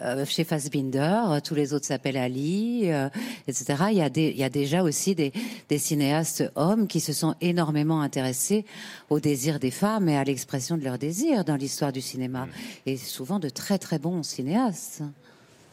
euh, 0.00 0.24
chez 0.24 0.42
Fassbinder, 0.42 1.20
euh, 1.28 1.40
tous 1.44 1.54
les 1.54 1.72
autres 1.74 1.86
s'appellent 1.86 2.16
Ali, 2.16 2.90
euh, 2.90 3.08
etc. 3.46 3.74
Il 3.92 3.98
y, 3.98 4.02
a 4.02 4.08
des, 4.08 4.30
il 4.30 4.36
y 4.38 4.42
a 4.44 4.48
déjà 4.48 4.82
aussi 4.82 5.14
des, 5.14 5.32
des 5.68 5.78
cinéastes 5.78 6.50
hommes 6.56 6.88
qui 6.88 7.00
se 7.00 7.12
sont 7.12 7.34
énormément 7.40 8.00
intéressés 8.00 8.64
au 9.10 9.20
désir 9.20 9.58
des 9.60 9.70
femmes 9.70 10.08
et 10.08 10.16
à 10.16 10.24
l'expression 10.24 10.76
de 10.78 10.84
leur 10.84 10.98
désir 10.98 11.44
dans 11.44 11.56
l'histoire 11.56 11.92
du 11.92 12.00
cinéma. 12.00 12.46
Mm. 12.46 12.50
Et 12.86 12.96
souvent 12.96 13.38
de 13.38 13.50
très 13.50 13.78
très 13.78 13.98
bons 13.98 14.22
cinéastes. 14.22 15.02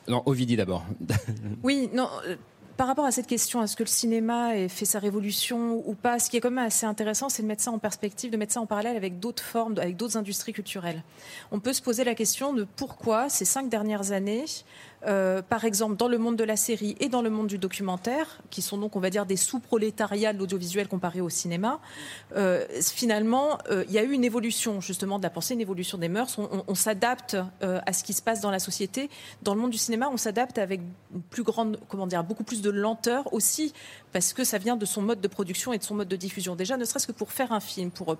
Non, 0.07 0.21
Ovidie 0.27 0.55
d'abord. 0.57 0.85
Oui, 1.63 1.89
non. 1.93 2.07
euh, 2.27 2.35
Par 2.77 2.87
rapport 2.87 3.05
à 3.05 3.11
cette 3.11 3.27
question, 3.27 3.63
est-ce 3.63 3.77
que 3.77 3.83
le 3.83 3.89
cinéma 3.89 4.57
ait 4.57 4.67
fait 4.67 4.83
sa 4.83 4.99
révolution 4.99 5.81
ou 5.87 5.93
pas 5.93 6.19
Ce 6.19 6.29
qui 6.29 6.35
est 6.35 6.41
quand 6.41 6.51
même 6.51 6.65
assez 6.65 6.85
intéressant, 6.85 7.29
c'est 7.29 7.41
de 7.41 7.47
mettre 7.47 7.63
ça 7.63 7.71
en 7.71 7.79
perspective, 7.79 8.31
de 8.31 8.35
mettre 8.35 8.51
ça 8.51 8.59
en 8.59 8.65
parallèle 8.65 8.97
avec 8.97 9.21
d'autres 9.21 9.43
formes, 9.43 9.77
avec 9.79 9.95
d'autres 9.95 10.17
industries 10.17 10.51
culturelles. 10.51 11.01
On 11.53 11.61
peut 11.61 11.71
se 11.71 11.81
poser 11.81 12.03
la 12.03 12.15
question 12.15 12.51
de 12.51 12.67
pourquoi 12.75 13.29
ces 13.29 13.45
cinq 13.45 13.69
dernières 13.69 14.11
années, 14.11 14.43
euh, 15.05 15.41
par 15.41 15.65
exemple 15.65 15.95
dans 15.95 16.07
le 16.07 16.17
monde 16.17 16.35
de 16.35 16.43
la 16.43 16.55
série 16.55 16.95
et 16.99 17.09
dans 17.09 17.21
le 17.21 17.29
monde 17.29 17.47
du 17.47 17.57
documentaire, 17.57 18.41
qui 18.49 18.61
sont 18.61 18.77
donc 18.77 18.95
on 18.95 18.99
va 18.99 19.09
dire 19.09 19.25
des 19.25 19.35
sous-prolétariats 19.35 20.33
de 20.33 20.39
l'audiovisuel 20.39 20.87
comparé 20.87 21.21
au 21.21 21.29
cinéma, 21.29 21.79
euh, 22.35 22.65
finalement 22.81 23.57
euh, 23.69 23.83
il 23.87 23.93
y 23.93 23.99
a 23.99 24.03
eu 24.03 24.11
une 24.11 24.23
évolution 24.23 24.81
justement 24.81 25.17
de 25.17 25.23
la 25.23 25.29
pensée, 25.29 25.53
une 25.53 25.61
évolution 25.61 25.97
des 25.97 26.09
mœurs. 26.09 26.37
On, 26.67 26.75
s'adapte 26.75 27.37
à 27.61 27.93
ce 27.93 28.03
qui 28.03 28.13
se 28.13 28.21
passe 28.21 28.41
dans 28.41 28.51
la 28.51 28.59
société. 28.59 29.09
Dans 29.43 29.55
le 29.55 29.61
monde 29.61 29.71
du 29.71 29.77
cinéma, 29.77 30.09
on 30.11 30.17
s'adapte 30.17 30.57
avec 30.57 30.81
plus 31.29 31.43
grande, 31.43 31.79
comment 31.87 32.05
dire, 32.05 32.23
beaucoup 32.23 32.43
plus 32.43 32.61
de 32.61 32.69
lenteur 32.69 33.33
aussi, 33.33 33.73
parce 34.11 34.33
que 34.33 34.43
ça 34.43 34.57
vient 34.57 34.75
de 34.75 34.85
son 34.85 35.01
mode 35.01 35.21
de 35.21 35.27
production 35.27 35.71
et 35.71 35.77
de 35.77 35.83
son 35.83 35.95
mode 35.95 36.09
de 36.09 36.15
diffusion. 36.15 36.55
Déjà, 36.55 36.75
ne 36.75 36.83
serait-ce 36.85 37.07
que 37.07 37.11
pour 37.13 37.31
faire 37.31 37.53
un 37.53 37.59
film, 37.59 37.91
pour 37.91 38.17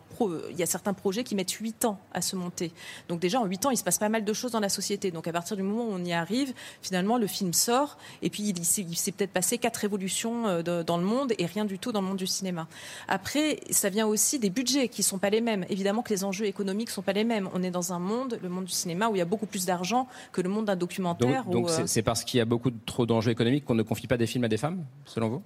il 0.49 0.57
y 0.57 0.63
a 0.63 0.65
certains 0.65 0.93
projets 0.93 1.23
qui 1.23 1.35
mettent 1.35 1.51
8 1.51 1.85
ans 1.85 1.99
à 2.13 2.21
se 2.21 2.35
monter. 2.35 2.71
Donc 3.09 3.19
déjà 3.19 3.39
en 3.39 3.45
8 3.45 3.65
ans, 3.65 3.69
il 3.71 3.77
se 3.77 3.83
passe 3.83 3.97
pas 3.97 4.09
mal 4.09 4.23
de 4.23 4.33
choses 4.33 4.51
dans 4.51 4.59
la 4.59 4.69
société. 4.69 5.11
Donc 5.11 5.27
à 5.27 5.33
partir 5.33 5.57
du 5.57 5.63
moment 5.63 5.85
où 5.85 5.93
on 5.93 6.03
y 6.03 6.13
arrive, 6.13 6.53
finalement 6.81 7.17
le 7.17 7.27
film 7.27 7.53
sort 7.53 7.97
et 8.21 8.29
puis 8.29 8.43
il 8.43 8.63
s'est 8.65 8.81
il 8.83 8.95
s'est 8.97 9.11
peut-être 9.11 9.31
passé 9.31 9.57
quatre 9.57 9.77
révolutions 9.77 10.47
euh, 10.47 10.61
de- 10.61 10.83
dans 10.83 10.97
le 10.97 11.03
monde 11.05 11.33
et 11.37 11.45
rien 11.45 11.65
du 11.65 11.79
tout 11.79 11.91
dans 11.91 12.01
le 12.01 12.07
monde 12.07 12.17
du 12.17 12.27
cinéma. 12.27 12.67
Après, 13.07 13.59
ça 13.71 13.89
vient 13.89 14.07
aussi 14.07 14.39
des 14.39 14.49
budgets 14.49 14.87
qui 14.87 15.03
sont 15.03 15.17
pas 15.17 15.29
les 15.29 15.41
mêmes. 15.41 15.65
Évidemment 15.69 16.01
que 16.01 16.13
les 16.13 16.23
enjeux 16.23 16.45
économiques 16.45 16.89
sont 16.89 17.01
pas 17.01 17.13
les 17.13 17.23
mêmes. 17.23 17.49
On 17.53 17.63
est 17.63 17.71
dans 17.71 17.93
un 17.93 17.99
monde, 17.99 18.39
le 18.41 18.49
monde 18.49 18.65
du 18.65 18.71
cinéma, 18.71 19.09
où 19.09 19.15
il 19.15 19.19
y 19.19 19.21
a 19.21 19.25
beaucoup 19.25 19.45
plus 19.45 19.65
d'argent 19.65 20.07
que 20.31 20.41
le 20.41 20.49
monde 20.49 20.65
d'un 20.65 20.75
documentaire. 20.75 21.43
Donc, 21.45 21.69
euh, 21.69 21.87
c'est- 21.87 22.01
parce 22.01 22.23
qu'il 22.23 22.37
y 22.37 22.41
a 22.41 22.45
beaucoup 22.45 22.71
de, 22.71 22.77
trop 22.85 23.05
d'enjeux 23.05 23.31
économiques 23.31 23.65
qu'on 23.65 23.75
ne 23.75 23.83
confie 23.83 24.07
pas 24.07 24.17
des 24.17 24.27
films 24.27 24.43
à 24.43 24.47
des 24.47 24.57
femmes, 24.57 24.83
selon 25.05 25.29
vous? 25.29 25.41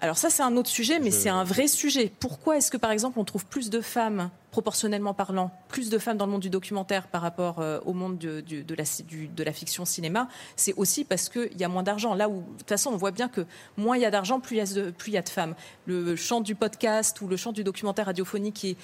Alors 0.00 0.16
ça, 0.16 0.30
c'est 0.30 0.42
un 0.44 0.56
autre 0.56 0.68
sujet, 0.70 1.00
mais 1.00 1.10
Je- 1.10 1.16
c'est 1.16 1.28
un 1.28 1.42
vrai 1.42 1.66
sujet. 1.66 2.12
Pourquoi 2.20 2.56
est-ce 2.56 2.70
que, 2.70 2.76
par 2.76 2.92
exemple, 2.92 3.18
on 3.18 3.24
trouve 3.24 3.44
plus 3.46 3.68
de 3.68 3.80
femmes, 3.80 4.30
proportionnellement 4.52 5.12
parlant, 5.12 5.50
plus 5.68 5.90
de 5.90 5.98
femmes 5.98 6.16
dans 6.16 6.26
le 6.26 6.30
monde 6.32 6.40
du 6.40 6.50
documentaire 6.50 7.08
par 7.08 7.20
rapport 7.20 7.58
euh, 7.58 7.80
au 7.84 7.92
monde 7.94 8.16
de, 8.16 8.44
la, 8.76 8.84
du- 9.08 9.26
de 9.26 9.42
la 9.42 9.52
fiction 9.52 9.84
cinéma? 9.84 10.28
C'est 10.54 10.72
aussi 10.74 11.04
parce 11.04 11.28
qu'il 11.28 11.56
y 11.58 11.64
a 11.64 11.68
moins 11.68 11.82
d'argent. 11.82 12.14
Là 12.14 12.28
où, 12.28 12.42
de 12.52 12.58
toute 12.58 12.68
façon, 12.68 12.90
on 12.92 12.96
voit 12.96 13.10
bien 13.10 13.28
que 13.28 13.44
moins 13.76 13.96
il 13.96 14.02
y 14.02 14.06
a 14.06 14.10
d'argent, 14.12 14.38
plus 14.38 14.56
il 14.56 14.58
y 14.58 14.62
a 14.62 14.66
de, 14.72 14.90
plus 14.92 15.10
il 15.10 15.14
y 15.14 15.18
a 15.18 15.22
de 15.22 15.28
femmes. 15.28 15.54
Le 15.86 16.14
champ 16.14 16.40
du 16.40 16.54
podcast 16.54 17.20
ou 17.20 17.26
le 17.26 17.36
champ 17.36 17.50
du 17.50 17.64
documentaire 17.64 18.06
radiophonique 18.06 18.64
est 18.64 18.76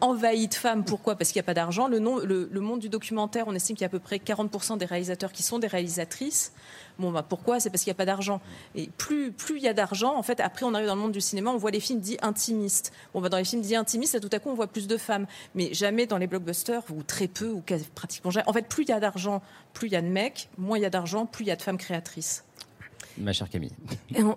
envahi 0.00 0.48
de 0.48 0.54
femmes. 0.54 0.84
Pourquoi? 0.84 1.16
Parce 1.16 1.32
qu'il 1.32 1.38
n'y 1.38 1.44
a 1.44 1.46
pas 1.46 1.54
d'argent. 1.54 1.88
Le, 1.88 2.00
monde 2.60 2.80
du 2.80 2.88
documentaire, 2.88 3.44
on 3.46 3.54
estime 3.54 3.76
qu'il 3.76 3.82
y 3.82 3.84
a 3.84 3.88
à 3.88 3.90
peu 3.90 3.98
près 3.98 4.16
40% 4.16 4.78
des 4.78 4.84
réalisateurs 4.84 5.32
qui 5.32 5.42
sont 5.42 5.58
des 5.58 5.66
réalisatrices. 5.66 6.52
Bon, 6.98 7.10
bah 7.12 7.24
pourquoi? 7.26 7.60
C'est 7.60 7.70
parce 7.70 7.82
qu'il 7.82 7.90
n'y 7.90 7.96
a 7.96 7.98
pas 7.98 8.04
d'argent. 8.04 8.40
Et 8.74 8.88
plus 8.88 9.32
plus 9.32 9.56
il 9.56 9.62
y 9.62 9.68
a 9.68 9.72
d'argent, 9.72 10.14
en 10.16 10.22
fait, 10.22 10.40
après 10.40 10.66
on 10.66 10.74
arrive 10.74 10.86
dans 10.86 10.94
le 10.94 11.00
monde 11.00 11.12
du 11.12 11.20
cinéma, 11.20 11.50
on 11.50 11.56
voit 11.56 11.70
les 11.70 11.80
films 11.80 12.00
dits 12.00 12.18
intimistes. 12.20 12.92
Bon, 13.14 13.20
bah 13.20 13.28
dans 13.28 13.38
les 13.38 13.44
films 13.44 13.62
dits 13.62 13.76
intimistes, 13.76 14.14
là, 14.14 14.20
tout 14.20 14.28
à 14.32 14.38
coup, 14.38 14.50
on 14.50 14.54
voit 14.54 14.66
plus 14.66 14.86
de 14.86 14.96
femmes. 14.96 15.26
Mais 15.54 15.72
jamais 15.72 16.06
dans 16.06 16.18
les 16.18 16.26
blockbusters, 16.26 16.82
ou 16.90 17.02
très 17.02 17.28
peu, 17.28 17.48
ou 17.48 17.62
pratiquement 17.94 18.30
jamais. 18.30 18.48
En 18.48 18.52
fait, 18.52 18.66
plus 18.68 18.84
il 18.84 18.88
y 18.88 18.92
a 18.92 19.00
d'argent, 19.00 19.42
plus 19.72 19.88
il 19.88 19.92
y 19.92 19.96
a 19.96 20.02
de 20.02 20.08
mecs, 20.08 20.48
moins 20.58 20.78
il 20.78 20.82
y 20.82 20.86
a 20.86 20.90
d'argent, 20.90 21.26
plus 21.26 21.44
il 21.44 21.48
y 21.48 21.52
a 21.52 21.56
de 21.56 21.62
femmes 21.62 21.78
créatrices. 21.78 22.44
Ma 23.18 23.32
chère 23.32 23.48
Camille. 23.48 23.72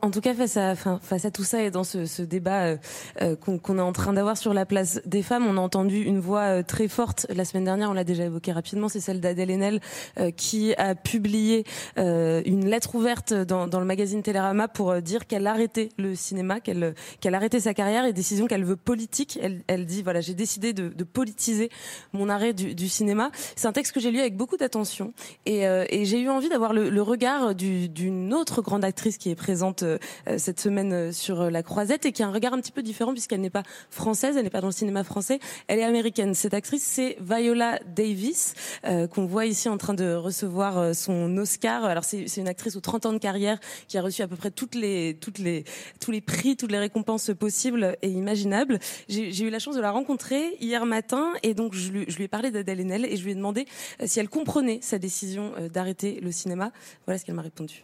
En, 0.02 0.12
tout 0.12 0.22
cas, 0.22 0.34
face 0.34 0.58
à, 0.58 0.76
face 0.76 1.26
à 1.26 1.32
tout 1.32 1.44
ça 1.44 1.64
et 1.64 1.72
dans 1.72 1.84
ce, 1.84 2.06
ce 2.06 2.22
débat 2.22 2.64
euh, 2.64 2.78
euh, 3.22 3.36
qu'on 3.36 3.78
est 3.78 3.82
en 3.82 3.94
train 3.94 4.14
d'avoir 4.14 4.38
sur 4.38 4.54
la 4.54 4.66
place 4.66 5.02
des 5.06 5.22
femmes, 5.22 5.46
on 5.48 5.58
a 5.58 5.62
entendu 5.62 6.02
une 6.02 6.20
voix 6.20 6.42
euh, 6.42 6.64
très 6.64 6.88
forte 6.88 7.26
la 7.34 7.46
semaine 7.46 7.66
dernière, 7.66 7.90
on 7.90 7.94
l'a 7.94 8.04
déjà 8.04 8.26
évoqué 8.26 8.52
rapidement, 8.52 8.90
c'est 8.90 9.00
celle 9.00 9.22
d'Adèle 9.22 9.52
Haenel 9.52 9.80
euh, 10.20 10.32
qui 10.32 10.74
a 10.76 10.96
publié 10.96 11.64
une 11.98 12.68
lettre 12.68 12.96
ouverte 12.96 13.34
dans, 13.34 13.68
dans 13.68 13.80
le 13.80 13.86
magazine 13.86 14.22
Télérama 14.24 14.68
pour 14.68 15.02
dire 15.02 15.28
qu'elle 15.28 15.48
arrêtait 15.48 15.90
le 15.98 16.16
cinéma, 16.16 16.60
qu'elle 16.60 16.96
qu'elle 17.22 17.36
arrêtait 17.36 17.60
sa 17.60 17.74
carrière 17.74 18.06
et 18.06 18.14
décision 18.14 18.48
qu'elle 18.48 18.64
veut 18.66 18.76
politique. 18.76 19.40
Elle, 19.42 19.62
elle 19.68 19.86
dit 19.86 20.02
voilà, 20.04 20.22
j'ai 20.22 20.34
décidé 20.34 20.74
de, 20.74 20.90
de 20.90 21.04
politiser 21.04 21.70
mon 22.12 22.30
arrêt 22.30 22.54
du, 22.54 22.76
du 22.76 22.90
cinéma. 22.90 23.32
C'est 23.56 23.68
un 23.68 23.72
texte 23.74 23.94
que 23.94 24.00
j'ai 24.00 24.12
lu 24.12 24.20
avec 24.20 24.36
beaucoup 24.36 24.58
d'attention 24.58 25.14
et, 25.46 25.62
et 25.64 26.06
j'ai 26.06 26.20
eu 26.20 26.30
envie 26.30 26.50
d'avoir 26.50 26.74
le, 26.74 26.90
le 26.90 27.02
regard 27.02 27.56
du- 27.56 27.90
d'une 27.90 28.34
autre 28.34 28.62
grande 28.62 28.73
actrice 28.82 29.18
qui 29.18 29.30
est 29.30 29.36
présente 29.36 29.84
euh, 29.84 29.98
euh, 30.28 30.38
cette 30.38 30.60
semaine 30.60 30.94
euh, 30.94 31.12
sur 31.12 31.50
la 31.50 31.64
Croisette 31.64 32.06
et 32.06 32.12
qui 32.12 32.24
a 32.24 32.28
un 32.28 32.32
regard 32.32 32.54
un 32.54 32.60
petit 32.60 32.72
peu 32.72 32.82
différent 32.82 33.12
puisqu'elle 33.12 33.42
n'est 33.42 33.50
pas 33.50 33.64
française, 33.90 34.36
elle 34.38 34.44
n'est 34.44 34.50
pas 34.50 34.62
dans 34.62 34.68
le 34.68 34.74
cinéma 34.74 35.04
français, 35.04 35.40
elle 35.68 35.80
est 35.80 35.84
américaine. 35.84 36.34
Cette 36.34 36.54
actrice, 36.54 36.84
c'est 36.84 37.18
Viola 37.22 37.80
Davis 37.96 38.54
euh, 38.86 39.08
qu'on 39.08 39.26
voit 39.26 39.46
ici 39.46 39.70
en 39.70 39.78
train 39.78 39.94
de 39.94 40.14
recevoir 40.14 40.96
son 40.96 41.38
Oscar. 41.38 41.86
Alors 41.86 42.04
c'est 42.04 42.26
une 42.38 42.48
actrice 42.48 42.76
aux 42.76 42.82
30 42.82 43.06
ans 43.06 43.14
de 43.14 43.18
carrière 43.18 43.60
qui 43.88 43.98
a 43.98 44.02
reçu 44.02 44.22
à 44.22 44.28
peu 44.28 44.36
près 44.36 44.52
toutes 44.52 44.76
les 44.76 45.18
toutes 45.20 45.40
les 45.40 45.64
tous 46.00 46.12
les 46.12 46.22
prix, 46.22 46.56
toutes 46.56 46.72
les 46.72 46.80
récompenses 46.80 47.32
possibles 47.38 47.98
et 48.02 48.10
imaginables. 48.10 48.80
J'ai 49.08 49.44
eu 49.44 49.50
la 49.50 49.60
chance 49.60 49.76
de 49.76 49.82
la 49.82 49.92
rencontrer 49.92 50.58
hier 50.60 50.86
matin 50.86 51.34
et 51.44 51.54
donc 51.54 51.74
je 51.74 51.92
lui, 51.92 52.06
je 52.08 52.18
lui 52.18 52.24
ai 52.26 52.28
parlé 52.28 52.52
d'Adèle 52.52 52.82
Haenel 52.82 53.06
et 53.06 53.18
je 53.18 53.24
lui 53.24 53.32
ai 53.32 53.36
demandé 53.36 53.66
si 54.06 54.20
elle 54.20 54.30
comprenait 54.30 54.80
sa 54.82 54.98
décision 54.98 55.54
d'arrêter 55.72 56.20
le 56.22 56.32
cinéma. 56.32 56.72
Voilà 57.06 57.18
ce 57.18 57.26
qu'elle 57.26 57.36
m'a 57.36 57.42
répondu. 57.42 57.84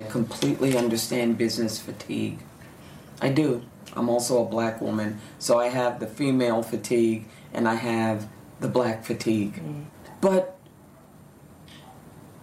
I 0.00 0.04
completely 0.04 0.76
understand 0.76 1.38
business 1.38 1.78
fatigue. 1.78 2.38
I 3.20 3.28
do. 3.30 3.62
I'm 3.94 4.08
also 4.08 4.44
a 4.44 4.48
black 4.48 4.80
woman, 4.80 5.20
so 5.38 5.58
I 5.58 5.68
have 5.68 6.00
the 6.00 6.06
female 6.06 6.62
fatigue 6.62 7.26
and 7.52 7.68
I 7.68 7.74
have 7.74 8.26
the 8.60 8.68
black 8.68 9.04
fatigue. 9.04 9.62
But 10.20 10.58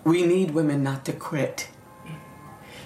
we 0.04 0.26
need 0.26 0.52
women 0.52 0.84
not 0.84 1.06
to 1.06 1.14
quit. 1.14 1.70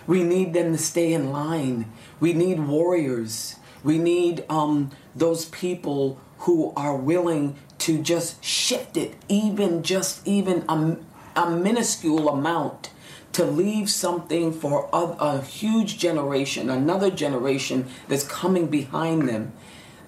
We 0.08 0.24
need 0.24 0.54
them 0.54 0.72
to 0.72 0.78
stay 0.78 1.14
in 1.14 1.32
line. 1.32 1.92
We 2.20 2.34
need 2.34 2.60
warriors. 2.60 3.56
We 3.84 3.98
need 3.98 4.44
um, 4.50 4.92
those 5.16 5.46
people 5.46 6.20
who 6.40 6.74
are 6.76 6.96
willing 6.96 7.56
to 7.80 8.02
just 8.02 8.44
shift 8.44 8.98
it, 8.98 9.16
even 9.28 9.84
just 9.84 10.26
even 10.28 10.64
a, 10.70 10.98
a 11.36 11.50
minuscule 11.50 12.30
amount, 12.30 12.90
to 13.36 13.46
leave 13.46 13.90
something 13.90 14.52
for 14.54 14.88
a, 14.94 15.16
a 15.20 15.42
huge 15.42 15.98
generation, 15.98 16.70
another 16.70 17.10
generation 17.10 17.86
that's 18.08 18.24
coming 18.24 18.68
behind 18.68 19.28
them. 19.28 19.52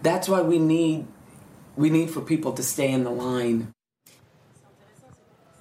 That's 0.02 0.30
why 0.30 0.42
we 0.42 0.60
need 0.60 1.06
we 1.76 1.90
need 1.90 2.10
for 2.10 2.22
people 2.22 2.52
to 2.54 2.64
stay 2.64 2.92
in 2.92 3.04
the 3.04 3.12
line. 3.12 3.68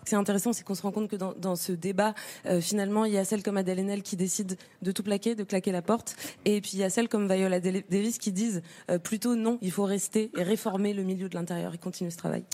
C'est 0.07 0.15
intéressant, 0.15 0.53
c'est 0.53 0.63
qu'on 0.63 0.77
se 0.77 0.83
rend 0.83 0.93
compte 0.93 1.09
que 1.11 1.17
dans, 1.17 1.57
ce 1.57 1.73
débat, 1.73 2.15
euh, 2.47 2.61
finalement, 2.61 3.05
il 3.07 3.13
y 3.13 3.19
a 3.19 3.25
celle 3.25 3.43
comme 3.43 3.57
Adèle 3.57 3.81
Haenel 3.81 4.05
qui 4.05 4.15
décide 4.15 4.57
de 4.81 4.93
tout 4.93 5.03
plaquer, 5.03 5.35
de 5.35 5.43
claquer 5.43 5.73
la 5.73 5.83
porte, 5.83 6.15
et 6.45 6.61
puis 6.61 6.73
il 6.75 6.79
y 6.79 6.85
a 6.85 6.91
celle 6.91 7.09
comme 7.09 7.27
Viola 7.27 7.59
Davis 7.59 8.19
qui 8.19 8.31
disent 8.31 8.63
euh, 8.89 9.01
plutôt 9.01 9.35
non, 9.35 9.59
il 9.63 9.73
faut 9.73 9.83
rester 9.83 10.31
et 10.37 10.45
réformer 10.45 10.95
le 10.95 11.03
milieu 11.03 11.29
de 11.29 11.35
l'intérieur 11.35 11.75
et 11.75 11.79
continuer 11.79 12.13
ce 12.13 12.19
travail. 12.19 12.45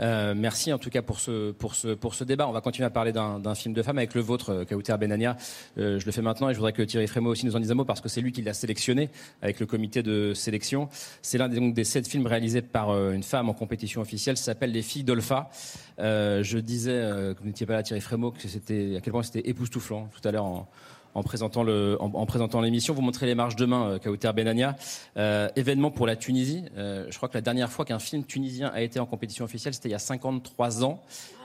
Euh, 0.00 0.34
merci 0.36 0.72
en 0.72 0.78
tout 0.78 0.90
cas 0.90 1.02
pour 1.02 1.20
ce, 1.20 1.52
pour 1.52 1.74
ce, 1.74 1.88
pour 1.88 2.14
ce 2.14 2.24
débat. 2.24 2.48
On 2.48 2.52
va 2.52 2.60
continuer 2.60 2.86
à 2.86 2.90
parler 2.90 3.12
d'un 3.12 3.54
film 3.54 3.74
de 3.74 3.82
femme 3.82 3.98
avec 3.98 4.14
le 4.14 4.20
vôtre, 4.20 4.50
euh, 4.50 4.64
Kauter 4.64 4.96
Benania. 4.98 5.36
Euh, 5.78 5.98
je 5.98 6.06
le 6.06 6.12
fais 6.12 6.22
maintenant 6.22 6.48
et 6.48 6.52
je 6.52 6.58
voudrais 6.58 6.72
que 6.72 6.82
Thierry 6.82 7.06
Frémaux 7.06 7.30
aussi 7.30 7.46
nous 7.46 7.56
en 7.56 7.60
dise 7.60 7.70
un 7.70 7.74
mot 7.74 7.84
parce 7.84 8.00
que 8.00 8.08
c'est 8.08 8.20
lui 8.20 8.32
qui 8.32 8.42
l'a 8.42 8.54
sélectionné 8.54 9.10
avec 9.42 9.60
le 9.60 9.66
comité 9.66 10.02
de 10.02 10.34
sélection. 10.34 10.88
C'est 11.22 11.38
l'un 11.38 11.48
des, 11.48 11.72
des 11.72 11.84
sept 11.84 12.06
films 12.06 12.26
réalisés 12.26 12.62
par 12.62 12.90
euh, 12.90 13.12
une 13.12 13.22
femme 13.22 13.48
en 13.48 13.54
compétition 13.54 14.00
officielle. 14.00 14.36
Ça 14.36 14.44
s'appelle 14.44 14.72
Les 14.72 14.82
filles 14.82 15.04
d'Olpha. 15.04 15.50
Euh, 15.98 16.42
je 16.42 16.58
disais, 16.58 16.92
que 16.92 17.38
vous 17.40 17.46
n'étiez 17.46 17.66
pas 17.66 17.74
là, 17.74 17.82
Thierry 17.82 18.00
Frémaux, 18.00 18.30
que 18.30 18.48
c'était 18.48 18.96
à 18.96 19.00
quel 19.00 19.12
point 19.12 19.22
c'était 19.22 19.48
époustouflant 19.48 20.08
tout 20.14 20.26
à 20.28 20.32
l'heure 20.32 20.44
en, 20.44 20.68
en 21.16 21.22
présentant 21.22 21.62
le, 21.62 21.96
en, 22.00 22.10
en 22.14 22.26
présentant 22.26 22.60
l'émission. 22.60 22.94
Vous 22.94 23.02
montrez 23.02 23.26
les 23.26 23.34
marches 23.34 23.56
demain, 23.56 23.88
euh, 23.88 23.98
Kauter 23.98 24.30
Benania. 24.34 24.76
Euh, 25.16 25.48
événement 25.56 25.90
pour 25.90 26.06
la 26.06 26.14
Tunisie. 26.16 26.64
Euh, 26.76 27.06
je 27.10 27.16
crois 27.16 27.28
que 27.28 27.34
la 27.34 27.40
dernière 27.40 27.70
fois 27.70 27.84
qu'un 27.84 27.98
film 27.98 28.24
tunisien 28.24 28.68
a 28.74 28.82
été 28.82 29.00
en 29.00 29.06
compétition 29.06 29.44
officielle, 29.44 29.74
c'était 29.74 29.88
il 29.88 29.92
y 29.92 29.96
a 29.96 29.98
53 29.98 30.84
ans. 30.84 31.02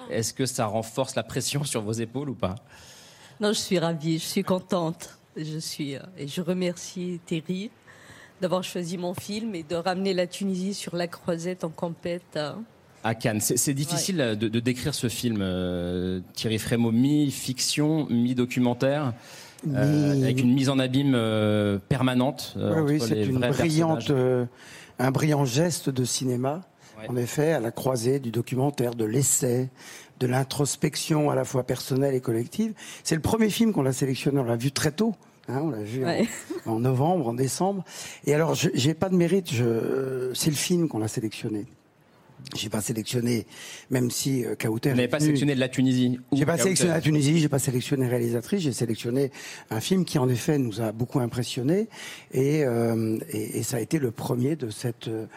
Est-ce 0.10 0.34
que 0.34 0.46
ça 0.46 0.66
renforce 0.66 1.16
la 1.16 1.24
pression 1.24 1.64
sur 1.72 1.82
vos 1.82 1.94
épaules 1.94 2.30
ou 2.30 2.36
pas? 2.36 2.56
Non, 3.40 3.50
je 3.54 3.60
suis 3.60 3.80
ravie, 3.80 4.20
je 4.20 4.26
suis 4.26 4.44
contente. 4.44 5.18
Je 5.38 5.58
suis, 5.60 5.94
et 6.18 6.28
je 6.28 6.42
remercie 6.42 7.22
Thierry 7.26 7.72
d'avoir 8.42 8.64
choisi 8.64 8.98
mon 8.98 9.14
film 9.14 9.56
et 9.56 9.64
de 9.64 9.76
ramener 9.76 10.14
la 10.14 10.28
Tunisie 10.28 10.74
sur 10.74 10.96
la 10.96 11.08
croisette 11.08 11.64
en 11.64 11.70
compète. 11.70 12.36
euh. 12.36 12.52
à 13.04 13.16
Cannes. 13.16 13.40
C'est 13.40 13.74
difficile 13.74 14.18
de, 14.18 14.48
de 14.50 14.60
décrire 14.60 14.94
ce 14.94 15.08
film, 15.10 15.38
euh, 15.42 16.20
Thierry 16.34 16.60
Frémaux, 16.60 16.92
mi-fiction, 16.92 18.08
mi-documentaire, 18.10 19.14
euh, 19.68 20.24
avec 20.24 20.39
une 20.41 20.53
mise 20.53 20.70
en 20.70 20.80
abîme 20.80 21.14
euh, 21.16 21.78
permanente. 21.89 22.53
euh, 22.57 22.82
Oui, 22.82 22.99
c'est 22.99 23.24
une 23.26 23.39
brillante, 23.39 24.09
euh, 24.09 24.45
un 24.99 25.12
brillant 25.12 25.45
geste 25.45 25.89
de 25.89 26.03
cinéma, 26.03 26.62
en 27.09 27.16
effet, 27.16 27.51
à 27.53 27.59
la 27.59 27.72
croisée 27.72 28.20
du 28.20 28.32
documentaire, 28.32 28.93
de 28.95 29.05
l'essai, 29.05 29.70
de 30.20 30.28
l'introspection 30.28 31.30
à 31.32 31.36
la 31.36 31.43
fois 31.45 31.64
personnelle 31.64 32.14
et 32.14 32.22
collective. 32.22 32.74
C'est 33.03 33.16
le 33.16 33.22
premier 33.22 33.49
film 33.49 33.74
qu'on 33.74 33.86
a 33.88 33.91
sélectionné, 33.93 34.39
on 34.39 34.43
l'a 34.43 34.55
vu 34.55 34.72
très 34.72 34.91
tôt. 34.91 35.16
hein, 35.47 35.62
on 35.64 35.70
l'a 35.72 35.82
vu 35.82 36.03
en- 36.03 36.07
Ouais. 36.07 36.28
en, 36.68 36.80
novembre, 36.80 37.28
en 37.28 37.34
décembre. 37.34 37.84
Et 38.26 38.34
alors, 38.36 38.53
je 38.53 38.70
j'ai 38.76 38.93
pas 38.93 39.09
de 39.09 39.16
mérite, 39.16 39.51
je- 39.51 40.30
c'est 40.36 40.51
le 40.51 40.55
film 40.55 40.88
qu'on 40.88 41.01
a 41.01 41.07
sélectionné. 41.07 41.66
J'ai 42.56 42.70
pas 42.70 42.82
sélectionné, 42.82 43.46
même 43.89 44.12
si 44.12 44.46
euh, 44.46 44.56
Kauter. 44.56 44.89
Vous 44.89 44.96
n'avez 44.98 45.08
pas 45.08 45.20
sélectionné 45.20 45.56
de 45.56 45.60
la 45.60 45.70
Tunisie 45.70 46.20
j'ai 46.34 46.46
pas 46.46 46.54
Kauter 46.54 46.64
sélectionné 46.64 46.94
la 46.94 47.02
Tunisie, 47.02 47.39
j'ai 47.39 47.50
pas 47.50 47.60
sélectionné 47.60 48.08
réalisatrice, 48.08 48.62
j'ai 48.62 48.74
sélectionné 48.74 49.32
un 49.70 49.80
film 49.80 50.06
qui 50.06 50.20
en 50.20 50.28
effet 50.28 50.58
nous 50.58 50.82
a 50.82 50.92
beaucoup 50.92 51.20
impressionné 51.20 51.88
et, 52.34 52.64
euh, 52.64 53.18
et, 53.30 53.60
et 53.60 53.64
ça 53.64 53.78
a 53.78 53.80
été 53.80 54.00
le 54.00 54.12
premier 54.12 54.56
de 54.56 54.70
cette 54.70 55.08
euh, 55.08 55.28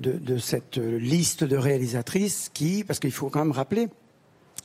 de, 0.00 0.12
de 0.12 0.36
cette 0.36 0.76
liste 0.76 1.44
de 1.44 1.56
réalisatrices 1.56 2.50
qui, 2.52 2.84
parce 2.84 2.98
qu'il 2.98 3.12
faut 3.12 3.30
quand 3.30 3.40
même 3.40 3.52
rappeler. 3.52 3.88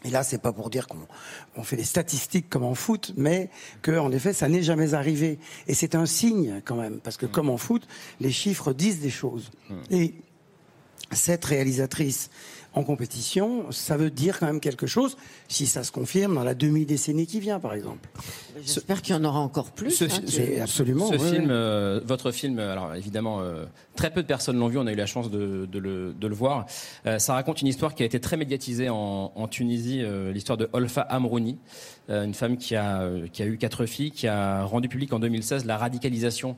Et 0.06 0.10
là, 0.10 0.24
c'est 0.24 0.42
pas 0.42 0.52
pour 0.52 0.70
dire 0.70 0.88
qu'on 0.88 1.08
on 1.56 1.64
fait 1.64 1.78
des 1.78 1.84
statistiques 1.84 2.50
comme 2.50 2.64
en 2.64 2.76
foot, 2.76 3.14
mais 3.16 3.50
que 3.82 3.98
en 3.98 4.12
effet, 4.12 4.34
ça 4.34 4.50
n'est 4.50 4.62
jamais 4.62 4.94
arrivé. 4.94 5.40
Et 5.68 5.74
c'est 5.74 5.96
un 5.96 6.06
signe 6.06 6.62
quand 6.66 6.76
même, 6.76 7.00
parce 7.00 7.16
que 7.16 7.26
comme 7.26 7.50
en 7.50 7.58
foot, 7.58 7.88
les 8.20 8.32
chiffres 8.32 8.74
disent 8.74 9.00
des 9.00 9.10
choses. 9.10 9.52
Et 9.92 10.16
cette 11.16 11.46
réalisatrice 11.46 12.30
en 12.76 12.84
compétition, 12.84 13.72
ça 13.72 13.98
veut 13.98 14.10
dire 14.10 14.40
quand 14.40 14.48
même 14.48 14.60
quelque 14.60 14.88
chose, 14.88 15.16
si 15.48 15.68
ça 15.68 15.84
se 15.84 15.92
confirme 15.92 16.34
dans 16.34 16.44
la 16.44 16.56
demi-décennie 16.56 17.28
qui 17.28 17.40
vient, 17.40 17.60
par 17.60 17.76
exemple. 17.76 18.10
J'espère 18.66 19.04
qu'il 19.04 19.14
y 19.16 19.18
en 19.18 19.24
aura 19.24 19.40
encore 19.42 19.72
plus. 19.72 19.92
Ce, 19.92 20.06
hein, 20.06 20.62
absolument, 20.62 21.08
Ce 21.08 21.12
ouais, 21.12 21.32
film, 21.32 21.46
ouais. 21.46 21.52
euh, 21.52 22.02
votre 22.04 22.32
film, 22.32 22.58
alors 22.58 22.96
évidemment, 22.96 23.42
euh, 23.42 23.66
très 23.96 24.10
peu 24.12 24.24
de 24.24 24.28
personnes 24.28 24.58
l'ont 24.58 24.70
vu. 24.70 24.80
On 24.80 24.88
a 24.88 24.92
eu 24.92 24.96
la 24.96 25.06
chance 25.06 25.30
de, 25.30 25.68
de 25.72 25.80
le, 25.80 26.14
de 26.14 26.28
le 26.28 26.34
voir. 26.34 26.66
Euh, 27.06 27.20
ça 27.20 27.34
raconte 27.34 27.62
une 27.62 27.68
histoire 27.68 27.94
qui 27.94 28.02
a 28.02 28.08
été 28.08 28.20
très 28.20 28.38
médiatisée 28.38 28.90
en, 28.90 29.32
en 29.36 29.48
Tunisie, 29.48 30.02
euh, 30.02 30.32
l'histoire 30.32 30.58
de 30.58 30.68
Olfa 30.74 31.02
Amrouni, 31.02 31.60
euh, 32.10 32.24
une 32.26 32.34
femme 32.34 32.58
qui 32.58 32.76
a, 32.76 33.02
euh, 33.02 33.28
qui 33.32 33.44
a 33.44 33.46
eu 33.46 33.58
quatre 33.58 33.86
filles, 33.86 34.10
qui 34.12 34.28
a 34.28 34.64
rendu 34.64 34.90
public 34.90 35.14
en 35.14 35.20
2016 35.20 35.66
la 35.66 35.78
radicalisation 35.78 36.58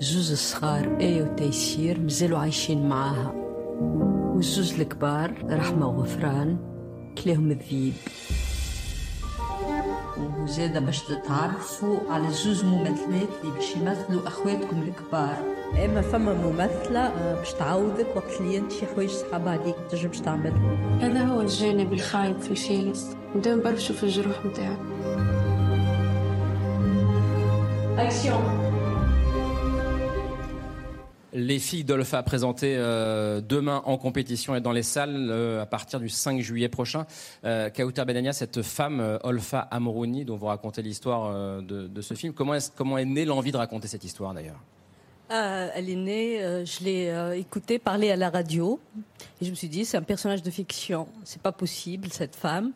الزوز 0.00 0.32
الصغار 0.32 0.96
آية 1.00 1.22
وتيسير 1.22 2.00
مازالوا 2.00 2.38
عايشين 2.38 2.88
معاها. 2.88 3.32
والزوز 4.34 4.80
الكبار 4.80 5.32
رحمة 5.50 5.86
وغفران 5.88 6.56
كلاهم 7.24 7.50
الذيب 7.50 7.92
وزادة 10.42 10.80
باش 10.80 11.02
تتعرفوا 11.02 11.98
على 12.10 12.28
الزوز 12.28 12.64
ممثلات 12.64 13.28
اللي 13.42 13.54
باش 13.54 13.76
يمثلوا 13.76 14.26
أخواتكم 14.26 14.82
الكبار. 14.82 15.36
إما 15.84 16.00
فما 16.00 16.34
ممثلة 16.34 17.00
آه، 17.00 17.34
باش 17.38 17.52
تعوضك 17.52 18.06
وقت 18.16 18.40
اللي 18.40 18.58
أنت 18.58 18.72
شي 18.72 18.86
حوايج 18.86 19.10
صعب 19.10 19.48
عليك 19.48 19.74
تنجمش 19.90 20.20
تعملهم 20.20 20.98
هذا 21.00 21.24
هو 21.24 21.40
الجانب 21.40 21.92
الخايب 21.92 22.38
في 22.38 22.50
الفيلم 22.50 22.92
دائما 23.36 23.62
برشوا 23.62 23.94
في 23.94 24.02
الجروح 24.02 24.44
متاعك 24.44 24.78
اكسيون 27.98 28.67
Les 31.38 31.60
filles 31.60 31.84
d'Olfa 31.84 32.20
présentées 32.24 32.74
euh, 32.76 33.40
demain 33.40 33.82
en 33.84 33.96
compétition 33.96 34.56
et 34.56 34.60
dans 34.60 34.72
les 34.72 34.82
salles 34.82 35.28
euh, 35.30 35.62
à 35.62 35.66
partir 35.66 36.00
du 36.00 36.08
5 36.08 36.40
juillet 36.40 36.68
prochain. 36.68 37.06
Euh, 37.44 37.70
Kauter 37.70 38.04
Benania, 38.04 38.32
cette 38.32 38.62
femme 38.62 38.98
euh, 38.98 39.18
Olfa 39.22 39.60
Amrouni 39.60 40.24
dont 40.24 40.34
vous 40.34 40.46
racontez 40.46 40.82
l'histoire 40.82 41.62
de, 41.62 41.86
de 41.86 42.00
ce 42.02 42.14
film, 42.14 42.32
comment 42.32 42.54
est, 42.54 42.74
comment 42.74 42.98
est 42.98 43.04
née 43.04 43.24
l'envie 43.24 43.52
de 43.52 43.56
raconter 43.56 43.86
cette 43.86 44.02
histoire 44.02 44.34
d'ailleurs? 44.34 44.60
Elle 45.30 45.88
est 45.90 45.94
née, 45.94 46.64
je 46.64 46.84
l'ai 46.84 47.38
écoutée 47.38 47.78
parler 47.78 48.10
à 48.10 48.16
la 48.16 48.30
radio 48.30 48.80
et 49.40 49.44
je 49.44 49.50
me 49.50 49.54
suis 49.54 49.68
dit 49.68 49.84
c'est 49.84 49.98
un 49.98 50.02
personnage 50.02 50.42
de 50.42 50.50
fiction, 50.50 51.06
c'est 51.22 51.42
pas 51.42 51.52
possible 51.52 52.08
cette 52.10 52.34
femme. 52.34 52.72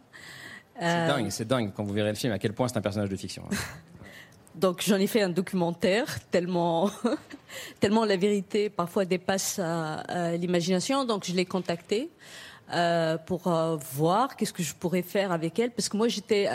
C'est 0.78 1.06
dingue, 1.06 1.30
c'est 1.30 1.48
dingue 1.48 1.72
quand 1.74 1.82
vous 1.82 1.94
verrez 1.94 2.10
le 2.10 2.14
film 2.14 2.32
à 2.32 2.38
quel 2.38 2.52
point 2.52 2.68
c'est 2.68 2.76
un 2.76 2.82
personnage 2.82 3.08
de 3.08 3.16
fiction. 3.16 3.42
Donc 4.54 4.82
j'en 4.86 4.96
ai 4.96 5.06
fait 5.06 5.22
un 5.22 5.30
documentaire 5.30 6.06
tellement 6.30 6.90
tellement 7.80 8.04
la 8.04 8.16
vérité 8.16 8.68
parfois 8.68 9.04
dépasse 9.04 9.58
euh, 9.58 9.96
euh, 10.10 10.36
l'imagination. 10.36 11.04
Donc 11.04 11.24
je 11.24 11.32
l'ai 11.32 11.46
contactée 11.46 12.10
euh, 12.74 13.16
pour 13.18 13.50
voir 13.94 14.36
qu'est-ce 14.36 14.52
que 14.52 14.62
je 14.62 14.74
pourrais 14.74 15.02
faire 15.02 15.32
avec 15.32 15.58
elle 15.58 15.70
parce 15.70 15.88
que 15.88 15.96
moi 15.96 16.08
j'étais 16.08 16.48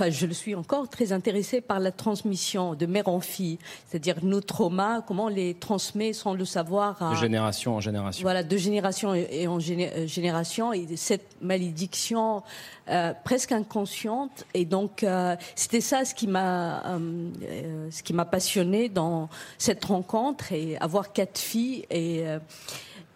Enfin, 0.00 0.10
je 0.10 0.26
le 0.26 0.32
suis 0.32 0.54
encore 0.54 0.88
très 0.88 1.10
intéressée 1.12 1.60
par 1.60 1.80
la 1.80 1.90
transmission 1.90 2.76
de 2.76 2.86
mère 2.86 3.08
en 3.08 3.18
fille, 3.18 3.58
c'est-à-dire 3.88 4.24
nos 4.24 4.40
traumas, 4.40 5.00
comment 5.00 5.24
on 5.24 5.28
les 5.28 5.54
transmet 5.54 6.12
sans 6.12 6.34
le 6.34 6.44
savoir 6.44 7.02
à, 7.02 7.10
De 7.10 7.16
génération 7.16 7.74
en 7.74 7.80
génération. 7.80 8.22
voilà, 8.22 8.44
de 8.44 8.56
génération 8.56 9.12
et 9.12 9.48
en 9.48 9.58
euh, 9.58 10.06
génération, 10.06 10.72
et 10.72 10.86
cette 10.94 11.42
malédiction 11.42 12.44
euh, 12.90 13.12
presque 13.24 13.50
inconsciente. 13.50 14.46
Et 14.54 14.64
donc, 14.64 15.02
euh, 15.02 15.34
c'était 15.56 15.80
ça 15.80 16.04
ce 16.04 16.14
qui 16.14 16.28
m'a, 16.28 16.78
euh, 16.86 17.30
euh, 17.42 17.88
ce 17.90 18.04
qui 18.04 18.12
m'a 18.12 18.24
passionné 18.24 18.88
dans 18.88 19.28
cette 19.58 19.84
rencontre 19.84 20.52
et 20.52 20.78
avoir 20.78 21.12
quatre 21.12 21.38
filles 21.38 21.86
et 21.90 22.20
euh, 22.24 22.38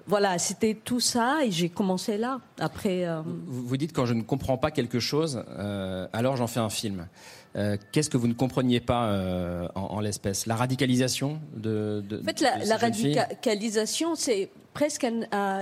voilà, 0.06 0.38
c'était 0.38 0.74
tout 0.74 1.00
ça 1.00 1.44
et 1.44 1.50
j'ai 1.50 1.68
commencé 1.68 2.16
là. 2.18 2.40
Après, 2.58 3.06
euh, 3.06 3.22
Vous, 3.46 3.66
vous 3.66 3.76
dites 3.76 3.92
quand 3.92 4.06
je 4.06 4.14
ne 4.14 4.22
comprends 4.22 4.58
pas 4.58 4.70
quelque 4.70 5.00
chose, 5.00 5.44
euh, 5.58 6.06
alors 6.12 6.36
j'en 6.36 6.46
fais 6.46 6.60
un 6.60 6.70
film. 6.70 7.06
Euh, 7.54 7.76
Qu'est-ce 7.92 8.08
que 8.08 8.16
vous 8.16 8.28
ne 8.28 8.32
compreniez 8.32 8.80
pas 8.80 9.68
en, 9.74 9.80
en 9.80 10.00
l'espèce? 10.00 10.46
La 10.46 10.56
radicalisation 10.56 11.40
de, 11.54 12.02
de 12.08 12.20
En 12.20 12.24
fait, 12.24 12.40
la, 12.40 12.76
radicalisation, 12.76 14.14
c'est 14.14 14.50
presque 14.72 15.04
un, 15.04 15.20
un, 15.32 15.60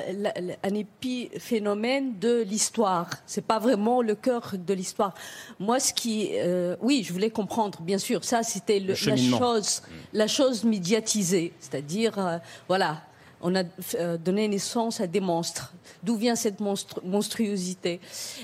un 0.63 0.75
épiphénomène 0.75 2.19
de 2.19 2.43
l'histoire. 2.43 3.11
C'est 3.27 3.45
pas 3.45 3.59
vraiment 3.59 4.03
le 4.03 4.15
cœur 4.15 4.55
de 4.57 4.75
l'histoire. 4.75 5.15
Moi, 5.59 5.81
ce 5.81 5.93
qui, 5.93 6.31
euh, 6.35 6.77
oui, 6.81 7.03
je 7.05 7.13
voulais 7.13 7.31
comprendre, 7.31 7.81
bien 7.81 7.99
sûr. 7.99 8.25
Ça, 8.25 8.43
c'était 8.43 8.79
la 8.79 8.95
chose, 8.95 9.83
la 10.13 10.27
chose 10.29 10.65
médiatisée, 10.65 11.53
c'est-à-dire, 11.61 12.19
euh, 12.19 12.39
voilà. 12.69 13.03
On 13.41 13.55
a 13.55 13.63
euh, 13.95 14.17
donné 14.17 14.49
naissance 14.49 15.01
à 15.01 15.07
des 15.07 15.21
monstres. 15.21 15.73
D'où 16.03 16.17
vient 16.17 16.37
cette 16.37 16.61
monstruosité? 16.61 18.01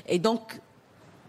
Et 0.09 0.19
donc, 0.19 0.61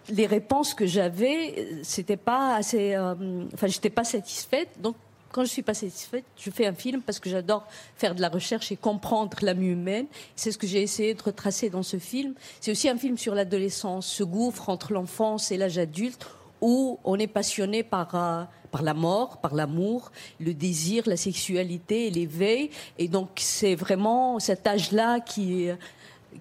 les 0.09 0.25
réponses 0.25 0.73
que 0.73 0.85
j'avais, 0.85 1.79
c'était 1.83 2.17
pas 2.17 2.55
assez. 2.55 2.95
euh, 2.95 3.15
j'étais 3.63 3.89
pas 3.89 4.03
satisfaite. 4.03 4.69
Donc, 4.81 4.95
quand 5.31 5.43
je 5.43 5.49
suis 5.49 5.61
pas 5.61 5.73
satisfaite, 5.73 6.23
je 6.37 6.49
fais 6.49 6.65
un 6.65 6.73
film 6.73 7.01
parce 7.01 7.19
que 7.19 7.29
j'adore 7.29 7.67
faire 7.95 8.15
de 8.15 8.21
la 8.21 8.29
recherche 8.29 8.71
et 8.71 8.77
comprendre 8.77 9.37
l'âme 9.41 9.61
humaine. 9.61 10.07
C'est 10.35 10.51
ce 10.51 10.57
que 10.57 10.67
j'ai 10.67 10.81
essayé 10.81 11.13
de 11.13 11.21
retracer 11.21 11.69
dans 11.69 11.83
ce 11.83 11.97
film. 11.97 12.33
C'est 12.61 12.71
aussi 12.71 12.89
un 12.89 12.97
film 12.97 13.17
sur 13.17 13.35
l'adolescence, 13.35 14.07
ce 14.07 14.23
gouffre 14.23 14.69
entre 14.69 14.93
l'enfance 14.93 15.51
et 15.51 15.57
l'âge 15.57 15.77
adulte, 15.77 16.25
où 16.61 16.99
on 17.03 17.17
est 17.19 17.27
passionné 17.27 17.83
par 17.83 18.15
euh, 18.15 18.43
par 18.67 18.81
la 18.83 18.93
mort, 18.93 19.37
par 19.37 19.55
l'amour, 19.55 20.11
le 20.39 20.53
désir, 20.53 21.03
la 21.07 21.17
sexualité, 21.17 22.09
l'éveil. 22.09 22.69
Et 22.97 23.07
donc, 23.07 23.29
c'est 23.37 23.75
vraiment 23.75 24.39
cet 24.39 24.67
âge-là 24.67 25.19
qui 25.19 25.69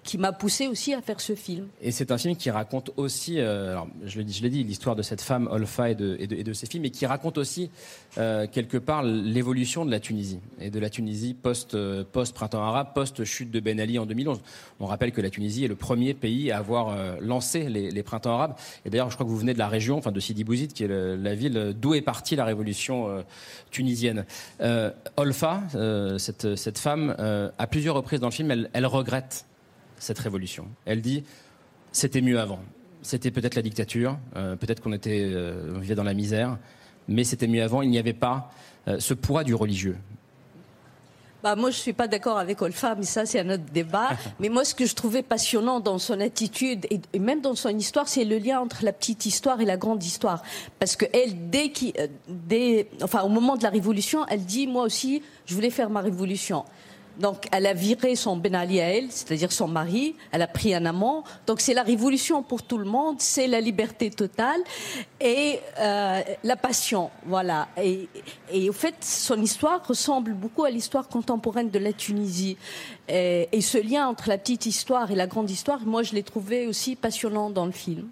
qui 0.03 0.17
m'a 0.17 0.31
poussé 0.31 0.67
aussi 0.67 0.93
à 0.93 1.01
faire 1.01 1.19
ce 1.19 1.35
film. 1.35 1.67
Et 1.81 1.91
c'est 1.91 2.11
un 2.11 2.17
film 2.17 2.35
qui 2.35 2.49
raconte 2.49 2.91
aussi, 2.97 3.39
euh, 3.39 3.71
alors 3.71 3.87
je 4.05 4.17
l'ai 4.19 4.49
dit, 4.49 4.63
l'histoire 4.63 4.95
de 4.95 5.01
cette 5.01 5.21
femme 5.21 5.47
Olfa 5.51 5.91
et 5.91 5.95
de, 5.95 6.17
et 6.19 6.27
de, 6.27 6.49
et 6.49 6.53
ses 6.53 6.65
filles, 6.65 6.79
mais 6.79 6.89
qui 6.89 7.05
raconte 7.05 7.37
aussi 7.37 7.69
euh, 8.17 8.47
quelque 8.47 8.77
part 8.77 9.03
l'évolution 9.03 9.85
de 9.85 9.91
la 9.91 9.99
Tunisie 9.99 10.39
et 10.59 10.69
de 10.69 10.79
la 10.79 10.89
Tunisie 10.89 11.33
post 11.33 11.75
euh, 11.75 12.03
arabe, 12.53 12.93
post 12.93 13.23
chute 13.23 13.51
de 13.51 13.59
Ben 13.59 13.79
Ali 13.79 13.99
en 13.99 14.05
2011. 14.05 14.41
On 14.79 14.85
rappelle 14.85 15.11
que 15.11 15.21
la 15.21 15.29
Tunisie 15.29 15.65
est 15.65 15.67
le 15.67 15.75
premier 15.75 16.13
pays 16.13 16.51
à 16.51 16.57
avoir 16.57 16.95
lancé 17.19 17.69
les, 17.69 18.03
printemps 18.03 18.33
arabes. 18.33 18.55
Et 18.85 18.89
d'ailleurs, 18.89 19.09
je 19.09 19.15
crois 19.15 19.25
que 19.25 19.31
vous 19.31 19.37
venez 19.37 19.53
de 19.53 19.59
la 19.59 19.67
région, 19.67 19.97
enfin 19.97 20.11
de 20.11 20.19
Sidi 20.19 20.43
Bouzid, 20.43 20.71
qui 20.73 20.83
est 20.83 20.87
la 20.87 21.35
ville 21.35 21.75
d'où 21.79 21.93
est 21.93 22.01
partie 22.01 22.35
la 22.35 22.45
révolution 22.45 23.23
tunisienne. 23.71 24.25
Olfa, 25.17 25.63
cette, 26.17 26.77
femme, 26.77 27.15
à 27.57 27.67
plusieurs 27.67 27.95
reprises 27.95 28.19
dans 28.19 28.27
le 28.27 28.33
film, 28.33 28.67
elle 28.71 28.85
regrette 28.85 29.46
cette 29.97 30.19
révolution. 30.19 30.67
Elle 30.85 31.01
dit 31.01 31.23
c'était 31.91 32.21
mieux 32.21 32.39
avant. 32.39 32.59
C'était 33.01 33.31
peut-être 33.31 33.55
la 33.55 33.61
dictature, 33.61 34.17
euh, 34.35 34.55
peut-être 34.55 34.81
qu'on 34.81 34.93
était, 34.93 35.21
euh, 35.23 35.73
on 35.75 35.79
vivait 35.79 35.95
dans 35.95 36.03
la 36.03 36.13
misère, 36.13 36.57
mais 37.07 37.23
c'était 37.23 37.47
mieux 37.47 37.63
avant. 37.63 37.81
Il 37.81 37.89
n'y 37.89 37.99
avait 37.99 38.13
pas 38.13 38.51
euh, 38.87 38.99
ce 38.99 39.13
poids 39.13 39.43
du 39.43 39.55
religieux. 39.55 39.97
Bah, 41.43 41.55
moi, 41.55 41.69
je 41.69 41.77
suis 41.77 41.93
pas 41.93 42.07
d'accord 42.07 42.39
avec 42.39 42.61
Olfa, 42.61 42.95
mais 42.95 43.03
ça, 43.05 43.25
c'est 43.25 43.39
un 43.39 43.49
autre 43.51 43.63
débat. 43.71 44.09
mais 44.39 44.49
moi, 44.49 44.65
ce 44.65 44.75
que 44.75 44.85
je 44.85 44.95
trouvais 44.95 45.21
passionnant 45.21 45.79
dans 45.79 45.99
son 45.99 46.19
attitude 46.19 46.85
et, 46.89 46.99
et 47.13 47.19
même 47.19 47.41
dans 47.41 47.55
son 47.55 47.69
histoire, 47.69 48.07
c'est 48.07 48.25
le 48.25 48.37
lien 48.37 48.59
entre 48.59 48.83
la 48.83 48.91
petite 48.91 49.25
histoire 49.25 49.61
et 49.61 49.65
la 49.65 49.77
grande 49.77 50.03
histoire. 50.03 50.41
Parce 50.79 50.95
que 50.95 51.05
elle, 51.13 51.49
dès 51.49 51.71
dès, 52.27 52.89
enfin, 53.01 53.21
au 53.21 53.29
moment 53.29 53.55
de 53.55 53.63
la 53.63 53.69
révolution, 53.69 54.25
elle 54.27 54.43
dit, 54.43 54.67
moi 54.67 54.83
aussi, 54.83 55.21
je 55.45 55.53
voulais 55.53 55.69
faire 55.69 55.89
ma 55.89 56.01
révolution. 56.01 56.65
Donc, 57.19 57.47
elle 57.51 57.65
a 57.65 57.73
viré 57.73 58.15
son 58.15 58.37
Ben 58.37 58.55
Ali 58.55 58.79
à 58.79 58.89
elle, 58.89 59.11
c'est-à-dire 59.11 59.51
son 59.51 59.67
mari. 59.67 60.15
Elle 60.31 60.41
a 60.41 60.47
pris 60.47 60.73
un 60.73 60.85
amant. 60.85 61.23
Donc, 61.47 61.61
c'est 61.61 61.73
la 61.73 61.83
révolution 61.83 62.43
pour 62.43 62.63
tout 62.63 62.77
le 62.77 62.85
monde. 62.85 63.17
C'est 63.19 63.47
la 63.47 63.59
liberté 63.59 64.09
totale 64.09 64.61
et 65.19 65.59
euh, 65.79 66.21
la 66.43 66.55
passion. 66.55 67.09
Voilà. 67.25 67.67
Et, 67.81 68.07
et 68.51 68.69
au 68.69 68.73
fait, 68.73 68.95
son 69.01 69.41
histoire 69.41 69.85
ressemble 69.87 70.33
beaucoup 70.33 70.63
à 70.63 70.69
l'histoire 70.69 71.07
contemporaine 71.07 71.69
de 71.69 71.79
la 71.79 71.93
Tunisie. 71.93 72.57
Et, 73.09 73.49
et 73.51 73.61
ce 73.61 73.77
lien 73.77 74.07
entre 74.07 74.29
la 74.29 74.37
petite 74.37 74.65
histoire 74.65 75.09
et 75.11 75.15
la 75.15 75.27
grande 75.27 75.49
histoire, 75.49 75.81
moi, 75.85 76.03
je 76.03 76.13
l'ai 76.13 76.23
trouvé 76.23 76.67
aussi 76.67 76.95
passionnant 76.95 77.49
dans 77.49 77.65
le 77.65 77.71
film. 77.71 78.07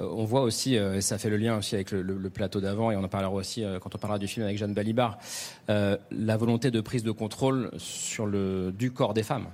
Euh, 0.00 0.08
on 0.10 0.24
voit 0.24 0.42
aussi, 0.42 0.76
euh, 0.76 0.96
et 0.96 1.00
ça 1.00 1.18
fait 1.18 1.30
le 1.30 1.36
lien 1.36 1.58
aussi 1.58 1.74
avec 1.74 1.90
le, 1.90 2.30
plateau 2.30 2.60
d'avant, 2.60 2.90
et 2.90 2.96
on 2.96 3.04
en 3.04 3.08
parlera 3.08 3.32
aussi 3.32 3.64
euh, 3.64 3.78
quand 3.78 3.94
on 3.94 3.98
parlera 3.98 4.18
du 4.18 4.28
film 4.28 4.44
avec 4.44 4.58
Jeanne 4.58 4.74
Balibar, 4.74 5.18
la 5.68 6.36
volonté 6.36 6.70
de 6.70 6.80
prise 6.80 7.02
de 7.02 7.10
contrôle 7.10 7.70
sur 7.78 8.26
le, 8.26 8.72
du 8.72 8.92
corps 8.92 9.14
des 9.14 9.22
femmes 9.22 9.46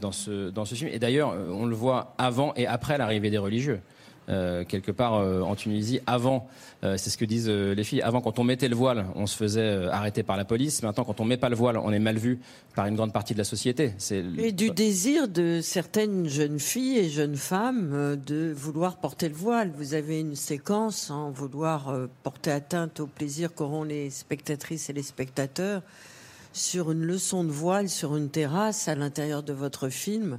dans, 0.00 0.12
ce, 0.12 0.50
dans 0.50 0.64
ce 0.64 0.74
film. 0.74 0.90
Et 0.92 0.98
d'ailleurs, 0.98 1.34
on 1.50 1.66
le 1.66 1.74
voit 1.74 2.14
avant 2.18 2.54
et 2.54 2.66
après 2.66 2.96
l'arrivée 2.98 3.30
des 3.30 3.38
religieux. 3.38 3.80
Euh, 4.28 4.64
quelque 4.64 4.90
part 4.90 5.14
euh, 5.14 5.40
en 5.42 5.54
Tunisie, 5.54 6.00
avant, 6.06 6.48
euh, 6.82 6.96
c'est 6.96 7.10
ce 7.10 7.16
que 7.16 7.24
disent 7.24 7.48
les 7.48 7.84
filles, 7.84 8.02
avant 8.02 8.20
quand 8.20 8.38
on 8.38 8.44
mettait 8.44 8.68
le 8.68 8.74
voile, 8.74 9.06
on 9.14 9.26
se 9.26 9.36
faisait 9.36 9.86
arrêter 9.86 10.22
par 10.22 10.36
la 10.36 10.44
police. 10.44 10.82
Maintenant, 10.82 11.04
quand 11.04 11.20
on 11.20 11.24
met 11.24 11.36
pas 11.36 11.48
le 11.48 11.56
voile, 11.56 11.76
on 11.78 11.92
est 11.92 11.98
mal 11.98 12.16
vu 12.16 12.40
par 12.74 12.86
une 12.86 12.96
grande 12.96 13.12
partie 13.12 13.34
de 13.34 13.38
la 13.38 13.44
société. 13.44 13.92
Et 14.38 14.52
du 14.52 14.70
désir 14.70 15.28
de 15.28 15.60
certaines 15.62 16.28
jeunes 16.28 16.58
filles 16.58 16.98
et 16.98 17.08
jeunes 17.08 17.36
femmes 17.36 18.16
de 18.26 18.52
vouloir 18.52 18.96
porter 18.96 19.28
le 19.28 19.34
voile. 19.34 19.70
Vous 19.76 19.94
avez 19.94 20.20
une 20.20 20.34
séquence 20.34 21.10
en 21.10 21.30
vouloir 21.30 21.94
porter 22.22 22.50
atteinte 22.50 23.00
au 23.00 23.06
plaisir 23.06 23.54
qu'auront 23.54 23.84
les 23.84 24.10
spectatrices 24.10 24.90
et 24.90 24.92
les 24.92 25.02
spectateurs 25.02 25.82
sur 26.52 26.90
une 26.90 27.02
leçon 27.02 27.44
de 27.44 27.50
voile 27.50 27.88
sur 27.88 28.16
une 28.16 28.30
terrasse 28.30 28.88
à 28.88 28.94
l'intérieur 28.94 29.42
de 29.42 29.52
votre 29.52 29.88
film. 29.90 30.38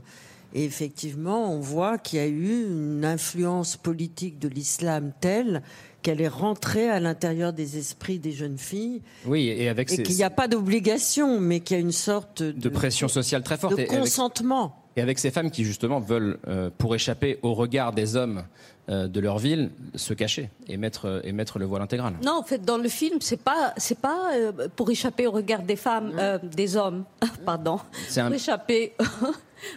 Et 0.53 0.63
effectivement, 0.65 1.51
on 1.53 1.59
voit 1.59 1.97
qu'il 1.97 2.19
y 2.19 2.21
a 2.21 2.27
eu 2.27 2.65
une 2.69 3.03
influence 3.05 3.75
politique 3.77 4.39
de 4.39 4.47
l'islam 4.47 5.11
telle 5.19 5.61
qu'elle 6.01 6.21
est 6.21 6.27
rentrée 6.27 6.89
à 6.89 6.99
l'intérieur 6.99 7.51
des 7.53 7.77
esprits 7.77 8.17
des 8.17 8.31
jeunes 8.31 8.57
filles 8.57 9.01
Oui, 9.25 9.47
et 9.49 9.67
avec 9.67 9.91
et 9.91 10.03
qu'il 10.03 10.15
n'y 10.15 10.23
a 10.23 10.29
pas 10.29 10.47
d'obligation, 10.47 11.39
mais 11.41 11.59
qu'il 11.59 11.75
y 11.75 11.79
a 11.79 11.81
une 11.81 11.91
sorte 11.91 12.41
de, 12.43 12.51
de 12.53 12.69
pression 12.69 13.07
sociale 13.07 13.43
très 13.43 13.57
forte. 13.57 13.75
de 13.75 13.81
Et 13.81 13.87
avec- 13.89 13.99
consentement. 13.99 14.83
Et 14.95 15.01
avec 15.01 15.19
ces 15.19 15.29
femmes 15.31 15.51
qui 15.51 15.63
justement 15.63 15.99
veulent, 15.99 16.39
euh, 16.47 16.69
pour 16.75 16.95
échapper 16.95 17.37
au 17.43 17.53
regard 17.53 17.93
des 17.93 18.15
hommes 18.15 18.43
euh, 18.89 19.07
de 19.07 19.19
leur 19.19 19.37
ville, 19.37 19.69
se 19.95 20.13
cacher 20.13 20.49
et 20.67 20.77
mettre, 20.77 21.05
euh, 21.05 21.19
et 21.23 21.33
mettre 21.33 21.59
le 21.59 21.65
voile 21.65 21.81
intégral. 21.81 22.13
Non, 22.23 22.39
en 22.39 22.43
fait, 22.43 22.63
dans 22.63 22.77
le 22.77 22.87
film, 22.89 23.17
c'est 23.19 23.41
pas, 23.43 23.73
c'est 23.77 23.99
pas 23.99 24.31
euh, 24.33 24.51
pour 24.75 24.89
échapper 24.89 25.27
au 25.27 25.31
regard 25.31 25.61
des 25.61 25.75
femmes, 25.75 26.13
euh, 26.17 26.39
des 26.41 26.77
hommes, 26.77 27.03
pardon, 27.45 27.79
C'est 28.07 28.21
un- 28.21 28.27
pour 28.27 28.35
échapper 28.35 28.93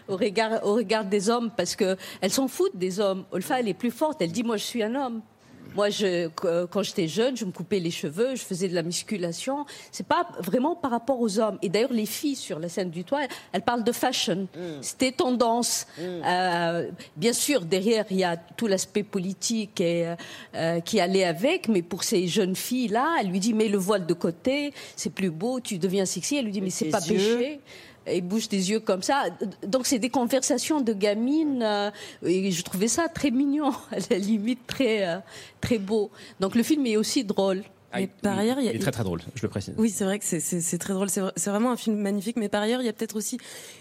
au 0.08 0.16
regard, 0.16 0.64
au 0.66 0.74
regard 0.74 1.04
des 1.04 1.28
hommes, 1.30 1.50
parce 1.56 1.76
que 1.76 1.96
elles 2.20 2.32
s'en 2.32 2.48
foutent 2.48 2.76
des 2.76 3.00
hommes. 3.00 3.24
Olfa, 3.32 3.60
elle 3.60 3.68
est 3.68 3.74
plus 3.74 3.90
forte. 3.90 4.20
Elle 4.22 4.32
dit, 4.32 4.42
moi, 4.42 4.56
je 4.56 4.64
suis 4.64 4.82
un 4.82 4.94
homme. 4.94 5.20
Moi, 5.76 5.88
je, 5.88 6.26
qu- 6.26 6.66
quand 6.68 6.82
j'étais 6.82 7.06
jeune, 7.06 7.36
je 7.36 7.44
me 7.44 7.52
coupais 7.52 7.78
les 7.78 7.92
cheveux, 7.92 8.34
je 8.34 8.42
faisais 8.42 8.66
de 8.66 8.74
la 8.74 8.82
musculation. 8.82 9.66
C'est 9.92 10.04
pas 10.06 10.26
vraiment 10.40 10.74
par 10.74 10.90
rapport 10.90 11.20
aux 11.20 11.38
hommes. 11.38 11.58
Et 11.62 11.68
d'ailleurs, 11.68 11.92
les 11.92 12.06
filles 12.06 12.34
sur 12.34 12.58
la 12.58 12.68
scène 12.68 12.90
du 12.90 13.04
toit, 13.04 13.20
elles 13.52 13.62
parlent 13.62 13.84
de 13.84 13.92
fashion. 13.92 14.48
C'était 14.80 15.12
tendance. 15.12 15.86
Euh, 16.00 16.90
bien 17.16 17.32
sûr, 17.32 17.60
derrière, 17.60 18.04
il 18.10 18.16
y 18.16 18.24
a 18.24 18.36
tout 18.36 18.66
l'aspect 18.66 19.04
politique 19.04 19.80
et, 19.80 20.08
euh, 20.08 20.14
euh, 20.56 20.80
qui 20.80 20.98
allait 20.98 21.22
avec. 21.24 21.68
Mais 21.68 21.82
pour 21.82 22.02
ces 22.02 22.26
jeunes 22.26 22.56
filles-là, 22.56 23.18
elle 23.20 23.28
lui 23.28 23.38
dit, 23.38 23.54
mets 23.54 23.68
le 23.68 23.78
voile 23.78 24.06
de 24.06 24.14
côté, 24.14 24.72
c'est 24.96 25.10
plus 25.14 25.30
beau, 25.30 25.60
tu 25.60 25.78
deviens 25.78 26.04
sexy. 26.04 26.34
Elle 26.34 26.46
lui 26.46 26.52
dit, 26.52 26.62
mais 26.62 26.70
c'est 26.70 26.86
tes 26.86 26.90
pas 26.90 27.06
yeux. 27.06 27.14
péché 27.38 27.60
et 28.06 28.20
bouge 28.20 28.48
des 28.48 28.70
yeux 28.70 28.80
comme 28.80 29.02
ça. 29.02 29.24
Donc 29.66 29.86
c'est 29.86 29.98
des 29.98 30.10
conversations 30.10 30.80
de 30.80 30.92
gamines 30.92 31.62
euh, 31.62 31.90
et 32.24 32.50
je 32.50 32.62
trouvais 32.62 32.88
ça 32.88 33.08
très 33.08 33.30
mignon, 33.30 33.70
à 33.92 33.96
la 34.10 34.18
limite 34.18 34.66
très 34.66 35.06
euh, 35.08 35.18
très 35.60 35.78
beau. 35.78 36.10
Donc 36.40 36.54
le 36.54 36.62
film 36.62 36.86
est 36.86 36.96
aussi 36.96 37.24
drôle. 37.24 37.62
Ah, 37.92 38.00
il- 38.00 38.08
par 38.08 38.38
ailleurs, 38.38 38.58
il 38.60 38.66
y 38.66 38.68
a- 38.68 38.72
il 38.72 38.76
est 38.76 38.78
très 38.80 38.92
très 38.92 39.02
drôle, 39.02 39.20
je 39.34 39.42
le 39.42 39.48
précise. 39.48 39.74
Oui, 39.76 39.90
c'est 39.90 40.04
vrai 40.04 40.20
que 40.20 40.24
c'est- 40.24 40.78
très 40.78 40.94
drôle. 40.94 41.08
C'est 41.10 41.50
vraiment 41.50 41.72
un 41.72 41.76
film 41.76 41.96
magnifique. 41.96 42.36
Mais 42.36 42.48
par 42.48 42.62
ailleurs, 42.62 42.80
il 42.82 42.86
y 42.86 42.88
a 42.88 42.92
peut-être 42.92 43.16
aussi 43.16 43.38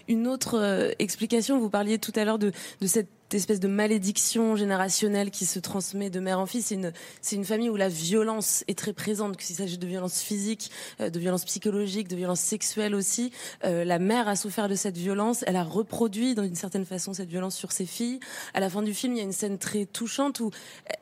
une 0.08 0.26
autre 0.26 0.58
euh, 0.58 0.90
explication. 0.98 1.60
Vous 1.60 1.70
parliez 1.70 1.98
tout 1.98 2.12
à 2.16 2.24
l'heure 2.24 2.40
de, 2.40 2.50
de 2.80 2.86
cette 2.88 3.06
espèce 3.38 3.60
de 3.60 3.68
malédiction 3.68 4.56
générationnelle 4.56 5.30
qui 5.30 5.46
se 5.46 5.58
transmet 5.58 6.10
de 6.10 6.20
mère 6.20 6.38
en 6.38 6.46
fille. 6.46 6.62
C'est 6.62 6.74
une, 6.74 6.92
une 7.32 7.44
famille 7.44 7.70
où 7.70 7.76
la 7.76 7.88
violence 7.88 8.64
est 8.68 8.78
très 8.78 8.92
présente, 8.92 9.36
que 9.36 9.42
s'il 9.42 9.56
s'agit 9.56 9.78
de 9.78 9.86
violence 9.86 10.20
physique, 10.20 10.70
euh, 11.00 11.10
de 11.10 11.18
violence 11.18 11.44
psychologique, 11.44 12.08
de 12.08 12.16
violence 12.16 12.40
sexuelle 12.40 12.94
aussi. 12.94 13.32
Euh, 13.64 13.84
la 13.84 13.98
mère 13.98 14.28
a 14.28 14.36
souffert 14.36 14.68
de 14.68 14.74
cette 14.74 14.96
violence. 14.96 15.44
Elle 15.46 15.56
a 15.56 15.62
reproduit 15.62 16.34
d'une 16.34 16.54
certaine 16.54 16.84
façon 16.84 17.12
cette 17.12 17.28
violence 17.28 17.56
sur 17.56 17.72
ses 17.72 17.86
filles. 17.86 18.20
À 18.54 18.60
la 18.60 18.70
fin 18.70 18.82
du 18.82 18.94
film, 18.94 19.14
il 19.14 19.18
y 19.18 19.20
a 19.20 19.24
une 19.24 19.32
scène 19.32 19.58
très 19.58 19.86
touchante 19.86 20.40
où 20.40 20.50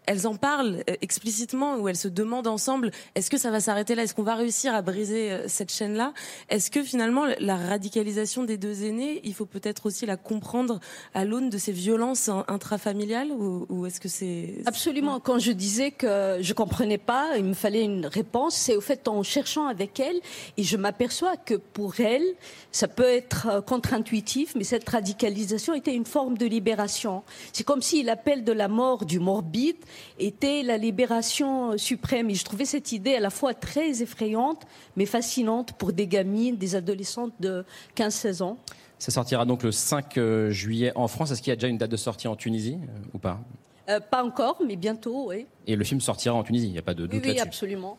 elles 0.07 0.27
en 0.27 0.37
parlent 0.37 0.83
euh, 0.89 0.95
explicitement, 1.01 1.77
où 1.77 1.89
elles 1.89 1.97
se 1.97 2.09
demandent 2.09 2.47
ensemble 2.47 2.91
est-ce 3.15 3.31
que 3.31 3.39
ça 3.39 3.51
va 3.51 3.61
s'arrêter 3.61 3.95
là? 3.95 4.03
Est-ce 4.03 4.15
qu'on 4.15 4.23
va 4.23 4.35
réussir 4.35 4.75
à 4.75 4.83
briser 4.83 5.39
cette 5.47 5.73
chaîne-là? 5.73 6.13
Est-ce 6.49 6.71
que 6.71 6.83
finalement 6.83 7.25
la 7.41 7.57
radicalisation 7.57 8.45
des 8.45 8.59
deux 8.59 8.85
aînés, 8.85 9.21
il 9.25 9.35
faut 9.35 9.47
peut-être 9.47 9.87
aussi 9.87 10.07
la 10.07 10.17
comprendre 10.17 10.81
à 11.15 11.25
l'aune 11.25 11.51
de 11.51 11.59
ces 11.59 11.73
violences 11.73 12.18
in- 12.29 12.45
intrafamiliales 12.49 13.31
ou, 13.31 13.67
ou 13.69 13.87
est-ce 13.87 14.01
que 14.01 14.09
c'est 14.09 14.55
Absolument. 14.67 15.21
Quand 15.21 15.39
je 15.39 15.53
disais 15.53 15.91
que 15.91 16.39
je 16.41 16.53
comprenais 16.55 16.99
pas, 16.99 17.37
il 17.37 17.45
me 17.45 17.55
fallait 17.55 17.85
une 17.85 18.07
réponse, 18.07 18.55
c'est 18.55 18.77
au 18.77 18.81
fait 18.81 19.07
en 19.09 19.23
cherchant 19.23 19.67
avec 19.67 20.01
elle 20.01 20.17
et 20.57 20.63
je 20.65 20.77
m'aperçois 20.77 21.37
que 21.37 21.55
pour 21.55 22.01
elle, 22.01 22.25
ça 22.73 22.89
peut 22.89 23.09
être 23.09 23.47
euh, 23.49 23.61
contre-intuitif, 23.61 24.55
mais 24.57 24.65
cette 24.65 24.89
radicalisation 24.89 25.75
était 25.75 25.95
une 25.95 26.05
forme 26.07 26.37
de 26.39 26.47
libération. 26.47 27.23
C'est 27.53 27.65
comme 27.65 27.83
si 27.83 28.03
l'appel 28.03 28.45
de 28.45 28.53
la 28.53 28.69
mort 28.69 29.05
du 29.05 29.19
morbide 29.21 29.77
était 30.19 30.63
la 30.63 30.77
libération 30.79 31.73
euh, 31.73 31.77
suprême. 31.77 32.31
Et 32.31 32.35
je 32.35 32.45
trouvais 32.45 32.65
cette 32.65 32.93
idée 32.93 33.15
à 33.15 33.21
la 33.21 33.31
fois 33.31 33.55
très 33.55 34.03
effrayante, 34.03 34.63
mais 34.97 35.07
fascinante 35.07 35.73
pour 35.75 35.93
des 35.93 36.07
gamines, 36.07 36.57
des 36.57 36.75
adolescentes 36.75 37.35
de 37.41 37.65
15-16 37.97 38.43
ans. 38.43 38.59
Ça 38.99 39.11
sortira 39.13 39.45
donc 39.45 39.63
le 39.63 39.71
5 39.73 40.19
euh, 40.19 40.51
juillet 40.51 40.93
en 40.97 41.07
France. 41.09 41.31
Est-ce 41.31 41.41
qu'il 41.43 41.51
y 41.51 41.53
a 41.53 41.57
déjà 41.57 41.69
une 41.69 41.79
date 41.79 41.91
de 41.91 41.97
sortie 41.97 42.27
en 42.29 42.37
Tunisie 42.37 42.79
euh, 42.83 42.99
ou 43.15 43.19
pas 43.19 43.41
Euh, 43.89 44.01
pas 44.01 44.25
encore, 44.25 44.59
mais 44.67 44.77
bientôt, 44.77 45.29
oui. 45.29 45.47
Et 45.67 45.77
le 45.77 45.85
film 45.85 46.01
sortira 46.01 46.35
en 46.35 46.43
Tunisie, 46.43 46.67
il 46.67 46.73
n'y 46.73 46.79
a 46.79 46.83
pas 46.83 46.95
de 46.95 47.03
Oui, 47.05 47.09
doute 47.09 47.21
oui, 47.23 47.29
là-dessus. 47.29 47.43
absolument. 47.47 47.97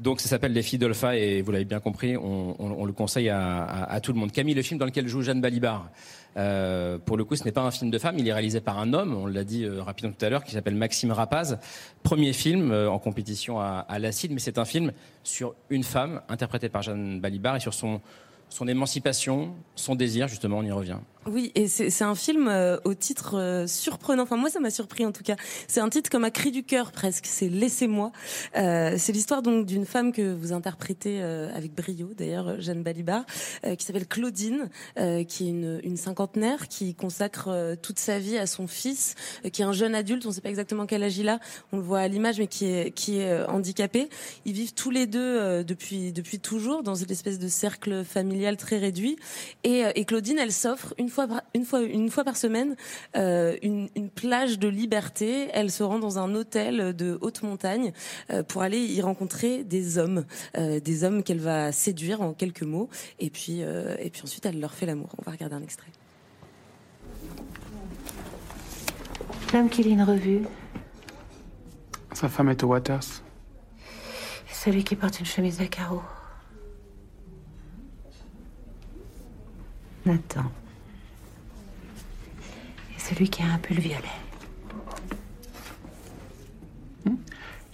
Donc 0.00 0.20
ça 0.20 0.28
s'appelle 0.28 0.52
Les 0.54 0.62
filles 0.62 0.78
d'Olpha 0.78 1.16
et 1.16 1.42
vous 1.42 1.52
l'avez 1.52 1.66
bien 1.66 1.78
compris, 1.78 2.16
on, 2.16 2.56
on- 2.58 2.72
on 2.78 2.84
le 2.86 2.92
conseille 2.94 3.28
à, 3.28 3.62
à- 3.62 3.92
à 3.92 4.00
tout 4.00 4.12
le 4.14 4.18
monde. 4.18 4.32
Camille, 4.32 4.54
le 4.54 4.62
film 4.62 4.80
dans 4.80 4.86
lequel 4.86 5.06
joue 5.06 5.20
Jeanne 5.20 5.40
Balibar, 5.42 5.90
euh, 6.38 6.96
pour 6.98 7.18
le 7.18 7.24
coup 7.26 7.36
ce 7.36 7.44
n'est 7.44 7.52
pas 7.52 7.60
un 7.60 7.70
film 7.70 7.90
de 7.90 7.98
femme, 7.98 8.18
il 8.18 8.26
est 8.26 8.32
réalisé 8.32 8.60
par 8.62 8.78
un 8.78 8.94
homme, 8.94 9.14
on 9.14 9.26
l'a 9.26 9.44
dit 9.44 9.64
euh, 9.64 9.82
rapidement 9.82 10.12
tout 10.18 10.24
à 10.24 10.30
l'heure, 10.30 10.44
qui 10.44 10.52
s'appelle 10.52 10.74
Maxime 10.74 11.12
Rapaz. 11.12 11.58
Premier 12.02 12.32
film 12.32 12.72
euh, 12.72 12.90
en 12.90 12.98
compétition 12.98 13.60
à, 13.60 13.84
à 13.86 13.98
l'Acide, 13.98 14.32
mais 14.32 14.40
c'est 14.40 14.56
un 14.58 14.64
film 14.64 14.92
sur 15.24 15.54
une 15.68 15.84
femme 15.84 16.22
interprétée 16.30 16.70
par 16.70 16.80
Jeanne 16.82 17.20
Balibar 17.20 17.54
et 17.56 17.60
sur 17.60 17.74
son, 17.74 18.00
son 18.52 18.68
émancipation, 18.68 19.54
son 19.74 19.94
désir, 19.94 20.28
justement, 20.28 20.58
on 20.58 20.62
y 20.62 20.70
revient. 20.70 20.98
Oui, 21.24 21.52
et 21.54 21.68
c'est 21.68 22.02
un 22.02 22.16
film 22.16 22.48
euh, 22.48 22.78
au 22.84 22.94
titre 22.94 23.38
euh, 23.38 23.68
surprenant. 23.68 24.24
Enfin, 24.24 24.36
moi, 24.36 24.50
ça 24.50 24.58
m'a 24.58 24.70
surpris 24.70 25.06
en 25.06 25.12
tout 25.12 25.22
cas. 25.22 25.36
C'est 25.68 25.78
un 25.78 25.88
titre 25.88 26.10
comme 26.10 26.24
un 26.24 26.30
cri 26.30 26.50
du 26.50 26.64
cœur 26.64 26.90
presque. 26.90 27.26
C'est 27.26 27.48
Laissez-moi. 27.48 28.10
Euh, 28.56 28.96
c'est 28.98 29.12
l'histoire 29.12 29.40
donc 29.40 29.64
d'une 29.64 29.86
femme 29.86 30.12
que 30.12 30.34
vous 30.34 30.52
interprétez 30.52 31.22
euh, 31.22 31.54
avec 31.54 31.74
brio, 31.74 32.10
d'ailleurs, 32.16 32.60
Jeanne 32.60 32.82
Balibar, 32.82 33.24
euh, 33.64 33.76
qui 33.76 33.84
s'appelle 33.86 34.08
Claudine, 34.08 34.68
euh, 34.98 35.22
qui 35.22 35.46
est 35.46 35.50
une, 35.50 35.80
une 35.84 35.96
cinquantenaire 35.96 36.66
qui 36.66 36.96
consacre 36.96 37.76
toute 37.82 38.00
sa 38.00 38.18
vie 38.18 38.36
à 38.36 38.48
son 38.48 38.66
fils, 38.66 39.14
qui 39.52 39.62
est 39.62 39.64
un 39.64 39.72
jeune 39.72 39.94
adulte. 39.94 40.26
On 40.26 40.30
ne 40.30 40.34
sait 40.34 40.40
pas 40.40 40.50
exactement 40.50 40.86
quel 40.86 41.04
âge 41.04 41.18
il 41.18 41.28
a. 41.28 41.38
On 41.70 41.76
le 41.76 41.84
voit 41.84 42.00
à 42.00 42.08
l'image, 42.08 42.40
mais 42.40 42.48
qui 42.48 42.66
est 42.66 42.90
qui 42.90 43.18
est 43.18 43.44
handicapé. 43.46 44.08
Ils 44.44 44.54
vivent 44.54 44.74
tous 44.74 44.90
les 44.90 45.06
deux 45.06 45.62
depuis 45.62 46.12
depuis 46.12 46.40
toujours 46.40 46.82
dans 46.82 46.96
une 46.96 47.10
espèce 47.12 47.38
de 47.38 47.48
cercle 47.48 48.04
familial 48.04 48.56
très 48.56 48.78
réduit. 48.78 49.16
Et, 49.62 49.84
et 49.94 50.04
Claudine, 50.04 50.38
elle 50.38 50.52
s'offre 50.52 50.94
une 50.98 51.11
fois 51.12 51.28
par, 51.28 51.42
une 51.54 51.64
fois 51.64 51.80
une 51.82 52.10
fois 52.10 52.24
par 52.24 52.36
semaine 52.36 52.74
euh, 53.16 53.56
une, 53.62 53.88
une 53.94 54.10
plage 54.10 54.58
de 54.58 54.66
liberté. 54.66 55.48
Elle 55.52 55.70
se 55.70 55.84
rend 55.84 55.98
dans 56.00 56.18
un 56.18 56.34
hôtel 56.34 56.96
de 56.96 57.18
haute 57.20 57.42
montagne 57.42 57.92
euh, 58.30 58.42
pour 58.42 58.62
aller 58.62 58.78
y 58.78 59.00
rencontrer 59.00 59.62
des 59.62 59.98
hommes, 59.98 60.24
euh, 60.56 60.80
des 60.80 61.04
hommes 61.04 61.22
qu'elle 61.22 61.38
va 61.40 61.70
séduire 61.70 62.20
en 62.22 62.32
quelques 62.32 62.62
mots. 62.64 62.88
Et 63.20 63.30
puis 63.30 63.62
euh, 63.62 63.94
et 64.00 64.10
puis 64.10 64.22
ensuite, 64.24 64.44
elle 64.46 64.58
leur 64.58 64.74
fait 64.74 64.86
l'amour. 64.86 65.10
On 65.18 65.22
va 65.22 65.32
regarder 65.32 65.54
un 65.54 65.62
extrait. 65.62 65.92
L'homme 69.52 69.68
qui 69.68 69.82
lit 69.82 69.90
une 69.90 70.02
revue, 70.02 70.42
Sa 72.14 72.28
femme 72.28 72.48
est 72.48 72.62
au 72.64 72.68
Waters. 72.68 73.22
celui 74.50 74.82
qui 74.82 74.96
porte 74.96 75.20
une 75.20 75.26
chemise 75.26 75.60
à 75.60 75.66
carreaux. 75.66 76.02
Nathan. 80.04 80.50
Celui 83.08 83.28
qui 83.28 83.42
a 83.42 83.46
un 83.46 83.58
pull 83.58 83.80
violet. 83.80 83.98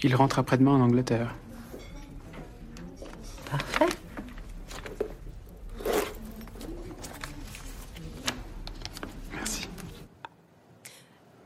Il 0.02 0.14
rentre 0.14 0.38
après-demain 0.38 0.72
en 0.72 0.80
Angleterre. 0.80 1.34
Parfait. 3.50 3.86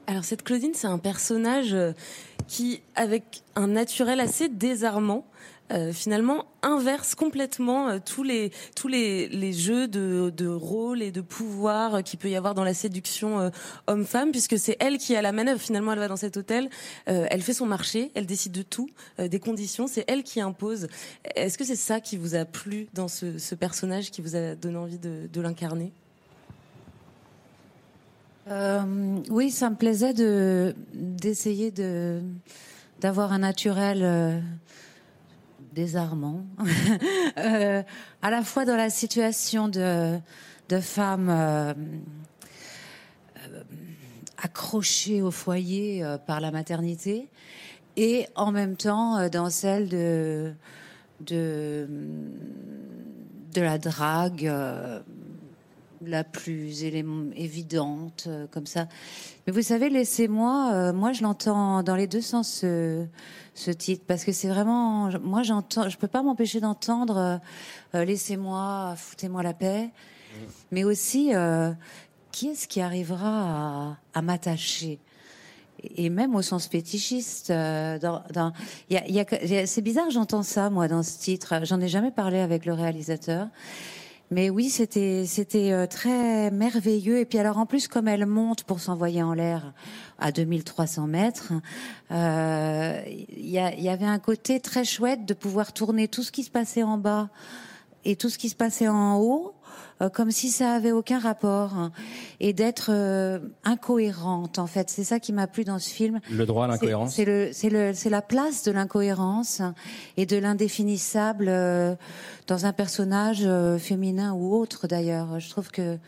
Alors 0.07 0.25
cette 0.25 0.43
Claudine, 0.45 0.75
c'est 0.75 0.87
un 0.87 0.99
personnage 0.99 1.75
euh, 1.75 1.93
qui, 2.47 2.83
avec 2.95 3.43
un 3.57 3.69
naturel 3.69 4.21
assez 4.21 4.49
désarmant, 4.49 5.27
euh, 5.73 5.93
finalement 5.93 6.47
inverse 6.63 7.15
complètement 7.15 7.89
euh, 7.89 7.99
tous 8.05 8.23
les 8.23 8.53
tous 8.77 8.89
les, 8.89 9.29
les 9.29 9.53
jeux 9.53 9.89
de, 9.89 10.33
de 10.35 10.47
rôle 10.47 11.03
et 11.03 11.11
de 11.11 11.21
pouvoir 11.21 11.97
euh, 11.97 12.01
qu'il 12.03 12.19
peut 12.19 12.31
y 12.31 12.37
avoir 12.37 12.55
dans 12.55 12.65
la 12.65 12.75
séduction 12.75 13.41
euh, 13.41 13.51
homme-femme, 13.87 14.31
puisque 14.31 14.59
c'est 14.59 14.77
elle 14.81 14.99
qui 14.99 15.17
a 15.17 15.23
la 15.23 15.33
manœuvre. 15.33 15.61
Finalement, 15.61 15.93
elle 15.93 15.99
va 15.99 16.09
dans 16.09 16.17
cet 16.17 16.37
hôtel, 16.37 16.69
elle 17.07 17.43
fait 17.43 17.53
son 17.53 17.67
marché, 17.67 18.11
elle 18.15 18.27
décide 18.27 18.53
de 18.53 18.63
tout, 18.63 18.89
des 19.19 19.39
conditions, 19.41 19.87
c'est 19.87 20.05
elle 20.09 20.23
qui 20.23 20.41
impose. 20.41 20.89
Est-ce 21.35 21.59
que 21.59 21.65
c'est 21.65 21.77
ça 21.77 22.01
qui 22.01 22.17
vous 22.17 22.35
a 22.35 22.45
plu 22.45 22.89
dans 22.95 23.09
ce, 23.09 23.55
personnage, 23.55 24.11
qui 24.11 24.23
vous 24.23 24.37
a 24.37 24.55
donné 24.55 24.77
envie 24.77 24.99
de, 24.99 25.29
de 25.33 25.41
l'incarner? 25.41 25.93
Oui, 28.49 29.51
ça 29.51 29.71
me 29.71 29.77
plaisait 29.77 30.15
de 30.15 30.75
d'essayer 30.95 31.71
de 31.71 32.21
d'avoir 33.01 33.33
un 33.33 33.39
naturel 33.39 34.43
désarmant, 35.73 36.45
Euh, 37.39 37.83
à 38.21 38.31
la 38.31 38.43
fois 38.43 38.67
dans 38.67 38.77
la 38.77 38.91
situation 38.91 39.69
de 39.69 40.19
de 40.69 40.81
femmes 40.81 41.31
euh, 41.31 41.73
euh, 43.39 43.63
accrochées 44.37 45.23
au 45.23 45.31
foyer 45.31 46.05
par 46.27 46.41
la 46.41 46.51
maternité, 46.51 47.31
et 47.97 48.27
en 48.35 48.53
même 48.53 48.77
temps 48.77 49.29
dans 49.31 49.49
celle 49.49 49.89
de 49.89 50.55
la 53.57 53.79
drague. 53.79 54.53
La 56.07 56.25
plus 56.25 56.85
évidente, 56.85 58.25
euh, 58.27 58.47
comme 58.51 58.67
ça. 58.67 58.87
Mais 59.47 59.53
vous 59.53 59.63
savez, 59.63 59.91
laissez-moi, 59.91 60.71
euh, 60.73 60.93
moi 60.93 61.13
je 61.13 61.23
l'entends 61.23 61.83
dans 61.83 61.97
les 61.97 62.07
deux 62.07 62.21
sens 62.21 62.49
ce, 62.61 63.07
ce 63.55 63.71
titre, 63.71 64.05
parce 64.07 64.25
que 64.25 64.33
c'est 64.33 64.49
vraiment, 64.49 65.11
moi 65.23 65.43
j'entends, 65.43 65.89
je 65.89 65.97
peux 65.99 66.09
pas 66.09 66.23
m'empêcher 66.23 66.61
d'entendre 66.61 67.41
euh, 67.95 68.05
laissez-moi, 68.05 68.95
foutez-moi 68.97 69.43
la 69.43 69.55
paix, 69.55 69.91
mais 70.71 70.85
aussi 70.85 71.31
qui 72.31 72.49
est-ce 72.49 72.67
qui 72.67 72.81
arrivera 72.81 73.29
à, 73.29 73.97
à 74.15 74.23
m'attacher? 74.23 74.99
Et 75.97 76.11
même 76.11 76.37
au 76.37 76.43
sens 76.43 76.69
fétichiste. 76.69 77.51
euh, 77.51 77.99
dans, 77.99 78.23
dans- 78.33 78.53
y 78.89 78.97
a- 78.97 79.09
y 79.09 79.19
a- 79.21 79.67
c'est 79.67 79.83
bizarre, 79.83 80.11
j'entends 80.11 80.45
ça 80.45 80.71
moi 80.71 80.87
dans 80.87 81.03
ce 81.03 81.19
titre. 81.19 81.55
J'en 81.65 81.81
ai 81.81 81.89
jamais 81.89 82.13
parlé 82.13 82.39
avec 82.39 82.67
le 82.67 82.73
réalisateur. 82.73 83.49
Mais 84.33 84.49
oui, 84.49 84.71
c'était 84.71 85.27
c'était 85.27 85.73
euh, 85.73 85.87
très 85.87 86.51
merveilleux. 86.51 87.19
Et 87.19 87.27
puis 87.27 87.39
alors 87.39 87.59
en 87.59 87.67
plus, 87.67 87.87
comme 87.87 88.09
elle 88.09 88.25
monte 88.25 88.65
pour 88.65 88.81
s'envoyer 88.81 89.23
en 89.23 89.35
l'air 89.35 89.75
à 90.19 90.33
2300 90.33 91.07
mètres, 91.07 91.53
euh, 92.11 93.03
il 93.07 93.47
y, 93.47 93.53
y 93.53 93.89
avait 93.91 94.07
un 94.07 94.19
côté 94.19 94.59
très 94.59 94.85
chouette 94.87 95.27
de 95.27 95.35
pouvoir 95.35 95.75
tourner 95.75 96.09
tout 96.09 96.23
ce 96.23 96.33
qui 96.33 96.45
se 96.45 96.51
passait 96.51 96.83
en 96.83 96.97
bas 96.97 97.29
et 98.07 98.17
tout 98.17 98.31
ce 98.31 98.39
qui 98.39 98.49
se 98.49 98.57
passait 98.57 98.89
en 98.89 99.19
haut. 99.19 99.53
Euh, 100.03 100.09
comme 100.09 100.31
si 100.31 100.51
ça 100.51 100.73
avait 100.73 100.93
aucun 100.93 101.19
rapport 101.19 101.75
hein, 101.75 101.93
et 102.41 102.53
d'être 102.53 102.91
euh, 102.91 103.39
incohérente 103.65 104.59
en 104.59 104.67
fait. 104.67 104.91
C'est 104.91 105.05
ça 105.05 105.21
qui 105.21 105.33
m'a 105.33 105.47
plu 105.47 105.65
dans 105.65 105.79
ce 105.79 105.89
film. 105.89 106.21
Le 106.31 106.45
droit 106.45 106.65
à 106.65 106.69
l'incohérence. 106.69 107.15
c'est 107.15 107.25
le 107.25 107.51
c'est 107.53 107.71
le 107.71 107.93
c'est 107.95 108.11
la 108.11 108.23
place 108.23 108.65
de 108.65 108.73
l'incohérence 108.73 109.63
et 110.17 110.27
de 110.27 110.37
l'indéfinissable 110.37 111.47
euh, 111.49 111.95
dans 112.47 112.67
un 112.67 112.73
personnage 112.73 113.43
euh, 113.45 113.79
féminin 113.79 114.33
ou 114.33 114.55
autre 114.55 114.87
d'ailleurs. 114.87 115.39
Je 115.39 115.49
trouve 115.51 115.71
que 115.71 115.99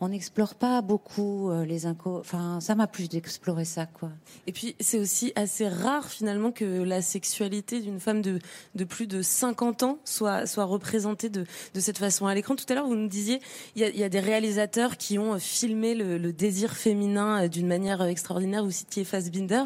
on 0.00 0.08
n'explore 0.08 0.54
pas 0.54 0.80
beaucoup 0.82 1.50
euh, 1.50 1.64
les 1.64 1.86
inco 1.86 2.18
enfin 2.18 2.60
ça 2.60 2.74
m'a 2.74 2.86
plu 2.86 3.08
d'explorer 3.08 3.64
ça 3.64 3.86
quoi 3.86 4.10
Et 4.46 4.52
puis, 4.52 4.76
c'est 4.80 4.98
aussi 4.98 5.32
assez 5.36 5.68
rare 5.68 6.08
finalement 6.08 6.52
que 6.52 6.82
la 6.82 7.02
sexualité 7.02 7.80
d'une 7.80 8.00
femme 8.00 8.22
de, 8.22 8.38
de 8.74 8.84
plus 8.84 9.06
de 9.06 9.22
50 9.22 9.82
ans 9.82 9.98
soit, 10.04 10.46
soit 10.46 10.64
représentée 10.64 11.28
de, 11.28 11.44
de 11.74 11.80
cette 11.80 11.98
façon 11.98 12.26
à 12.26 12.34
l'écran. 12.34 12.56
Tout 12.56 12.64
à 12.68 12.74
l'heure, 12.74 12.86
vous 12.86 12.96
nous 12.96 13.08
disiez, 13.08 13.40
il 13.76 13.82
y 13.82 14.04
a, 14.04 14.08
des 14.08 14.20
réalisateurs 14.20 14.96
qui 14.96 15.18
ont 15.18 15.38
filmé 15.38 15.94
le, 15.94 16.32
désir 16.32 16.74
féminin 16.74 17.44
euh, 17.44 17.48
d'une 17.48 17.66
manière 17.66 18.02
euh, 18.02 18.06
extraordinaire. 18.06 18.64
Vous 18.64 18.70
citiez 18.70 19.04
Fassbinder. 19.04 19.64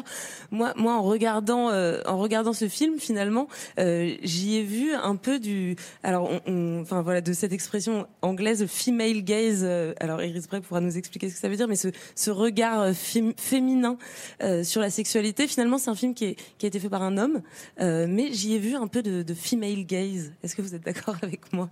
Moi, 0.51 0.73
moi 0.75 0.93
en, 0.93 1.03
regardant, 1.03 1.69
euh, 1.69 2.01
en 2.05 2.17
regardant 2.17 2.53
ce 2.53 2.67
film, 2.67 2.99
finalement, 2.99 3.47
euh, 3.79 4.15
j'y 4.23 4.57
ai 4.57 4.63
vu 4.63 4.93
un 4.93 5.15
peu 5.15 5.39
du... 5.39 5.75
Alors, 6.03 6.29
enfin 6.47 7.01
voilà, 7.01 7.21
de 7.21 7.33
cette 7.33 7.53
expression 7.53 8.07
anglaise, 8.21 8.65
female 8.67 9.23
gaze. 9.23 9.63
euh, 9.63 9.93
alors, 9.99 10.21
Iris 10.25 10.47
Bray 10.47 10.61
pourra 10.61 10.81
nous 10.81 10.97
expliquer 10.97 11.29
ce 11.29 11.35
que 11.35 11.39
ça 11.39 11.49
veut 11.49 11.55
dire, 11.57 11.67
mais 11.67 11.75
ce, 11.75 11.89
ce 12.15 12.31
regard 12.31 12.81
euh, 12.81 12.91
fém- 12.91 13.33
féminin 13.39 13.97
euh, 14.41 14.63
sur 14.63 14.81
la 14.81 14.89
sexualité. 14.89 15.47
Finalement, 15.47 15.77
c'est 15.77 15.89
un 15.89 15.95
film 15.95 16.13
qui, 16.13 16.25
est- 16.25 16.35
qui 16.57 16.65
a 16.65 16.67
été 16.67 16.79
fait 16.79 16.89
par 16.89 17.01
un 17.03 17.17
homme, 17.17 17.41
euh, 17.81 18.05
mais 18.09 18.31
j'y 18.33 18.53
ai 18.53 18.59
vu 18.59 18.75
un 18.75 18.87
peu 18.87 19.01
de, 19.03 19.23
de 19.23 19.33
female 19.33 19.85
gaze. 19.85 20.31
Est-ce 20.43 20.55
que 20.55 20.61
vous 20.61 20.75
êtes 20.75 20.83
d'accord 20.85 21.15
avec 21.21 21.51
moi? 21.53 21.69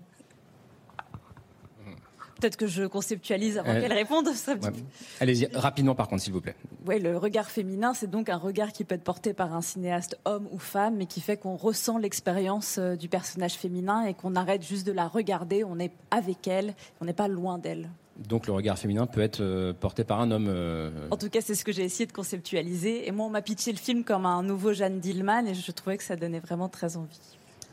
Peut-être 2.39 2.57
que 2.57 2.65
je 2.65 2.85
conceptualise 2.85 3.59
avant 3.59 3.69
Euh, 3.69 3.81
qu'elle 3.81 3.93
réponde. 3.93 4.27
Ouais. 4.27 4.71
Allez-y, 5.19 5.45
rapidement 5.53 5.93
par 5.93 6.07
contre, 6.07 6.23
s'il 6.23 6.33
vous 6.33 6.41
plaît. 6.41 6.55
Ouais, 6.87 6.97
le 6.97 7.15
regard 7.15 7.51
féminin, 7.51 7.93
c'est 7.93 8.09
donc 8.09 8.29
un 8.29 8.37
regard 8.37 8.71
qui 8.73 8.83
peut 8.83 8.95
être 8.95 9.03
porté 9.03 9.33
par 9.35 9.53
un 9.53 9.61
cinéaste 9.61 10.17
homme 10.25 10.47
ou 10.51 10.57
femme, 10.57 10.95
mais 10.95 11.05
qui 11.05 11.21
fait 11.21 11.37
qu'on 11.37 11.55
ressent 11.55 11.99
l'expérience 11.99 12.79
du 12.79 13.09
personnage 13.09 13.53
féminin 13.53 14.05
et 14.07 14.15
qu'on 14.15 14.35
arrête 14.35 14.63
juste 14.65 14.87
de 14.87 14.91
la 14.91 15.07
regarder, 15.07 15.63
on 15.63 15.77
est 15.77 15.91
avec 16.09 16.47
elle, 16.47 16.73
on 16.99 17.05
n'est 17.05 17.13
pas 17.13 17.27
loin 17.27 17.59
d'elle. 17.59 17.91
Donc 18.27 18.47
le 18.47 18.53
regard 18.53 18.77
féminin 18.77 19.05
peut 19.07 19.21
être 19.21 19.41
euh, 19.41 19.73
porté 19.73 20.03
par 20.03 20.21
un 20.21 20.31
homme. 20.31 20.47
euh, 20.49 20.89
En 21.11 21.17
tout 21.17 21.29
cas, 21.29 21.41
c'est 21.41 21.55
ce 21.55 21.63
que 21.65 21.71
j'ai 21.71 21.83
essayé 21.83 22.05
de 22.05 22.11
conceptualiser. 22.13 23.07
Et 23.07 23.11
moi, 23.11 23.25
on 23.25 23.29
m'a 23.29 23.41
pitché 23.41 23.71
le 23.71 23.77
film 23.77 24.03
comme 24.03 24.25
un 24.25 24.43
nouveau 24.43 24.73
Jeanne 24.73 24.99
Dillman 24.99 25.45
et 25.47 25.53
je 25.53 25.71
trouvais 25.71 25.97
que 25.97 26.03
ça 26.03 26.15
donnait 26.15 26.39
vraiment 26.39 26.69
très 26.69 26.97
envie. 26.97 27.19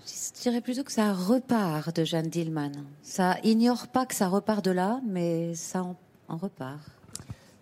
je 0.07 0.41
dirais 0.43 0.61
plutôt 0.61 0.85
que 0.85 0.93
ça 0.93 1.13
repart 1.13 1.95
de 1.95 2.05
Jeanne 2.05 2.29
Dillman 2.29 2.73
ça 3.03 3.37
ignore 3.45 3.89
pas 3.89 4.07
que 4.07 4.15
ça 4.15 4.29
repart 4.29 4.65
de 4.65 4.71
là 4.71 5.01
mais 5.07 5.55
ça 5.55 5.83
en, 5.83 5.97
en 6.29 6.37
repart 6.39 6.81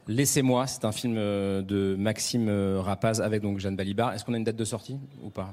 Laissez-moi, 0.09 0.68
c'est 0.68 0.84
un 0.84 0.93
film 0.93 1.16
euh, 1.18 1.62
de 1.62 1.97
Maxime 1.99 2.49
Rapaz 2.78 3.20
avec 3.20 3.43
donc 3.43 3.59
Jeanne 3.59 3.74
Balibar. 3.74 4.14
Est-ce 4.14 4.24
qu'on 4.24 4.34
a 4.34 4.37
une 4.37 4.45
date 4.45 4.55
de 4.55 4.64
sortie 4.64 4.97
ou 5.20 5.30
pas? 5.30 5.53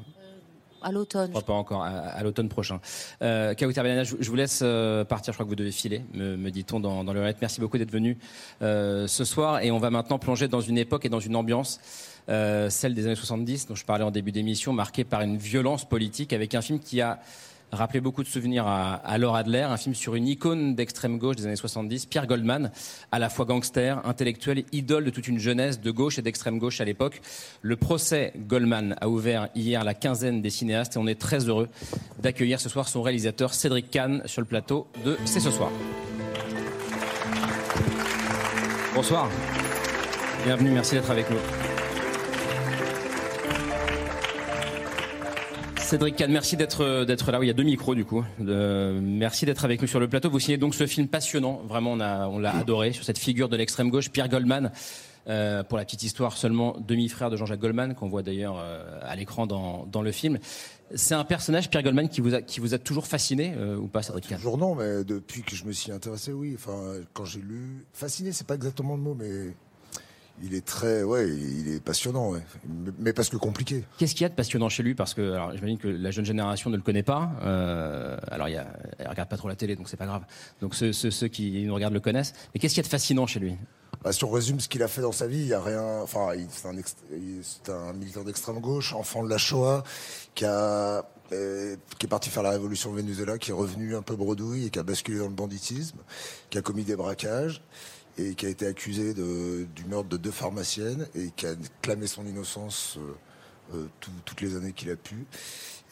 À 0.84 0.91
l'automne 0.91 1.27
Je 1.27 1.31
crois 1.31 1.41
pas 1.41 1.53
encore, 1.53 1.84
à, 1.84 1.89
à 1.89 2.23
l'automne 2.23 2.49
prochain. 2.49 2.79
Euh, 3.21 3.53
Benana, 3.59 4.03
je, 4.03 4.15
je 4.19 4.29
vous 4.29 4.36
laisse 4.36 4.61
euh, 4.63 5.03
partir, 5.03 5.34
je 5.34 5.38
crois 5.38 5.45
que 5.45 5.49
vous 5.49 5.55
devez 5.55 5.71
filer, 5.71 6.03
me, 6.13 6.38
me 6.38 6.51
dit-on 6.51 6.79
dans, 6.79 7.03
dans 7.03 7.13
le 7.13 7.21
net. 7.21 7.38
Merci 7.41 7.59
beaucoup 7.59 7.77
d'être 7.77 7.91
venu 7.91 8.17
euh, 8.61 9.07
ce 9.07 9.23
soir 9.25 9.61
et 9.61 9.71
on 9.71 9.79
va 9.79 9.89
maintenant 9.89 10.19
plonger 10.19 10.47
dans 10.47 10.61
une 10.61 10.77
époque 10.77 11.05
et 11.05 11.09
dans 11.09 11.19
une 11.19 11.36
ambiance, 11.36 11.79
euh, 12.29 12.69
celle 12.69 12.93
des 12.93 13.05
années 13.05 13.15
70 13.15 13.67
dont 13.67 13.75
je 13.75 13.86
parlais 13.86 14.03
en 14.03 14.11
début 14.11 14.31
d'émission, 14.31 14.73
marquée 14.73 15.03
par 15.03 15.21
une 15.21 15.38
violence 15.38 15.88
politique 15.88 16.34
avec 16.34 16.55
un 16.55 16.61
film 16.61 16.79
qui 16.79 17.01
a 17.01 17.19
rappelé 17.74 18.01
beaucoup 18.01 18.24
de 18.24 18.28
souvenirs 18.28 18.67
à, 18.67 18.93
à 18.95 19.17
Laura 19.17 19.39
Adler, 19.39 19.61
un 19.61 19.78
film 19.78 19.95
sur 19.95 20.15
une 20.15 20.28
icône 20.28 20.76
d'extrême 20.76 21.17
gauche 21.17 21.36
des 21.36 21.45
années 21.45 21.55
70, 21.55 22.05
Pierre 22.05 22.28
Goldman, 22.28 22.71
à 23.11 23.19
la 23.19 23.30
fois 23.30 23.45
gangster, 23.45 24.05
intellectuel, 24.05 24.63
idole 24.71 25.05
de 25.05 25.09
toute 25.09 25.28
une 25.28 25.39
jeunesse 25.39 25.82
de 25.82 25.91
gauche 25.91 26.19
et 26.19 26.21
d'extrême 26.21 26.59
gauche 26.59 26.82
à 26.82 26.86
l'époque. 26.86 27.21
Le 27.61 27.76
procès 27.76 28.34
Goldman 28.38 28.95
a 29.01 29.09
ouvert 29.09 29.49
hier 29.55 29.84
la 29.84 29.93
quinzaine 29.93 30.41
des 30.41 30.49
cinéastes 30.49 30.95
et 30.95 30.99
on 30.99 31.07
est 31.07 31.19
très 31.19 31.49
heureux 31.49 31.69
d'accueillir 32.21 32.59
ce 32.59 32.69
soir 32.69 32.88
son 32.88 33.01
réalisateur 33.01 33.53
Cédric 33.53 33.89
Kahn 33.89 34.21
sur 34.26 34.41
le 34.41 34.47
plateau 34.47 34.88
de 35.05 35.17
C'est 35.26 35.39
ce 35.39 35.51
soir. 35.51 35.71
Bonsoir. 38.93 39.30
Bienvenue, 40.45 40.71
merci 40.71 40.95
d'être 40.95 41.09
avec 41.09 41.30
nous. 41.30 41.62
Cédric 45.93 46.15
Kahn, 46.15 46.31
merci 46.31 46.57
d'être 46.57 47.05
d'être 47.05 47.31
là. 47.31 47.37
Oui, 47.37 47.45
il 47.45 47.49
y 47.49 47.51
a 47.51 47.53
deux 47.53 47.61
micros 47.61 47.93
du 47.93 48.03
coup. 48.03 48.25
Euh, 48.41 48.99
merci 48.99 49.45
d'être 49.45 49.63
avec 49.63 49.79
nous 49.79 49.87
sur 49.87 49.99
le 49.99 50.07
plateau. 50.07 50.27
Vous 50.27 50.39
signez 50.39 50.57
donc 50.57 50.73
ce 50.73 50.87
film 50.87 51.07
passionnant. 51.07 51.61
Vraiment, 51.67 51.91
on 51.91 51.99
a 51.99 52.27
on 52.29 52.39
l'a 52.39 52.55
adoré 52.55 52.93
sur 52.93 53.03
cette 53.03 53.19
figure 53.19 53.47
de 53.47 53.55
l'extrême 53.55 53.91
gauche, 53.91 54.09
Pierre 54.09 54.27
Goldman. 54.27 54.71
Euh, 55.27 55.61
pour 55.61 55.77
la 55.77 55.85
petite 55.85 56.01
histoire, 56.01 56.35
seulement 56.35 56.75
demi-frère 56.79 57.29
de 57.29 57.37
Jean-Jacques 57.37 57.59
Goldman, 57.59 57.93
qu'on 57.93 58.09
voit 58.09 58.23
d'ailleurs 58.23 58.55
euh, 58.57 58.99
à 59.03 59.15
l'écran 59.15 59.45
dans, 59.45 59.85
dans 59.85 60.01
le 60.01 60.11
film. 60.11 60.39
C'est 60.95 61.13
un 61.13 61.25
personnage, 61.25 61.69
Pierre 61.69 61.83
Goldman, 61.83 62.09
qui 62.09 62.21
vous 62.21 62.33
a, 62.33 62.41
qui 62.41 62.59
vous 62.59 62.73
a 62.73 62.79
toujours 62.79 63.05
fasciné, 63.05 63.53
euh, 63.55 63.77
ou 63.77 63.87
pas, 63.87 64.01
Cédric 64.01 64.27
Kahn? 64.27 64.37
Toujours 64.39 64.57
non, 64.57 64.73
mais 64.73 65.03
depuis 65.03 65.43
que 65.43 65.55
je 65.55 65.63
me 65.65 65.73
suis 65.73 65.91
intéressé, 65.91 66.33
oui. 66.33 66.53
Enfin, 66.55 66.95
quand 67.13 67.25
j'ai 67.25 67.39
lu, 67.39 67.85
fasciné, 67.93 68.31
c'est 68.31 68.47
pas 68.47 68.55
exactement 68.55 68.95
le 68.95 69.01
mot, 69.03 69.13
mais 69.13 69.53
il 70.43 70.53
est 70.53 70.65
très, 70.65 71.03
ouais, 71.03 71.29
il 71.29 71.73
est 71.73 71.79
passionnant, 71.79 72.31
ouais. 72.31 72.41
mais 72.99 73.13
parce 73.13 73.29
que 73.29 73.37
compliqué. 73.37 73.85
Qu'est-ce 73.97 74.13
qu'il 74.13 74.23
y 74.23 74.25
a 74.25 74.29
de 74.29 74.35
passionnant 74.35 74.69
chez 74.69 74.83
lui? 74.83 74.93
Parce 74.93 75.13
que 75.13 75.33
alors, 75.33 75.53
j'imagine 75.55 75.77
que 75.77 75.87
la 75.87 76.11
jeune 76.11 76.25
génération 76.25 76.69
ne 76.69 76.75
le 76.75 76.83
connaît 76.83 77.03
pas. 77.03 77.31
Euh, 77.43 78.17
alors, 78.27 78.49
il 78.49 78.53
y 78.53 78.57
a, 78.57 78.67
elle 78.99 79.07
regarde 79.07 79.29
pas 79.29 79.37
trop 79.37 79.47
la 79.47 79.55
télé, 79.55 79.75
donc 79.75 79.87
c'est 79.87 79.97
pas 79.97 80.05
grave. 80.05 80.23
Donc 80.61 80.75
ceux, 80.75 80.91
ceux, 80.91 81.11
ceux 81.11 81.29
qui 81.29 81.63
nous 81.65 81.73
regardent 81.73 81.93
le 81.93 81.99
connaissent. 82.01 82.33
Mais 82.53 82.59
qu'est-ce 82.59 82.73
qu'il 82.73 82.81
y 82.81 82.85
a 82.85 82.87
de 82.87 82.91
fascinant 82.91 83.25
chez 83.25 83.39
lui? 83.39 83.55
Bah, 84.03 84.11
si 84.11 84.25
on 84.25 84.29
résume 84.29 84.59
ce 84.59 84.67
qu'il 84.67 84.83
a 84.83 84.89
fait 84.89 85.01
dans 85.01 85.13
sa 85.13 85.27
vie, 85.27 85.39
il 85.39 85.47
y 85.47 85.53
a 85.53 85.61
rien. 85.61 86.01
Enfin, 86.01 86.29
c'est 86.49 86.67
un, 86.67 86.73
ext- 86.75 86.97
militant 87.95 88.23
d'extrême 88.23 88.59
gauche, 88.59 88.93
enfant 88.93 89.23
de 89.23 89.29
la 89.29 89.37
Shoah, 89.37 89.83
qui 90.35 90.43
a 90.43 91.05
euh, 91.31 91.77
qui 91.97 92.05
est 92.05 92.09
parti 92.09 92.29
faire 92.29 92.43
la 92.43 92.49
révolution 92.49 92.89
au 92.91 92.93
Venezuela, 92.93 93.37
qui 93.37 93.51
est 93.51 93.53
revenu 93.53 93.95
un 93.95 94.01
peu 94.01 94.15
bredouille 94.15 94.67
et 94.67 94.69
qui 94.69 94.77
a 94.79 94.83
basculé 94.83 95.19
dans 95.19 95.27
le 95.29 95.33
banditisme, 95.33 95.99
qui 96.49 96.57
a 96.57 96.61
commis 96.61 96.83
des 96.83 96.97
braquages 96.97 97.61
et 98.18 98.36
qui 98.36 98.45
a 98.45 98.49
été 98.49 98.68
accusé 98.68 99.14
de, 99.14 99.66
du 99.76 99.86
meurtre 99.86 100.09
de 100.09 100.18
deux 100.18 100.32
pharmaciennes 100.32 101.07
et 101.16 101.32
qui 101.36 101.47
a 101.47 101.55
clamé 101.82 102.07
son 102.07 102.26
innocence 102.26 102.97
euh, 102.99 103.76
euh, 103.76 103.88
tout- 103.99 104.11
toutes 104.26 104.41
les 104.41 104.55
années 104.55 104.74
qu'il 104.74 104.91
a 104.91 104.95
pu. 104.95 105.26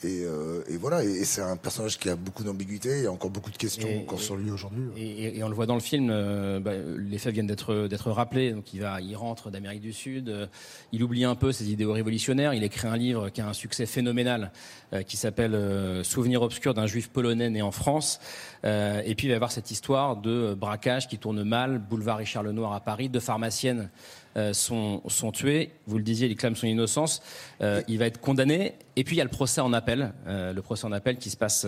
Et, 0.04 0.24
euh, 0.26 0.64
et 0.68 0.78
voilà, 0.78 1.04
et, 1.04 1.10
et 1.10 1.26
c'est 1.26 1.42
un 1.42 1.56
personnage 1.58 2.00
qui 2.00 2.10
a 2.10 2.16
beaucoup 2.16 2.44
d'ambiguïté, 2.44 2.90
il 2.98 3.04
y 3.04 3.08
a 3.08 3.12
encore 3.12 3.30
beaucoup 3.30 3.52
de 3.52 3.58
questions 3.58 3.88
Et- 3.88 4.00
encore 4.00 4.20
sur 4.20 4.36
lui 4.36 4.50
aujourd'hui. 4.50 4.90
Et, 4.98 5.44
on 5.44 5.48
le 5.50 5.54
voit 5.54 5.68
dans 5.68 5.76
le 5.76 5.80
film, 5.82 6.10
euh, 6.10 6.60
bah, 6.60 6.72
les 6.98 7.18
faits 7.20 7.34
viennent 7.34 7.46
d'être 7.48 7.88
d'être 7.88 8.10
rappelés. 8.10 8.52
Donc 8.52 8.74
il 8.74 8.82
va, 8.82 9.00
il 9.00 9.16
rentre 9.16 9.52
d'Amérique 9.52 9.82
du 9.82 9.94
Sud, 9.94 10.30
euh, 10.30 10.48
il 10.92 11.04
oublie 11.04 11.24
un 11.24 11.36
peu 11.36 11.52
ses 11.52 11.72
idéaux 11.72 11.94
révolutionnaires. 11.94 12.54
Il 12.56 12.64
écrit 12.64 12.88
un 12.88 12.98
livre 12.98 13.30
qui 13.30 13.42
a 13.42 13.48
un 13.48 13.54
succès 13.54 13.86
phénoménal, 13.86 14.52
euh, 14.94 15.04
qui 15.04 15.18
s'appelle 15.18 16.04
Souvenir 16.04 16.42
obscur 16.42 16.74
d'un 16.74 16.88
juif 16.88 17.10
polonais 17.10 17.50
né 17.50 17.62
en 17.62 17.72
France. 17.72 18.20
Et 18.64 19.16
puis 19.16 19.28
il 19.28 19.30
va 19.30 19.34
y 19.34 19.36
avoir 19.36 19.52
cette 19.52 19.72
histoire 19.72 20.18
de 20.18 20.56
braquage 20.56 21.08
qui 21.08 21.18
tourne 21.18 21.44
mal, 21.44 21.80
boulevard 21.80 22.18
Richard 22.18 22.44
Lenoir 22.44 22.74
à 22.74 22.80
Paris, 22.80 23.10
deux 23.10 23.20
pharmaciennes. 23.20 23.90
Euh, 24.38 24.54
sont, 24.54 25.02
tuées. 25.34 25.72
Vous 25.88 25.98
le 25.98 26.04
disiez, 26.04 26.28
il 26.28 26.36
clame 26.36 26.56
son 26.56 26.68
innocence. 26.68 27.22
Euh, 27.62 27.82
il 27.88 28.00
va 28.00 28.06
être 28.06 28.20
condamné. 28.20 28.76
Et 28.96 29.04
puis 29.04 29.16
il 29.16 29.18
y 29.18 29.22
a 29.22 29.26
le 29.26 29.30
procès 29.30 29.62
en 29.62 29.74
appel, 29.74 30.14
euh, 30.28 30.54
le 30.54 30.62
procès 30.62 30.86
en 30.86 30.92
appel 30.92 31.18
qui 31.18 31.30
se 31.30 31.38
passe 31.38 31.66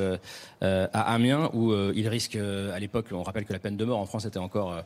à 0.61 1.13
Amiens, 1.13 1.49
où 1.53 1.73
il 1.73 2.07
risque, 2.07 2.35
à 2.35 2.79
l'époque, 2.79 3.07
on 3.11 3.23
rappelle 3.23 3.45
que 3.45 3.53
la 3.53 3.59
peine 3.59 3.77
de 3.77 3.85
mort 3.85 3.99
en 3.99 4.05
France 4.05 4.25
était 4.25 4.39
encore, 4.39 4.81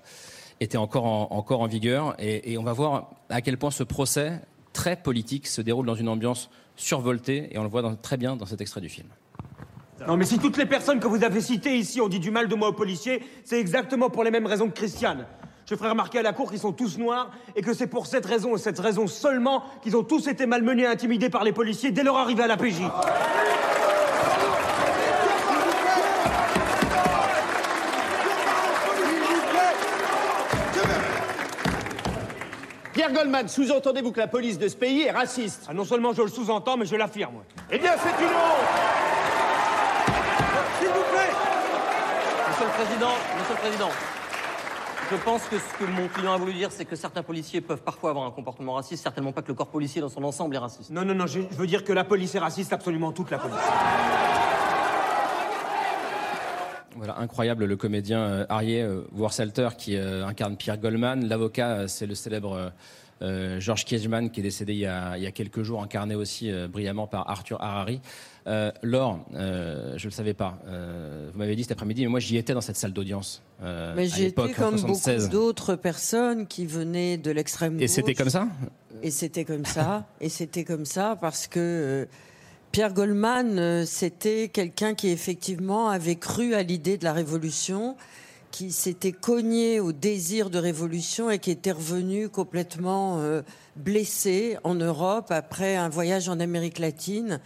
était 0.59 0.77
encore, 0.77 1.05
en, 1.05 1.27
encore 1.31 1.61
en 1.61 1.67
vigueur. 1.67 2.15
Et, 2.19 2.57
on 2.57 2.63
va 2.63 2.73
voir 2.73 3.11
à 3.29 3.41
quel 3.41 3.57
point 3.57 3.71
ce 3.71 3.83
procès 3.83 4.41
très 4.73 4.95
politique 4.95 5.47
se 5.47 5.61
déroule 5.61 5.85
dans 5.85 5.95
une 5.95 6.09
ambiance 6.09 6.49
survoltée. 6.75 7.49
Et 7.51 7.57
on 7.57 7.63
le 7.63 7.69
voit 7.69 7.95
très 8.01 8.17
bien 8.17 8.35
dans 8.35 8.45
cet 8.45 8.61
extrait 8.61 8.81
du 8.81 8.89
film. 8.89 9.07
Non, 10.05 10.15
mais 10.15 10.25
si 10.25 10.37
toutes 10.37 10.57
les 10.57 10.65
personnes 10.65 10.99
que 10.99 11.07
vous 11.07 11.23
avez 11.23 11.41
citées 11.41 11.77
ici 11.77 12.01
ont 12.01 12.07
dit 12.07 12.19
du 12.19 12.31
mal 12.31 12.47
de 12.47 12.55
moi 12.55 12.69
aux 12.69 12.73
policiers, 12.73 13.23
c'est 13.43 13.59
exactement 13.59 14.09
pour 14.09 14.23
les 14.23 14.31
mêmes 14.31 14.45
raisons 14.45 14.67
que 14.67 14.75
Christiane. 14.75 15.25
Je 15.69 15.75
ferai 15.75 15.89
remarquer 15.89 16.19
à 16.19 16.21
la 16.21 16.31
cour 16.31 16.49
qu'ils 16.49 16.61
sont 16.61 16.71
tous 16.71 16.97
noirs 16.97 17.29
et 17.53 17.61
que 17.61 17.73
c'est 17.73 17.87
pour 17.87 18.07
cette 18.07 18.25
raison 18.25 18.55
et 18.55 18.59
cette 18.59 18.79
raison 18.79 19.05
seulement 19.05 19.63
qu'ils 19.81 19.97
ont 19.97 20.03
tous 20.03 20.27
été 20.29 20.45
malmenés 20.45 20.83
et 20.83 20.87
intimidés 20.87 21.29
par 21.29 21.43
les 21.43 21.51
policiers 21.51 21.91
dès 21.91 22.03
leur 22.03 22.15
arrivée 22.15 22.43
à 22.43 22.47
la 22.47 22.55
PJ. 22.55 22.83
Pierre 32.93 33.11
Goldman, 33.11 33.49
sous-entendez-vous 33.49 34.13
que 34.13 34.21
la 34.21 34.27
police 34.27 34.57
de 34.57 34.69
ce 34.69 34.75
pays 34.77 35.01
est 35.01 35.11
raciste 35.11 35.65
Ah, 35.67 35.73
non 35.73 35.83
seulement 35.83 36.13
je 36.13 36.21
le 36.21 36.29
sous-entends, 36.29 36.77
mais 36.77 36.85
je 36.85 36.95
l'affirme. 36.95 37.43
Eh 37.69 37.77
bien, 37.77 37.91
c'est 38.01 38.23
une 38.23 38.29
honte 38.29 38.67
S'il 40.79 40.87
vous 40.87 41.03
plaît 41.11 41.31
Monsieur 42.49 42.65
le 42.65 42.85
Président, 42.85 43.11
Monsieur 43.37 43.53
le 43.53 43.59
Président, 43.59 43.89
je 45.09 45.15
pense 45.17 45.43
que 45.45 45.57
ce 45.57 45.73
que 45.79 45.89
mon 45.89 46.07
client 46.07 46.33
a 46.33 46.37
voulu 46.37 46.53
dire, 46.53 46.71
c'est 46.71 46.85
que 46.85 46.95
certains 46.95 47.23
policiers 47.23 47.61
peuvent 47.61 47.81
parfois 47.81 48.09
avoir 48.09 48.25
un 48.25 48.31
comportement 48.31 48.73
raciste, 48.73 49.03
certainement 49.03 49.31
pas 49.31 49.41
que 49.41 49.47
le 49.47 49.53
corps 49.53 49.67
policier 49.67 50.01
dans 50.01 50.09
son 50.09 50.23
ensemble 50.23 50.55
est 50.55 50.59
raciste. 50.59 50.89
Non, 50.89 51.05
non, 51.05 51.15
non, 51.15 51.27
je 51.27 51.39
je 51.49 51.55
veux 51.55 51.67
dire 51.67 51.83
que 51.83 51.93
la 51.93 52.03
police 52.03 52.35
est 52.35 52.39
raciste, 52.39 52.73
absolument 52.73 53.11
toute 53.11 53.31
la 53.31 53.37
police. 53.37 53.57
Voilà, 56.95 57.19
incroyable, 57.19 57.65
le 57.65 57.75
comédien 57.75 58.19
euh, 58.19 58.45
Arié 58.49 58.81
euh, 58.81 59.07
Worselter 59.13 59.69
qui 59.77 59.95
euh, 59.95 60.25
incarne 60.25 60.57
Pierre 60.57 60.79
Goldman. 60.79 61.27
L'avocat, 61.27 61.69
euh, 61.69 61.87
c'est 61.87 62.07
le 62.07 62.15
célèbre 62.15 62.71
euh, 63.21 63.37
euh, 63.37 63.59
George 63.59 63.85
Kiechman 63.85 64.29
qui 64.29 64.39
est 64.39 64.43
décédé 64.43 64.73
il 64.73 64.79
y 64.79 64.85
a, 64.85 65.17
il 65.17 65.23
y 65.23 65.27
a 65.27 65.31
quelques 65.31 65.63
jours, 65.63 65.81
incarné 65.81 66.15
aussi 66.15 66.51
euh, 66.51 66.67
brillamment 66.67 67.07
par 67.07 67.29
Arthur 67.29 67.61
Harari. 67.61 68.01
Euh, 68.47 68.71
Laure, 68.81 69.25
euh, 69.33 69.97
je 69.97 70.05
ne 70.05 70.09
le 70.09 70.15
savais 70.15 70.33
pas. 70.33 70.57
Vous 70.65 71.37
m'avez 71.37 71.55
dit 71.55 71.63
cet 71.63 71.73
après-midi, 71.73 72.03
mais 72.03 72.07
moi 72.07 72.19
j'y 72.19 72.37
étais 72.37 72.53
dans 72.53 72.61
cette 72.61 72.77
salle 72.77 72.93
d'audience. 72.93 73.43
Mais 73.61 74.07
en 74.37 74.47
comme 74.53 74.77
76. 74.77 75.23
beaucoup 75.23 75.31
d'autres 75.31 75.75
personnes 75.75 76.47
qui 76.47 76.65
venaient 76.65 77.17
de 77.17 77.31
l'extrême 77.31 77.73
gauche. 77.73 77.83
Et 77.83 77.87
c'était 77.87 78.13
comme 78.13 78.29
ça? 78.29 78.47
Et 79.03 79.11
c'était 79.11 79.45
comme 79.45 79.65
ça. 79.65 80.07
et 80.21 80.29
c'était 80.29 80.63
comme 80.63 80.85
ça 80.85 81.17
parce 81.19 81.47
que 81.47 82.07
Pierre 82.71 82.93
Goldman, 82.93 83.85
c'était 83.85 84.47
quelqu'un 84.47 84.95
qui 84.95 85.09
effectivement 85.09 85.89
avait 85.89 86.15
cru 86.15 86.53
à 86.53 86.63
l'idée 86.63 86.97
de 86.97 87.03
la 87.03 87.13
révolution, 87.13 87.97
qui 88.57 88.71
s'était 88.71 89.11
cogné 89.11 89.79
au 89.79 89.91
désir 89.91 90.49
de 90.49 90.57
révolution 90.57 91.29
et 91.29 91.37
qui 91.37 91.51
était 91.51 91.73
revenu 91.73 92.27
complètement 92.27 93.19
euh, 93.19 93.43
blessé 93.75 94.57
en 94.63 94.73
Europe 94.73 95.27
après 95.29 95.75
un 95.75 95.89
voyage 95.89 96.27
en 96.27 96.39
Amérique 96.39 96.79
latine. 96.79 97.39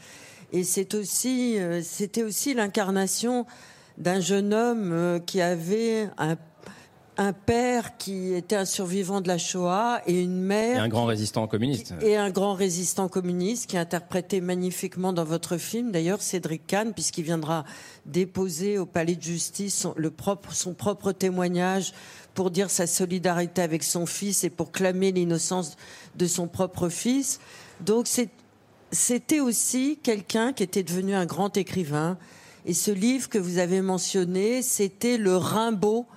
Et 0.53 0.63
c'est 0.63 0.93
aussi, 0.93 1.59
euh, 1.59 1.81
c'était 1.83 2.23
aussi 2.23 2.53
l'incarnation 2.53 3.45
d'un 3.97 4.21
jeune 4.21 4.53
homme 4.53 4.93
euh, 4.93 5.19
qui 5.19 5.41
avait 5.41 6.07
un, 6.17 6.37
un 7.21 7.33
père 7.33 7.97
qui 7.97 8.33
était 8.33 8.55
un 8.55 8.65
survivant 8.65 9.21
de 9.21 9.27
la 9.27 9.37
Shoah 9.37 10.01
et 10.07 10.23
une 10.23 10.41
Et 10.41 10.45
mère 10.47 10.81
un 10.81 10.87
grand 10.87 11.05
résistant 11.05 11.45
communiste. 11.45 11.93
et 12.01 12.17
un 12.17 12.31
grand 12.31 12.55
résistant 12.55 13.09
communiste 13.09 13.69
qui 13.69 13.75
est 13.75 13.79
interprété 13.79 14.41
magnifiquement 14.41 15.13
dans 15.13 15.23
votre 15.23 15.57
film. 15.57 15.91
D'ailleurs, 15.91 16.23
Cédric 16.23 16.65
Kahn, 16.65 16.93
puisqu'il 16.93 17.23
viendra 17.23 17.63
déposer 18.07 18.79
au 18.79 18.87
palais 18.87 19.15
de 19.15 19.21
justice 19.21 19.75
son, 19.75 19.93
le 19.97 20.09
propre, 20.09 20.53
son 20.53 20.73
propre 20.73 21.11
témoignage 21.11 21.93
pour 22.33 22.49
dire 22.49 22.71
sa 22.71 22.87
solidarité 22.87 23.61
avec 23.61 23.83
son 23.83 24.07
fils 24.07 24.43
et 24.43 24.49
pour 24.49 24.71
clamer 24.71 25.11
l'innocence 25.11 25.75
de 26.15 26.25
son 26.25 26.47
propre 26.47 26.89
fils. 26.89 27.39
Donc, 27.81 28.07
c'était 28.91 29.39
aussi 29.41 29.99
quelqu'un 30.01 30.53
qui 30.53 30.63
était 30.63 30.81
devenu 30.81 31.13
un 31.13 31.27
grand 31.27 31.55
écrivain. 31.55 32.17
Et 32.65 32.73
ce 32.73 32.89
livre 32.89 33.29
que 33.29 33.37
vous 33.37 33.59
avez 33.59 33.81
mentionné, 33.81 34.63
c'était 34.63 35.17
le 35.17 35.37
Rimbaud 35.37 36.07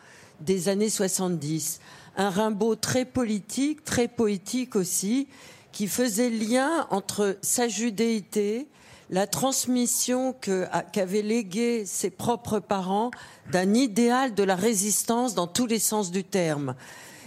des 0.45 0.69
années 0.69 0.91
70. 0.91 1.81
Un 2.17 2.31
Rimbaud 2.31 2.77
très 2.77 3.05
politique, 3.05 3.85
très 3.85 4.09
poétique 4.09 4.77
aussi, 4.77 5.29
qui 5.73 5.89
faisait 5.89 6.31
lien 6.31 6.87
entre 6.91 7.37
sa 7.43 7.67
judéité, 7.67 8.69
la 9.11 9.27
transmission 9.27 10.35
qu'avaient 10.93 11.23
légué 11.23 11.85
ses 11.85 12.11
propres 12.11 12.61
parents 12.61 13.11
d'un 13.51 13.75
idéal 13.75 14.35
de 14.35 14.43
la 14.43 14.55
résistance 14.55 15.35
dans 15.35 15.47
tous 15.47 15.67
les 15.67 15.79
sens 15.79 16.11
du 16.11 16.25
terme. 16.25 16.75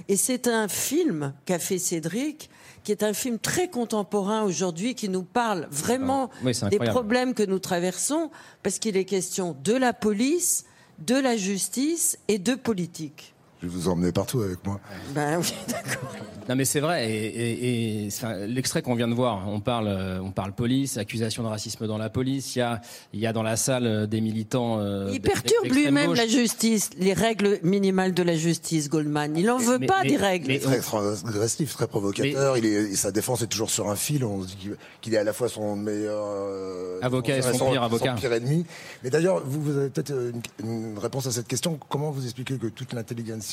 Et 0.07 0.15
c'est 0.15 0.47
un 0.47 0.67
film 0.67 1.33
qu'a 1.45 1.59
fait 1.59 1.79
Cédric, 1.79 2.49
qui 2.83 2.91
est 2.93 3.03
un 3.03 3.13
film 3.13 3.37
très 3.37 3.69
contemporain 3.69 4.43
aujourd'hui, 4.43 4.95
qui 4.95 5.09
nous 5.09 5.23
parle 5.23 5.67
vraiment 5.69 6.29
Oui, 6.43 6.53
des 6.71 6.79
problèmes 6.79 7.33
que 7.33 7.43
nous 7.43 7.59
traversons, 7.59 8.31
parce 8.63 8.79
qu'il 8.79 8.95
est 8.95 9.05
question 9.05 9.57
de 9.63 9.73
la 9.73 9.91
police, 9.91 10.65
de 10.99 11.15
la 11.15 11.37
justice 11.37 12.17
et 12.27 12.39
de 12.39 12.55
politique. 12.55 13.33
Je 13.61 13.67
vais 13.67 13.73
vous 13.73 13.87
emmener 13.89 14.11
partout 14.11 14.41
avec 14.41 14.63
moi. 14.65 14.79
Ben 15.15 15.39
oui, 15.39 15.53
d'accord. 15.67 16.09
Non 16.47 16.55
mais 16.55 16.63
c'est 16.63 16.79
vrai, 16.79 17.11
et, 17.11 17.25
et- 17.25 18.03
et, 18.03 18.07
enfin, 18.07 18.35
l'extrait 18.45 18.81
qu'on 18.81 18.95
vient 18.95 19.09
de 19.09 19.13
voir, 19.13 19.49
on 19.49 19.59
parle, 19.59 19.87
euh, 19.89 20.19
on 20.21 20.31
parle 20.31 20.53
police, 20.53 20.97
accusation 20.97 21.43
de 21.43 21.49
racisme 21.49 21.87
dans 21.87 21.97
la 21.97 22.09
police, 22.09 22.55
il 22.55 22.59
y 22.59 22.61
a, 22.61 22.79
il 23.11 23.19
y 23.19 23.27
a 23.27 23.33
dans 23.33 23.43
la 23.43 23.57
salle 23.57 23.85
euh, 23.85 24.05
des 24.07 24.21
militants... 24.21 24.79
euh, 24.79 25.09
Il 25.11 25.19
perturbe 25.19 25.65
lui-même 25.69 26.13
la 26.13 26.25
justice, 26.25 26.91
les 26.97 27.11
règles 27.11 27.59
minimales 27.63 28.13
de 28.13 28.23
la 28.23 28.37
justice, 28.37 28.89
Goldman. 28.89 29.35
Il 29.35 29.45
n'en 29.47 29.57
veut 29.57 29.77
mais- 29.77 29.87
pas 29.87 30.03
mais- 30.03 30.09
des 30.09 30.15
règles. 30.15 30.47
mais- 30.47 30.53
Il 30.53 30.57
est 30.57 30.59
très 30.65 30.79
transgressif, 30.79 31.73
très 31.73 31.87
provocateur. 31.87 32.57
Il 32.57 32.65
est, 32.65 32.69
et 32.91 32.95
sa 32.95 33.11
défense 33.11 33.41
est 33.41 33.47
toujours 33.47 33.69
sur 33.71 33.89
un 33.89 33.97
fil. 33.97 34.23
On 34.23 34.43
se 34.43 34.47
dit 34.47 34.69
qu'il- 35.01 35.13
est 35.15 35.17
à 35.17 35.23
la 35.25 35.33
fois 35.33 35.49
son 35.49 35.75
meilleur 35.75 36.23
euh, 36.27 36.99
Avocat 37.01 37.37
et 37.39 37.41
son 37.41 37.71
pire 37.71 37.83
avocat. 37.83 38.13
pire 38.13 38.31
ennemi. 38.31 38.65
Mais 39.03 39.09
d'ailleurs, 39.09 39.41
vous, 39.45 39.61
vous 39.61 39.77
avez 39.77 39.89
peut-être 39.89 40.11
une, 40.11 40.41
une 40.65 40.97
réponse 40.97 41.27
à 41.27 41.31
cette 41.31 41.47
question. 41.47 41.77
Comment 41.89 42.11
vous 42.11 42.23
expliquez 42.23 42.57
que 42.57 42.67
toute 42.67 42.93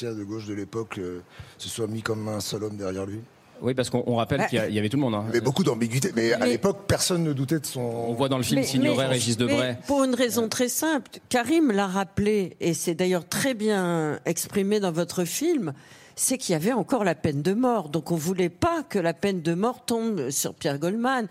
de 0.03 0.25
gauche 0.25 0.47
de 0.47 0.55
l'époque 0.55 0.99
euh, 0.99 1.21
se 1.59 1.69
soit 1.69 1.87
mis 1.87 2.03
comme 2.03 2.29
un 2.29 2.41
seul 2.41 2.65
homme 2.65 2.77
derrière 2.77 3.07
lui 3.07 3.21
Oui, 3.63 3.75
parce 3.75 3.91
qu'on 3.91 4.03
on 4.07 4.17
rappelle 4.17 4.39
Bah, 4.39 4.47
qu'il 4.47 4.59
y, 4.75 4.79
avait 4.79 4.89
tout 4.89 4.97
le 4.97 5.03
monde. 5.03 5.15
hein. 5.15 5.25
Mais 5.33 5.41
beaucoup 5.41 5.63
d'ambiguïté. 5.63 6.13
Mais, 6.17 6.33
à 6.33 6.47
l'époque, 6.47 6.81
personne 6.89 7.23
ne 7.23 7.33
doutait 7.33 7.61
de 7.61 7.67
son. 7.67 7.81
On 7.81 8.13
voit 8.15 8.29
dans 8.29 8.37
le 8.39 8.43
film 8.43 8.63
Signoret, 8.65 9.07
Régis 9.07 9.37
Debray. 9.37 9.57
mais 9.59 9.79
pour 9.87 10.03
une 10.05 10.15
raison 10.15 10.49
très 10.49 10.69
simple, 10.69 11.11
Karim 11.29 11.71
l'a 11.71 11.87
rappelé, 11.87 12.57
et 12.61 12.75
c'est 12.75 12.95
d'ailleurs 12.95 13.27
très 13.29 13.55
bien 13.55 14.19
exprimé 14.27 14.81
dans 14.81 14.93
votre 14.93 15.25
film, 15.25 15.73
c'est 16.17 16.39
qu'il 16.39 16.53
y 16.53 16.57
avait 16.57 16.73
encore 16.73 17.05
la 17.05 17.15
peine 17.15 17.43
de 17.43 17.53
mort. 17.55 17.89
Donc 17.89 18.11
on 18.11 18.17
voulait 18.17 18.49
pas 18.49 18.83
que 18.83 18.99
la 18.99 19.15
peine 19.15 19.41
de 19.43 19.55
mort 19.55 19.85
tombe 19.85 20.31
sur 20.31 20.55
Pierre 20.55 20.79
Goldman. 20.79 21.29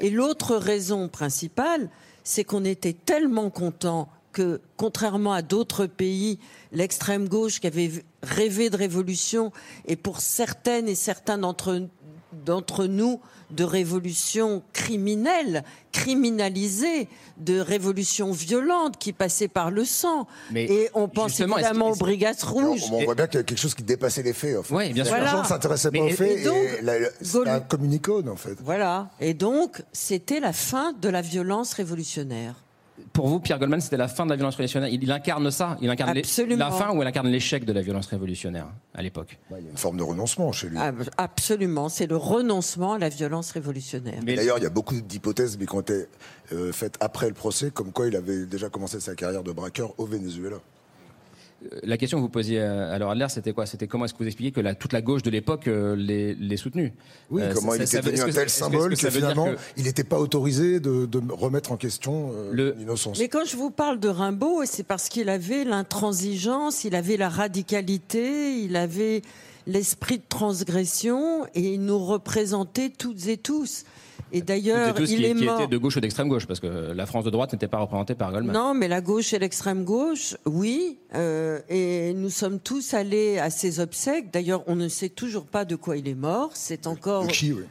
Et 0.00 0.10
l'autre 0.10 0.56
raison 0.56 1.08
principale, 1.08 1.88
c'est 2.24 2.42
qu'on 2.44 2.64
était 2.64 2.94
tellement 2.94 3.50
content 3.50 4.08
que, 4.34 4.60
contrairement 4.76 5.32
à 5.32 5.40
d'autres 5.40 5.86
pays, 5.86 6.38
l'extrême 6.72 7.28
gauche 7.28 7.60
qui 7.60 7.66
avait 7.66 7.90
rêvé 8.22 8.68
de 8.68 8.76
révolution, 8.76 9.50
et 9.86 9.96
pour 9.96 10.20
certaines 10.20 10.88
et 10.88 10.94
certains 10.94 11.38
d'entre 11.38 11.88
d'entre 12.44 12.86
nous 12.86 13.20
de 13.52 13.62
révolution 13.62 14.64
criminelle, 14.72 15.62
criminalisée, 15.92 17.08
de 17.38 17.60
révolution 17.60 18.32
violente 18.32 18.98
qui 18.98 19.12
passait 19.12 19.46
par 19.46 19.70
le 19.70 19.84
sang. 19.84 20.26
Mais 20.50 20.64
et 20.64 20.90
on 20.94 21.08
pense 21.08 21.38
évidemment 21.38 21.90
aux 21.90 21.94
brigades 21.96 22.42
rouges. 22.42 22.82
On, 22.90 23.04
voit 23.04 23.14
bien 23.14 23.26
qu'il 23.28 23.38
y 23.38 23.40
a 23.40 23.44
quelque 23.44 23.58
chose 23.60 23.74
qui 23.74 23.84
dépassait 23.84 24.22
les 24.24 24.32
faits. 24.32 24.58
En 24.58 24.62
fait. 24.64 24.74
Oui, 24.74 24.92
bien 24.92 25.04
sûr. 25.04 25.14
Les 25.14 25.20
gens 25.20 25.26
Voilà. 25.26 25.42
ne 25.42 25.46
s'intéressaient 25.48 25.90
pas 25.92 26.00
aux 26.00 26.08
faits. 26.10 26.38
et 26.40 26.44
donc, 26.44 26.56
et 26.56 26.82
la- 26.82 26.98
la- 26.98 27.08
c'est 27.20 27.32
Gaul- 27.32 27.48
un 27.48 27.60
communicone, 27.60 28.28
en 28.28 28.36
fait. 28.36 28.56
Voilà. 28.64 29.10
Et 29.20 29.34
donc, 29.34 29.82
c'était 29.92 30.40
la 30.40 30.52
fin 30.52 30.92
de 30.92 31.08
la 31.08 31.22
violence 31.22 31.72
révolutionnaire. 31.74 32.56
Pour 33.12 33.28
vous, 33.28 33.40
Pierre 33.40 33.58
Goldman, 33.58 33.80
c'était 33.80 33.96
la 33.96 34.06
fin 34.08 34.24
de 34.24 34.30
la 34.30 34.36
violence 34.36 34.54
révolutionnaire. 34.54 34.88
Il, 34.88 35.02
il 35.02 35.10
incarne 35.10 35.50
ça 35.50 35.76
Il 35.80 35.90
incarne 35.90 36.14
les- 36.14 36.56
la 36.56 36.70
fin 36.70 36.94
ou 36.94 37.02
il 37.02 37.06
incarne 37.06 37.28
l'échec 37.28 37.64
de 37.64 37.72
la 37.72 37.80
violence 37.80 38.06
révolutionnaire 38.06 38.66
à 38.94 39.02
l'époque? 39.02 39.38
Il 39.50 39.64
y 39.64 39.66
a 39.68 39.70
une 39.70 39.76
forme 39.76 39.96
de 39.96 40.02
renoncement 40.02 40.50
chez 40.52 40.68
lui. 40.68 40.78
Absolument. 41.16 41.88
C'est 41.88 42.06
le 42.06 42.16
renoncement 42.16 42.94
à 42.94 42.98
la 42.98 43.08
violence 43.08 43.50
révolutionnaire. 43.52 44.20
Mais- 44.24 44.36
D'ailleurs, 44.36 44.58
il 44.58 44.64
y 44.64 44.66
a 44.66 44.70
beaucoup 44.70 44.94
d'hypothèses 45.00 45.58
mais 45.58 45.66
qui 45.66 45.74
ont 45.74 45.80
été 45.80 46.06
euh, 46.52 46.72
faites 46.72 46.96
après 47.00 47.28
le 47.28 47.34
procès, 47.34 47.70
comme 47.70 47.90
quoi 47.92 48.06
il 48.06 48.16
avait 48.16 48.46
déjà 48.46 48.68
commencé 48.68 49.00
sa 49.00 49.14
carrière 49.14 49.42
de 49.42 49.52
braqueur 49.52 49.94
au 49.98 50.06
Venezuela. 50.06 50.56
La 51.82 51.96
question 51.96 52.18
que 52.18 52.22
vous 52.22 52.28
posiez 52.28 52.60
à 52.60 52.98
Laure 52.98 53.10
Adler, 53.10 53.26
c'était 53.28 53.52
quoi? 53.52 53.66
C'était 53.66 53.86
comment 53.86 54.04
est-ce 54.04 54.12
que 54.14 54.18
vous 54.18 54.26
expliquiez 54.26 54.52
que 54.52 54.60
la- 54.60 54.74
toute 54.74 54.92
la 54.92 55.00
gauche 55.02 55.22
de 55.22 55.30
l'époque 55.30 55.66
euh, 55.68 55.96
les, 55.96 56.34
les 56.34 56.56
soutenue? 56.56 56.92
Oui, 57.30 57.42
Euh, 57.42 57.52
comment 57.54 57.70
ça- 57.72 57.76
il 57.76 57.78
ça- 57.78 57.84
était 57.84 57.96
ça- 57.96 58.02
devenu 58.02 58.20
un 58.20 58.32
tel 58.34 58.44
que- 58.44 58.50
symbole 58.50 58.96
que, 58.96 59.10
finalement, 59.10 59.48
il 59.76 59.84
n'était 59.84 60.04
pas 60.04 60.18
autorisé 60.18 60.80
de, 60.80 61.06
de 61.06 61.22
remettre 61.32 61.72
en 61.72 61.76
question 61.76 62.32
euh, 62.34 62.50
Le- 62.52 62.74
l'innocence. 62.78 63.18
Mais 63.18 63.28
quand 63.28 63.44
je 63.46 63.56
vous 63.56 63.70
parle 63.70 63.98
de 64.00 64.08
Rimbaud, 64.08 64.62
c'est 64.66 64.82
parce 64.82 65.08
qu'il 65.08 65.28
avait 65.28 65.64
l'intransigeance, 65.64 66.84
il 66.84 66.94
avait 66.94 67.16
la 67.16 67.28
radicalité, 67.28 68.58
il 68.58 68.76
avait 68.76 69.22
l'esprit 69.66 70.18
de 70.18 70.22
transgression 70.28 71.46
et 71.54 71.74
il 71.74 71.82
nous 71.82 71.98
représentait 71.98 72.90
toutes 72.90 73.26
et 73.28 73.36
tous. 73.36 73.84
Et 74.32 74.42
d'ailleurs, 74.42 74.94
il 74.98 75.06
qui, 75.06 75.24
est 75.24 75.34
qui 75.34 75.44
mort. 75.44 75.60
étaient 75.60 75.70
de 75.70 75.78
gauche 75.78 75.96
ou 75.96 76.00
d'extrême 76.00 76.28
gauche, 76.28 76.46
parce 76.46 76.58
que 76.60 76.66
la 76.92 77.06
France 77.06 77.24
de 77.24 77.30
droite 77.30 77.52
n'était 77.52 77.68
pas 77.68 77.78
représentée 77.78 78.14
par 78.14 78.32
Goldman. 78.32 78.52
Non, 78.54 78.74
mais 78.74 78.88
la 78.88 79.00
gauche 79.00 79.32
et 79.32 79.38
l'extrême 79.38 79.84
gauche, 79.84 80.36
oui. 80.44 80.98
euh, 81.14 81.60
et 81.68 82.12
nous 82.14 82.30
sommes 82.30 82.58
tous 82.58 82.94
allés 82.94 83.38
à 83.38 83.50
ses 83.50 83.78
obsèques. 83.80 84.32
D'ailleurs, 84.32 84.64
on 84.66 84.74
ne 84.76 84.88
sait 84.88 85.08
toujours 85.10 85.46
pas 85.46 85.64
de 85.64 85.76
quoi 85.76 85.96
il 85.96 86.08
est 86.08 86.14
mort. 86.16 86.50
C'est 86.54 86.86
encore. 86.86 87.26
De 87.26 87.30
qui, 87.32 87.52
oui. 87.52 87.64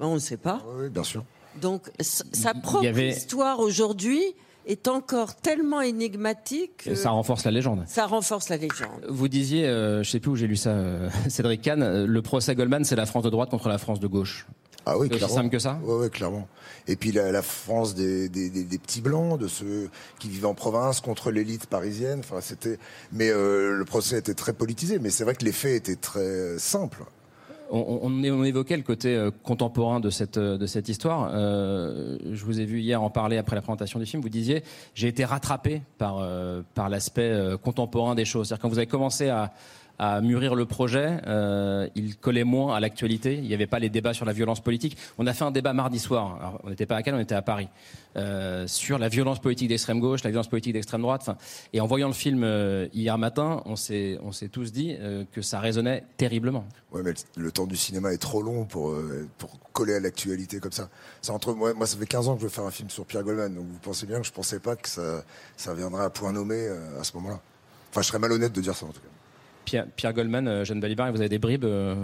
On 0.00 0.14
ne 0.14 0.18
sait 0.18 0.36
pas. 0.36 0.62
Oui, 0.78 0.88
bien 0.88 1.04
sûr. 1.04 1.24
Donc, 1.62 1.82
sa 2.00 2.54
propre 2.54 2.86
avait- 2.88 3.10
histoire 3.10 3.60
aujourd'hui 3.60 4.20
est 4.66 4.88
encore 4.88 5.36
tellement 5.36 5.80
énigmatique. 5.82 6.84
que 6.86 6.94
Ça 6.94 7.10
renforce 7.10 7.44
la 7.44 7.50
légende. 7.50 7.84
ça 7.86 8.06
renforce 8.06 8.48
la 8.48 8.56
légende. 8.56 9.04
Vous 9.08 9.28
disiez, 9.28 9.66
euh, 9.66 10.02
je 10.02 10.10
sais 10.10 10.20
plus 10.20 10.30
où 10.32 10.36
j'ai 10.36 10.46
lu 10.46 10.56
ça, 10.56 10.70
euh, 10.70 11.08
Cédric 11.28 11.62
Kahn, 11.62 11.82
euh, 11.82 12.06
le 12.06 12.22
procès 12.22 12.54
Goldman, 12.54 12.82
c'est 12.84 12.96
la 12.96 13.06
France 13.06 13.22
de 13.24 13.30
droite 13.30 13.50
contre 13.50 13.68
la 13.68 13.78
France 13.78 14.00
de 14.00 14.06
gauche. 14.06 14.46
Ah 14.86 14.98
oui, 14.98 15.08
aussi 15.08 15.18
clairement. 15.18 15.34
simple 15.34 15.48
que 15.50 15.58
ça 15.58 15.78
Oui, 15.82 15.94
ouais, 16.00 16.10
clairement. 16.10 16.46
Et 16.86 16.96
puis 16.96 17.10
la, 17.12 17.32
la 17.32 17.40
France 17.42 17.94
des, 17.94 18.28
des, 18.28 18.50
des- 18.50 18.64
des 18.64 18.78
petits 18.78 19.00
blancs, 19.00 19.38
de 19.40 19.48
ceux 19.48 19.88
qui 20.18 20.28
vivaient 20.28 20.46
en 20.46 20.54
province 20.54 21.00
contre 21.00 21.30
l'élite 21.30 21.66
parisienne. 21.66 22.18
Enfin, 22.20 22.40
c'était. 22.40 22.78
Mais 23.12 23.30
euh, 23.30 23.76
le 23.76 23.84
procès 23.84 24.18
était 24.18 24.34
très 24.34 24.52
politisé. 24.52 24.98
Mais 24.98 25.10
c'est 25.10 25.24
vrai 25.24 25.34
que 25.34 25.44
les 25.44 25.52
faits 25.52 25.74
étaient 25.88 25.96
très 26.00 26.58
simples. 26.58 27.04
On, 27.70 28.00
on, 28.02 28.20
on 28.30 28.44
évoquait 28.44 28.76
le 28.76 28.82
côté 28.82 29.16
euh, 29.16 29.30
contemporain 29.42 29.98
de 29.98 30.10
cette, 30.10 30.36
euh, 30.36 30.58
de 30.58 30.66
cette 30.66 30.90
histoire. 30.90 31.30
Euh, 31.32 32.18
je 32.30 32.44
vous 32.44 32.60
ai 32.60 32.66
vu 32.66 32.80
hier 32.80 33.02
en 33.02 33.08
parler 33.08 33.38
après 33.38 33.56
la 33.56 33.62
présentation 33.62 33.98
du 33.98 34.04
film. 34.04 34.22
Vous 34.22 34.28
disiez, 34.28 34.62
j'ai 34.94 35.08
été 35.08 35.24
rattrapé 35.24 35.80
par, 35.96 36.18
euh, 36.20 36.60
par 36.74 36.90
l'aspect 36.90 37.22
euh, 37.30 37.56
contemporain 37.56 38.14
des 38.14 38.26
choses. 38.26 38.48
C'est-à-dire 38.48 38.60
quand 38.62 38.68
vous 38.68 38.76
avez 38.78 38.86
commencé 38.86 39.30
à, 39.30 39.54
à 39.98 40.20
mûrir 40.20 40.54
le 40.54 40.66
projet, 40.66 41.20
euh, 41.26 41.88
il 41.94 42.16
collait 42.16 42.44
moins 42.44 42.74
à 42.74 42.80
l'actualité. 42.80 43.34
Il 43.34 43.46
n'y 43.46 43.54
avait 43.54 43.66
pas 43.66 43.78
les 43.78 43.90
débats 43.90 44.14
sur 44.14 44.24
la 44.24 44.32
violence 44.32 44.60
politique. 44.60 44.96
On 45.18 45.26
a 45.26 45.32
fait 45.32 45.44
un 45.44 45.50
débat 45.50 45.72
mardi 45.72 45.98
soir. 45.98 46.58
On 46.64 46.70
n'était 46.70 46.86
pas 46.86 46.96
à 46.96 47.02
Cannes, 47.02 47.14
on 47.14 47.20
était 47.20 47.34
à 47.34 47.42
Paris 47.42 47.68
euh, 48.16 48.66
sur 48.66 48.98
la 48.98 49.08
violence 49.08 49.40
politique 49.40 49.68
d'extrême 49.68 50.00
gauche, 50.00 50.24
la 50.24 50.30
violence 50.30 50.48
politique 50.48 50.72
d'extrême 50.72 51.02
droite. 51.02 51.30
Et 51.72 51.80
en 51.80 51.86
voyant 51.86 52.08
le 52.08 52.14
film 52.14 52.42
euh, 52.42 52.88
hier 52.92 53.16
matin, 53.18 53.62
on 53.66 53.76
s'est 53.76 54.18
on 54.22 54.32
s'est 54.32 54.48
tous 54.48 54.72
dit 54.72 54.96
que 55.32 55.42
ça 55.42 55.60
résonnait 55.60 56.04
terriblement. 56.16 56.64
Ouais, 56.92 57.02
mais 57.02 57.12
le, 57.36 57.50
temps 57.50 57.66
du 57.66 57.76
cinéma 57.76 58.12
est 58.12 58.18
trop 58.18 58.42
long 58.42 58.64
pour, 58.64 58.94
pour 59.38 59.58
coller 59.72 59.94
à 59.94 60.00
l'actualité 60.00 60.60
comme 60.60 60.72
ça. 60.72 60.88
C'est 61.22 61.32
entre 61.32 61.54
moi, 61.54 61.74
moi, 61.74 61.86
ça 61.86 61.96
fait 61.96 62.06
15 62.06 62.28
ans 62.28 62.34
que 62.34 62.40
je 62.40 62.46
veux 62.46 62.50
faire 62.50 62.64
un 62.64 62.70
film 62.70 62.90
sur 62.90 63.04
Pierre 63.04 63.22
Goldman, 63.22 63.54
donc 63.54 63.66
vous 63.66 63.78
pensez 63.78 64.06
bien 64.06 64.20
que 64.20 64.26
je 64.26 64.32
pensais 64.32 64.60
pas 64.60 64.76
que 64.76 64.88
ça, 64.88 65.24
ça 65.56 65.74
viendrait 65.74 66.04
à 66.04 66.10
point 66.10 66.32
nommé 66.32 66.68
à 67.00 67.04
ce 67.04 67.16
moment-là. 67.16 67.40
Enfin, 67.90 68.02
je 68.02 68.08
serais 68.08 68.18
malhonnête 68.18 68.52
de 68.52 68.60
dire 68.60 68.74
ça 68.74 68.86
en 68.86 68.90
tout 68.90 69.00
cas. 69.00 69.13
Pierre, 69.64 69.86
Pierre 69.96 70.12
Goldman, 70.12 70.46
euh, 70.48 70.64
Jeanne 70.64 70.80
Balibar, 70.80 71.10
vous 71.12 71.20
avez 71.20 71.28
des 71.28 71.38
bribes 71.38 71.64
euh, 71.64 71.94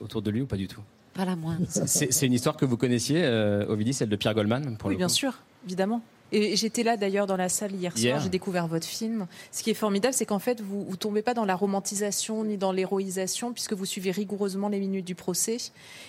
autour 0.00 0.22
de 0.22 0.30
lui 0.30 0.42
ou 0.42 0.46
pas 0.46 0.56
du 0.56 0.68
tout? 0.68 0.80
Pas 1.14 1.24
la 1.24 1.36
moindre. 1.36 1.66
C'est 1.68 2.12
c'est 2.12 2.26
une 2.26 2.32
histoire 2.32 2.56
que 2.56 2.64
vous 2.64 2.76
connaissiez, 2.76 3.20
euh, 3.22 3.66
Ovidie, 3.68 3.92
celle 3.92 4.08
de 4.08 4.16
Pierre 4.16 4.34
Goldman 4.34 4.76
pour 4.78 4.88
Oui, 4.88 4.94
le 4.94 4.98
bien 4.98 5.08
coup? 5.08 5.12
sûr, 5.12 5.34
évidemment. 5.66 6.02
Et 6.32 6.56
j'étais 6.56 6.82
là 6.82 6.96
d'ailleurs 6.96 7.26
dans 7.26 7.36
la 7.36 7.48
salle 7.50 7.72
hier, 7.74 7.92
soir, 7.96 8.20
j'ai 8.22 8.28
découvert 8.30 8.66
votre 8.66 8.86
film. 8.86 9.26
Ce 9.50 9.62
qui 9.62 9.70
est 9.70 9.74
formidable, 9.74 10.14
c'est 10.14 10.24
qu'en 10.26 10.38
fait, 10.38 10.60
vous 10.62 10.86
ne 10.90 10.96
tombez 10.96 11.20
pas 11.22 11.34
dans 11.34 11.44
la 11.44 11.54
romantisation 11.54 12.44
ni 12.44 12.56
dans 12.56 12.72
l'héroïsation, 12.72 13.52
puisque 13.52 13.74
vous 13.74 13.84
suivez 13.84 14.10
rigoureusement 14.10 14.68
les 14.68 14.80
minutes 14.80 15.04
du 15.04 15.14
procès. 15.14 15.58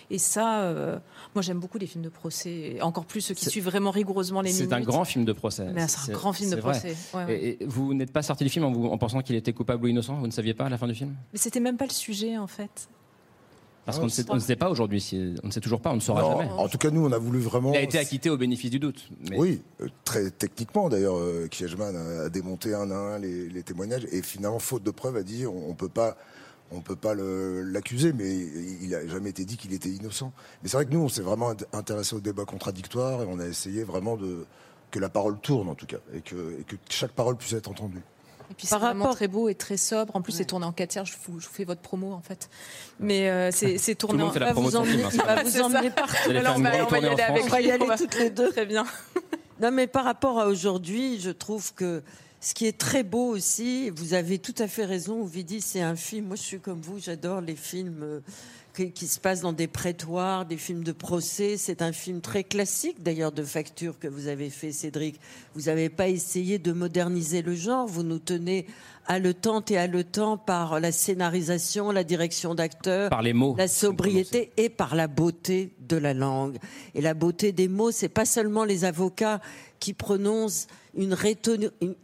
Et 0.09 0.17
ça, 0.17 0.61
euh, 0.61 0.97
moi 1.36 1.41
j'aime 1.41 1.59
beaucoup 1.59 1.78
les 1.78 1.88
films 1.88 2.03
de 2.05 2.09
procès, 2.09 2.78
encore 2.82 3.05
plus 3.05 3.21
ceux 3.21 3.34
qui 3.34 3.45
suivent 3.45 3.65
vraiment 3.65 3.91
rigoureusement 3.91 4.41
les 4.41 4.51
minutes. 4.51 4.67
C'est 4.69 4.74
un 4.76 4.82
grand 4.82 5.03
film 5.05 5.26
de 5.26 5.34
procès. 5.34 5.67
C'est 5.88 6.11
un 6.11 6.13
grand 6.13 6.32
film 6.34 6.51
de 6.51 6.55
procès. 6.55 6.95
Ouais, 7.13 7.26
ouais. 7.26 7.36
Et, 7.43 7.63
et 7.63 7.65
vous 7.65 7.93
n'êtes 7.93 8.11
pas 8.13 8.21
sorti 8.21 8.43
du 8.45 8.49
film 8.49 8.65
en, 8.65 8.71
vous- 8.71 8.88
en 8.88 8.97
pensant 8.97 9.21
qu'il 9.21 9.36
était 9.36 9.53
coupable 9.53 9.84
ou 9.84 9.88
innocent 9.88 10.15
Vous 10.15 10.28
ne 10.28 10.32
saviez 10.32 10.53
pas 10.53 10.65
à 10.65 10.69
la 10.69 10.78
fin 10.78 10.88
du 10.88 10.95
film? 10.95 11.13
Mais 11.34 11.39
c'était 11.39 11.59
même 11.59 11.76
pas 11.78 11.86
le 11.86 11.91
sujet 11.91 12.38
en 12.38 12.47
fait. 12.47 12.88
Parce 13.86 13.98
Ah, 13.98 14.00
qu'on 14.00 14.06
ne 14.06 14.12
sait, 14.12 14.24
on 14.30 14.36
ne 14.36 14.40
sait 14.40 14.56
pas 14.56 14.70
aujourd'hui, 14.70 15.02
si- 15.02 15.36
on 15.44 15.48
ne 15.48 15.52
sait 15.52 15.60
toujours 15.60 15.82
pas, 15.82 15.92
on 15.92 15.96
ne 15.96 16.00
saura 16.00 16.22
Non, 16.22 16.38
jamais. 16.40 16.50
En 16.52 16.68
tout 16.70 16.78
cas, 16.78 16.90
nous, 16.90 17.06
on 17.06 17.12
a 17.12 17.18
voulu 17.18 17.40
vraiment. 17.40 17.72
Il 17.74 17.78
a 17.78 17.82
été 17.82 17.98
acquitté 17.98 18.30
au 18.30 18.38
bénéfice 18.38 18.70
du 18.72 18.80
doute. 18.80 19.10
mais- 19.30 19.38
Oui, 19.38 19.62
euh, 19.82 19.88
très 20.06 20.30
techniquement 20.32 20.88
d'ailleurs, 20.88 21.18
euh, 21.18 21.48
Kiechman 21.50 21.94
a, 21.96 22.30
démonté 22.30 22.74
un 22.74 22.90
à 22.92 22.96
un 22.96 23.20
les, 23.20 23.50
les 23.50 23.64
témoignages 23.64 24.08
et 24.12 24.22
finalement, 24.22 24.60
faute 24.60 24.84
de 24.84 24.92
preuves, 24.92 25.18
a 25.18 25.24
dit 25.24 25.46
on, 25.46 25.70
on 25.70 25.74
peut 25.74 25.90
pas. 25.90 26.16
On 26.76 26.82
peut 26.82 26.96
pas 26.96 27.14
l'accuser, 27.14 28.14
mais 28.14 28.36
il 28.82 28.96
a 28.96 29.06
jamais 29.06 29.30
été 29.30 29.46
dit 29.46 29.58
qu'il 29.58 29.74
était 29.74 29.90
innocent. 29.90 30.32
Mais 30.64 30.70
c'est 30.70 30.78
vrai 30.78 30.86
que 30.88 30.92
nous, 30.92 31.02
on 31.02 31.08
s'est 31.10 31.22
vraiment 31.22 31.54
int- 31.54 31.66
intéressé 31.72 32.16
au 32.16 32.20
débat 32.20 32.46
contradictoire 32.46 33.22
et 33.22 33.26
on 33.30 33.38
a 33.38 33.46
essayé 33.46 33.84
vraiment 33.84 34.18
de 34.18 34.46
que 34.90 34.98
la 34.98 35.10
parole 35.10 35.38
tourne 35.40 35.70
en 35.70 35.76
tout 35.76 35.86
cas 35.86 35.98
et 36.16 36.22
que, 36.22 36.36
et 36.60 36.64
que 36.64 36.76
chaque 36.90 37.12
parole 37.12 37.36
puisse 37.36 37.54
être 37.54 37.70
entendue. 37.70 38.02
Et 38.52 38.54
puis 38.56 38.68
c'est 38.68 38.78
vraiment 38.78 39.12
très 39.14 39.28
beau 39.28 39.50
et 39.50 39.56
très 39.56 39.78
sobre. 39.78 40.16
En 40.16 40.22
plus, 40.22 40.34
c'est 40.34 40.46
tourné 40.46 40.66
en 40.66 40.72
4 40.72 40.89
tiers. 40.89 41.06
Je 41.06 41.14
vous, 41.26 41.39
je 41.39 41.48
vous 41.48 41.54
fais 41.54 41.64
votre 41.66 41.82
promo 41.82 42.12
en 42.14 42.22
fait. 42.22 42.50
Mais 43.00 43.30
euh, 43.30 43.52
c'est 43.52 43.96
tourné. 43.96 44.20
le 44.20 44.26
monde 44.26 44.38
en- 44.38 44.39
va 44.39 44.54
vous 44.54 44.76
emmener- 44.76 44.91
film, 44.91 45.06
hein, 45.06 45.10
il 45.14 45.22
va 45.22 45.44
vous 45.44 45.62
emmener 45.62 45.89
Vous 45.89 45.96
partout. 45.96 46.30
Alors, 46.30 46.56
on 46.58 46.62
va- 46.62 46.70
grande 46.72 46.86
on 46.86 46.89
va 46.89 47.00
y 47.00 47.06
aller 47.08 47.22
avec. 47.22 47.44
On 47.44 47.48
va 47.48 47.62
y 47.62 47.72
aller 47.72 47.86
toutes 47.98 48.18
les 48.20 48.30
deux. 48.30 48.50
Très 48.52 48.66
bien. 48.66 48.86
Non, 49.62 49.72
mais 49.72 49.88
par 49.88 50.04
rapport 50.04 50.39
à 50.41 50.48
aujourd'hui, 50.48 51.20
je 51.22 51.30
trouve 51.30 51.74
que 51.74 52.02
ce 52.41 52.54
qui 52.54 52.66
est 52.66 52.78
très 52.78 53.04
beau 53.04 53.28
aussi, 53.30 53.91
vous 53.91 54.14
avez 54.14 54.38
tout 54.39 54.56
à 54.58 54.68
fait 54.68 54.84
raison, 54.84 55.22
Ovidie, 55.22 55.62
c'est 55.62 55.80
un 55.80 55.96
film. 55.96 56.26
Moi, 56.26 56.36
je 56.36 56.41
suis 56.41 56.60
comme 56.60 56.82
vous, 56.82 57.00
j'adore 57.00 57.39
les 57.39 57.56
films 57.56 58.02
euh, 58.04 58.20
qui, 58.76 58.91
qui 58.91 59.07
se 59.07 59.19
passent 59.19 59.41
dans 59.41 59.53
des 59.53 59.67
prétoires, 59.67 60.45
des 60.45 60.57
films 60.57 60.84
de 60.84 60.91
procès. 60.91 61.57
C'est 61.57 61.82
un 61.82 61.91
film 61.91 62.21
très 62.21 62.43
classique, 62.43 63.03
d'ailleurs, 63.03 63.32
de 63.32 63.43
facture 63.43 63.99
que 63.99 64.07
vous 64.07 64.28
avez 64.28 64.49
fait, 64.49 64.71
Cédric. 64.71 65.19
Vous 65.53 65.63
n'avez 65.63 65.89
pas 65.89 66.07
essayé 66.09 66.57
de 66.59 66.71
moderniser 66.71 67.41
le 67.41 67.53
genre. 67.55 67.88
Vous 67.88 68.03
nous 68.03 68.19
tenez 68.19 68.65
haletante 69.05 69.69
et 69.69 69.78
haletant 69.78 70.38
par 70.38 70.80
la 70.80 70.91
scénarisation, 70.91 71.91
la 71.91 72.03
direction 72.03 72.55
d'acteurs, 72.55 73.09
Par 73.09 73.21
les 73.21 73.34
mots. 73.34 73.53
la 73.57 73.67
sobriété 73.67 74.51
et 74.57 74.69
par 74.69 74.95
la 74.95 75.07
beauté 75.07 75.74
de 75.88 75.97
la 75.97 76.13
langue. 76.13 76.57
Et 76.95 77.01
la 77.01 77.13
beauté 77.13 77.51
des 77.51 77.67
mots, 77.67 77.91
c'est 77.91 78.09
pas 78.09 78.26
seulement 78.26 78.63
les 78.63 78.86
avocats 78.86 79.39
qui 79.80 79.93
prononcent 79.93 80.67
une- 80.95 81.15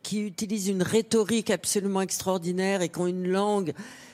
qui 0.04 0.22
utilisent 0.22 0.68
une 0.68 0.84
rhétorique 0.84 1.50
absolument 1.52 2.02
extraordinaire 2.02 2.82
et 2.82 2.90
qui 2.90 3.00
ont 3.00 3.08
une 3.08 3.28
langue 3.30 3.74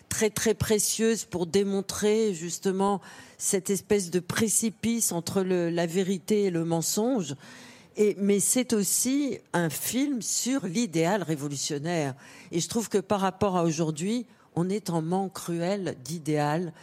très 0.10 0.30
très 0.30 0.54
précieuse 0.54 1.26
pour 1.26 1.46
démontrer 1.46 2.34
justement 2.34 3.02
cette 3.38 3.70
espèce 3.70 4.12
de 4.12 4.20
précipice 4.20 5.12
entre 5.12 5.42
la 5.42 5.86
vérité 5.86 6.44
et 6.44 6.52
le 6.52 6.66
mensonge. 6.66 7.36
Mais 8.18 8.40
c'est 8.40 8.74
aussi 8.74 9.40
un 9.54 9.70
film 9.70 10.22
sur 10.22 10.66
l'idéal 10.66 11.24
révolutionnaire. 11.24 12.14
Et 12.52 12.60
je 12.60 12.68
trouve 12.68 12.90
que 12.90 12.98
par 12.98 13.22
rapport 13.22 13.58
à 13.58 13.64
aujourd'hui, 13.64 14.26
on 14.56 14.70
est 14.70 14.90
en 14.90 15.02
manque 15.02 15.34
cruel 15.34 15.96
d'idéal 16.04 16.74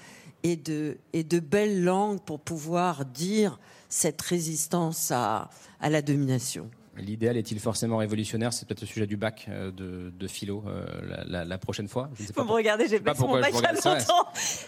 et 0.43 0.57
de, 0.57 0.99
et 1.13 1.25
de 1.25 1.39
belles 1.39 1.83
langues 1.83 2.21
pour 2.21 2.41
pouvoir 2.41 3.05
dire 3.05 3.59
cette 3.89 4.21
résistance 4.23 5.11
à 5.11 5.49
la 5.81 6.03
domination. 6.03 6.71
L'idéal 6.99 7.39
est-il 7.39 7.59
forcément 7.59 7.97
révolutionnaire? 7.97 8.53
C'est 8.53 8.69
peut-être 8.69 8.83
le 8.83 8.87
sujet 8.87 9.07
du 9.07 9.17
bac 9.17 9.47
euh, 9.49 9.71
de, 9.73 10.13
de 10.15 10.27
philo 10.29 10.63
euh, 10.67 10.85
la, 11.09 11.25
la- 11.25 11.45
la 11.47 11.59
prochaine 11.59 11.89
fois. 11.89 12.11
Je 12.15 12.23
ne 12.23 12.27
sais 12.27 12.33
Vous 12.37 12.43
pas 12.43 12.45
me 12.45 12.53
regardez, 12.53 12.87
j'ai 12.87 13.01
pas 13.01 13.15
mon 13.19 13.41
bac 13.41 13.51
il 13.55 13.63
y 13.63 13.65
a 13.65 13.73
longtemps. 13.73 14.27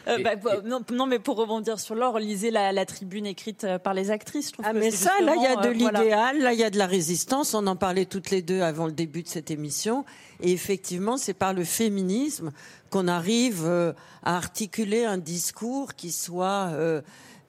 Euh, 0.08 0.16
Et- 0.16 0.22
bah, 0.22 0.30
non, 0.64 0.80
non, 0.90 1.06
mais 1.06 1.18
pour 1.18 1.36
rebondir 1.36 1.78
sur 1.78 1.94
l'or, 1.94 2.18
lisez 2.18 2.50
la, 2.50 2.72
la 2.72 2.86
tribune 2.86 3.26
écrite 3.26 3.66
par 3.84 3.92
les 3.92 4.10
actrices. 4.10 4.48
Je 4.48 4.52
trouve 4.54 4.64
Ah 4.66 4.72
que 4.72 4.78
mais 4.78 4.90
ça, 4.90 5.12
là, 5.22 5.34
il 5.36 5.42
y 5.42 5.46
a 5.46 5.56
de 5.56 5.68
euh, 5.68 5.74
voilà. 5.78 5.98
l'idéal, 6.00 6.38
là, 6.40 6.52
il 6.54 6.58
y 6.58 6.64
a 6.64 6.70
de 6.70 6.78
la 6.78 6.86
résistance. 6.86 7.52
On 7.52 7.66
en 7.66 7.76
parlait 7.76 8.06
toutes 8.06 8.30
les 8.30 8.40
deux 8.40 8.62
avant 8.62 8.86
le 8.86 8.92
début 8.92 9.22
de 9.22 9.28
cette 9.28 9.50
émission. 9.50 10.06
Et 10.40 10.50
effectivement, 10.52 11.18
c'est 11.18 11.34
par 11.34 11.52
le 11.52 11.62
féminisme 11.64 12.52
qu'on 12.88 13.06
arrive 13.06 13.64
euh, 13.66 13.92
à 14.22 14.36
articuler 14.38 15.04
un 15.04 15.18
discours 15.18 15.94
qui 15.94 16.10
soit 16.10 16.70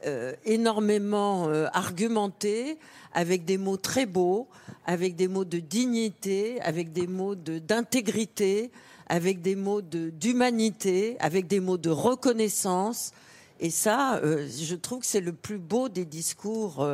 euh, 0.06 0.34
énormément 0.46 1.48
euh, 1.48 1.68
argumenté, 1.74 2.78
avec 3.14 3.46
des 3.46 3.58
mots 3.58 3.78
très 3.78 4.06
beaux, 4.06 4.48
avec 4.86 5.16
des 5.16 5.28
mots 5.28 5.46
de 5.46 5.60
dignité, 5.60 6.62
avec 6.62 6.92
des 6.92 7.08
mots 7.08 7.36
d'intégrité, 7.36 8.72
avec 9.08 9.42
des 9.42 9.56
mots 9.56 9.82
d'humanité, 9.82 11.18
avec 11.20 11.48
des 11.48 11.60
mots 11.60 11.78
de 11.78 11.90
reconnaissance. 11.90 13.14
Et 13.60 13.70
ça, 13.70 14.18
euh, 14.18 14.48
je 14.48 14.76
trouve 14.76 15.00
que 15.00 15.06
c'est 15.06 15.22
le 15.22 15.34
plus 15.34 15.58
beau 15.58 15.90
des 15.90 16.06
discours 16.06 16.86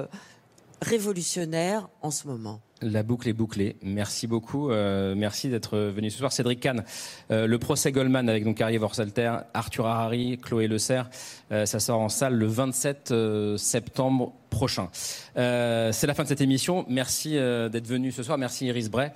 révolutionnaires 0.82 1.89
en 2.01 2.12
ce 2.12 2.28
moment. 2.28 2.62
La 2.82 3.04
boucle 3.04 3.30
est 3.30 3.34
bouclée. 3.34 3.76
Merci 3.84 4.26
beaucoup. 4.26 4.72
euh, 4.72 5.14
merci 5.16 5.50
d'être 5.50 5.78
venu 5.78 6.10
ce 6.10 6.18
soir. 6.18 6.32
Cédric 6.32 6.60
Kahn, 6.60 6.84
euh, 7.30 7.46
le 7.46 7.60
procès 7.60 7.92
Goldman 7.92 8.28
avec 8.28 8.44
donc 8.44 8.60
Harry 8.60 8.78
Vorsalter, 8.78 9.34
Arthur 9.54 9.86
Harari, 9.86 10.40
Chloé 10.42 10.68
Le 10.68 10.80
Serre, 10.80 11.10
euh, 11.52 11.68
ça 11.68 11.80
sort 11.80 12.00
en 12.00 12.10
salle 12.10 12.34
le 12.34 12.48
27 12.48 13.12
euh, 13.12 13.58
septembre 13.58 14.34
prochain. 14.50 14.90
C'est 15.36 16.08
la 16.08 16.14
fin 16.14 16.24
de 16.24 16.28
cette 16.28 16.42
émission. 16.42 16.86
Merci 16.90 17.36
d'être 17.36 17.88
venu 17.88 18.12
ce 18.12 18.22
soir. 18.22 18.38
Merci 18.38 18.66
Iris 18.66 18.90
Bray 18.90 19.12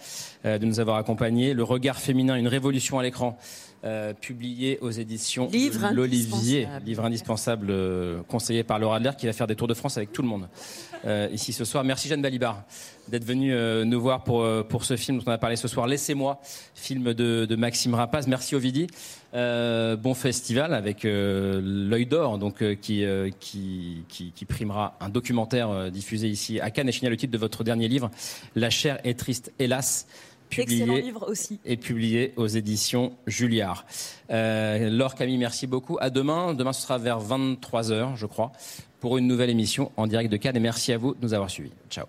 de 0.46 0.66
nous 0.66 0.80
avoir 0.80 0.96
accompagnés. 0.96 1.54
Le 1.54 1.64
regard 1.64 1.98
féminin, 1.98 2.38
une 2.38 2.48
révolution 2.48 3.00
à 3.00 3.04
l'écran. 3.04 3.38
Euh, 3.86 4.14
publié 4.14 4.80
aux 4.82 4.90
éditions 4.90 5.48
Livre 5.52 5.92
l'Olivier, 5.94 6.66
indispensable. 6.66 6.86
livre 6.86 7.06
indispensable 7.06 7.68
euh, 7.70 8.22
conseillé 8.28 8.64
par 8.64 8.80
Laura 8.80 8.96
Adler 8.96 9.12
qui 9.16 9.28
va 9.28 9.34
faire 9.34 9.46
des 9.46 9.56
tours 9.56 9.68
de 9.68 9.76
France 9.76 9.98
avec 9.98 10.12
tout 10.12 10.24
le 10.24 10.28
monde 10.28 10.48
euh, 11.06 11.30
ici 11.32 11.54
ce 11.54 11.66
soir. 11.66 11.84
Merci 11.84 12.08
Jeanne 12.08 12.24
Balibar 12.24 12.64
d'être 13.08 13.26
venue 13.26 13.54
nous 13.86 14.02
voir 14.02 14.24
pour, 14.24 14.44
pour 14.68 14.84
ce 14.86 14.96
film 14.96 15.20
dont 15.20 15.26
on 15.28 15.32
a 15.32 15.38
parlé 15.38 15.56
ce 15.56 15.68
soir. 15.68 15.86
Laissez-moi, 15.86 16.42
film 16.74 17.14
de, 17.14 17.46
de 17.46 17.56
Maxime 17.56 17.94
Rapaz. 17.94 18.24
Merci 18.28 18.56
Ovidie. 18.56 18.88
Euh, 19.36 19.96
bon 19.96 20.16
festival 20.16 20.74
avec 20.74 21.04
l'œil 21.04 22.08
d'or 22.08 22.40
donc 22.40 22.64
qui, 22.80 23.06
qui, 23.40 24.04
qui, 24.08 24.32
qui 24.32 24.46
primera 24.46 24.98
un 25.00 25.10
documentaire 25.10 25.92
diffusé 25.92 26.28
ici 26.28 26.60
à 26.60 26.72
Cannes 26.72 26.90
et 26.90 26.92
je 26.92 26.98
signale 26.98 27.12
le 27.12 27.18
titre 27.18 27.34
de 27.34 27.38
votre 27.38 27.64
dernier 27.64 27.88
livre 27.88 28.10
La 28.56 28.72
chair 28.72 28.98
est 29.04 29.20
triste 29.20 29.52
hélas 29.60 30.08
publié 30.50 31.02
livre 31.02 31.26
aussi. 31.30 31.60
et 31.66 31.78
publié 31.78 32.34
aux 32.36 32.48
éditions 32.48 33.14
Julliard. 33.28 33.86
Euh, 34.32 34.90
Laure 34.90 35.16
Camille, 35.16 35.38
merci 35.38 35.68
beaucoup. 35.68 35.98
À 36.00 36.10
demain. 36.10 36.54
Demain, 36.54 36.74
ce 36.74 36.82
sera 36.82 36.98
vers 36.98 37.20
23h, 37.20 38.16
je 38.16 38.26
crois, 38.26 38.52
pour 39.00 39.18
une 39.18 39.28
nouvelle 39.28 39.50
émission 39.50 39.92
en 39.98 40.08
direct 40.08 40.32
de 40.32 40.38
Cannes. 40.38 40.58
Et 40.58 40.62
merci 40.62 40.94
à 40.94 40.98
vous 40.98 41.14
de 41.14 41.20
nous 41.22 41.34
avoir 41.34 41.50
suivis. 41.50 41.72
Ciao. 41.90 42.06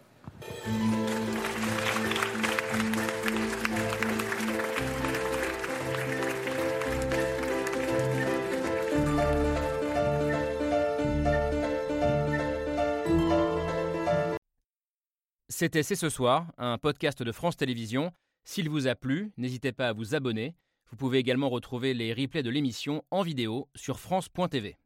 C'était 15.58 15.82
C'est 15.82 15.94
ce 15.94 16.10
soir, 16.10 16.52
un 16.58 16.76
podcast 16.76 17.22
de 17.22 17.32
France 17.32 17.56
Télévisions. 17.56 18.12
S'il 18.48 18.68
vous 18.68 18.86
a 18.86 18.94
plu, 18.94 19.32
n'hésitez 19.36 19.72
pas 19.72 19.88
à 19.88 19.92
vous 19.92 20.14
abonner. 20.14 20.54
Vous 20.88 20.96
pouvez 20.96 21.18
également 21.18 21.50
retrouver 21.50 21.94
les 21.94 22.14
replays 22.14 22.44
de 22.44 22.48
l'émission 22.48 23.02
en 23.10 23.22
vidéo 23.22 23.68
sur 23.74 23.98
France.tv. 23.98 24.76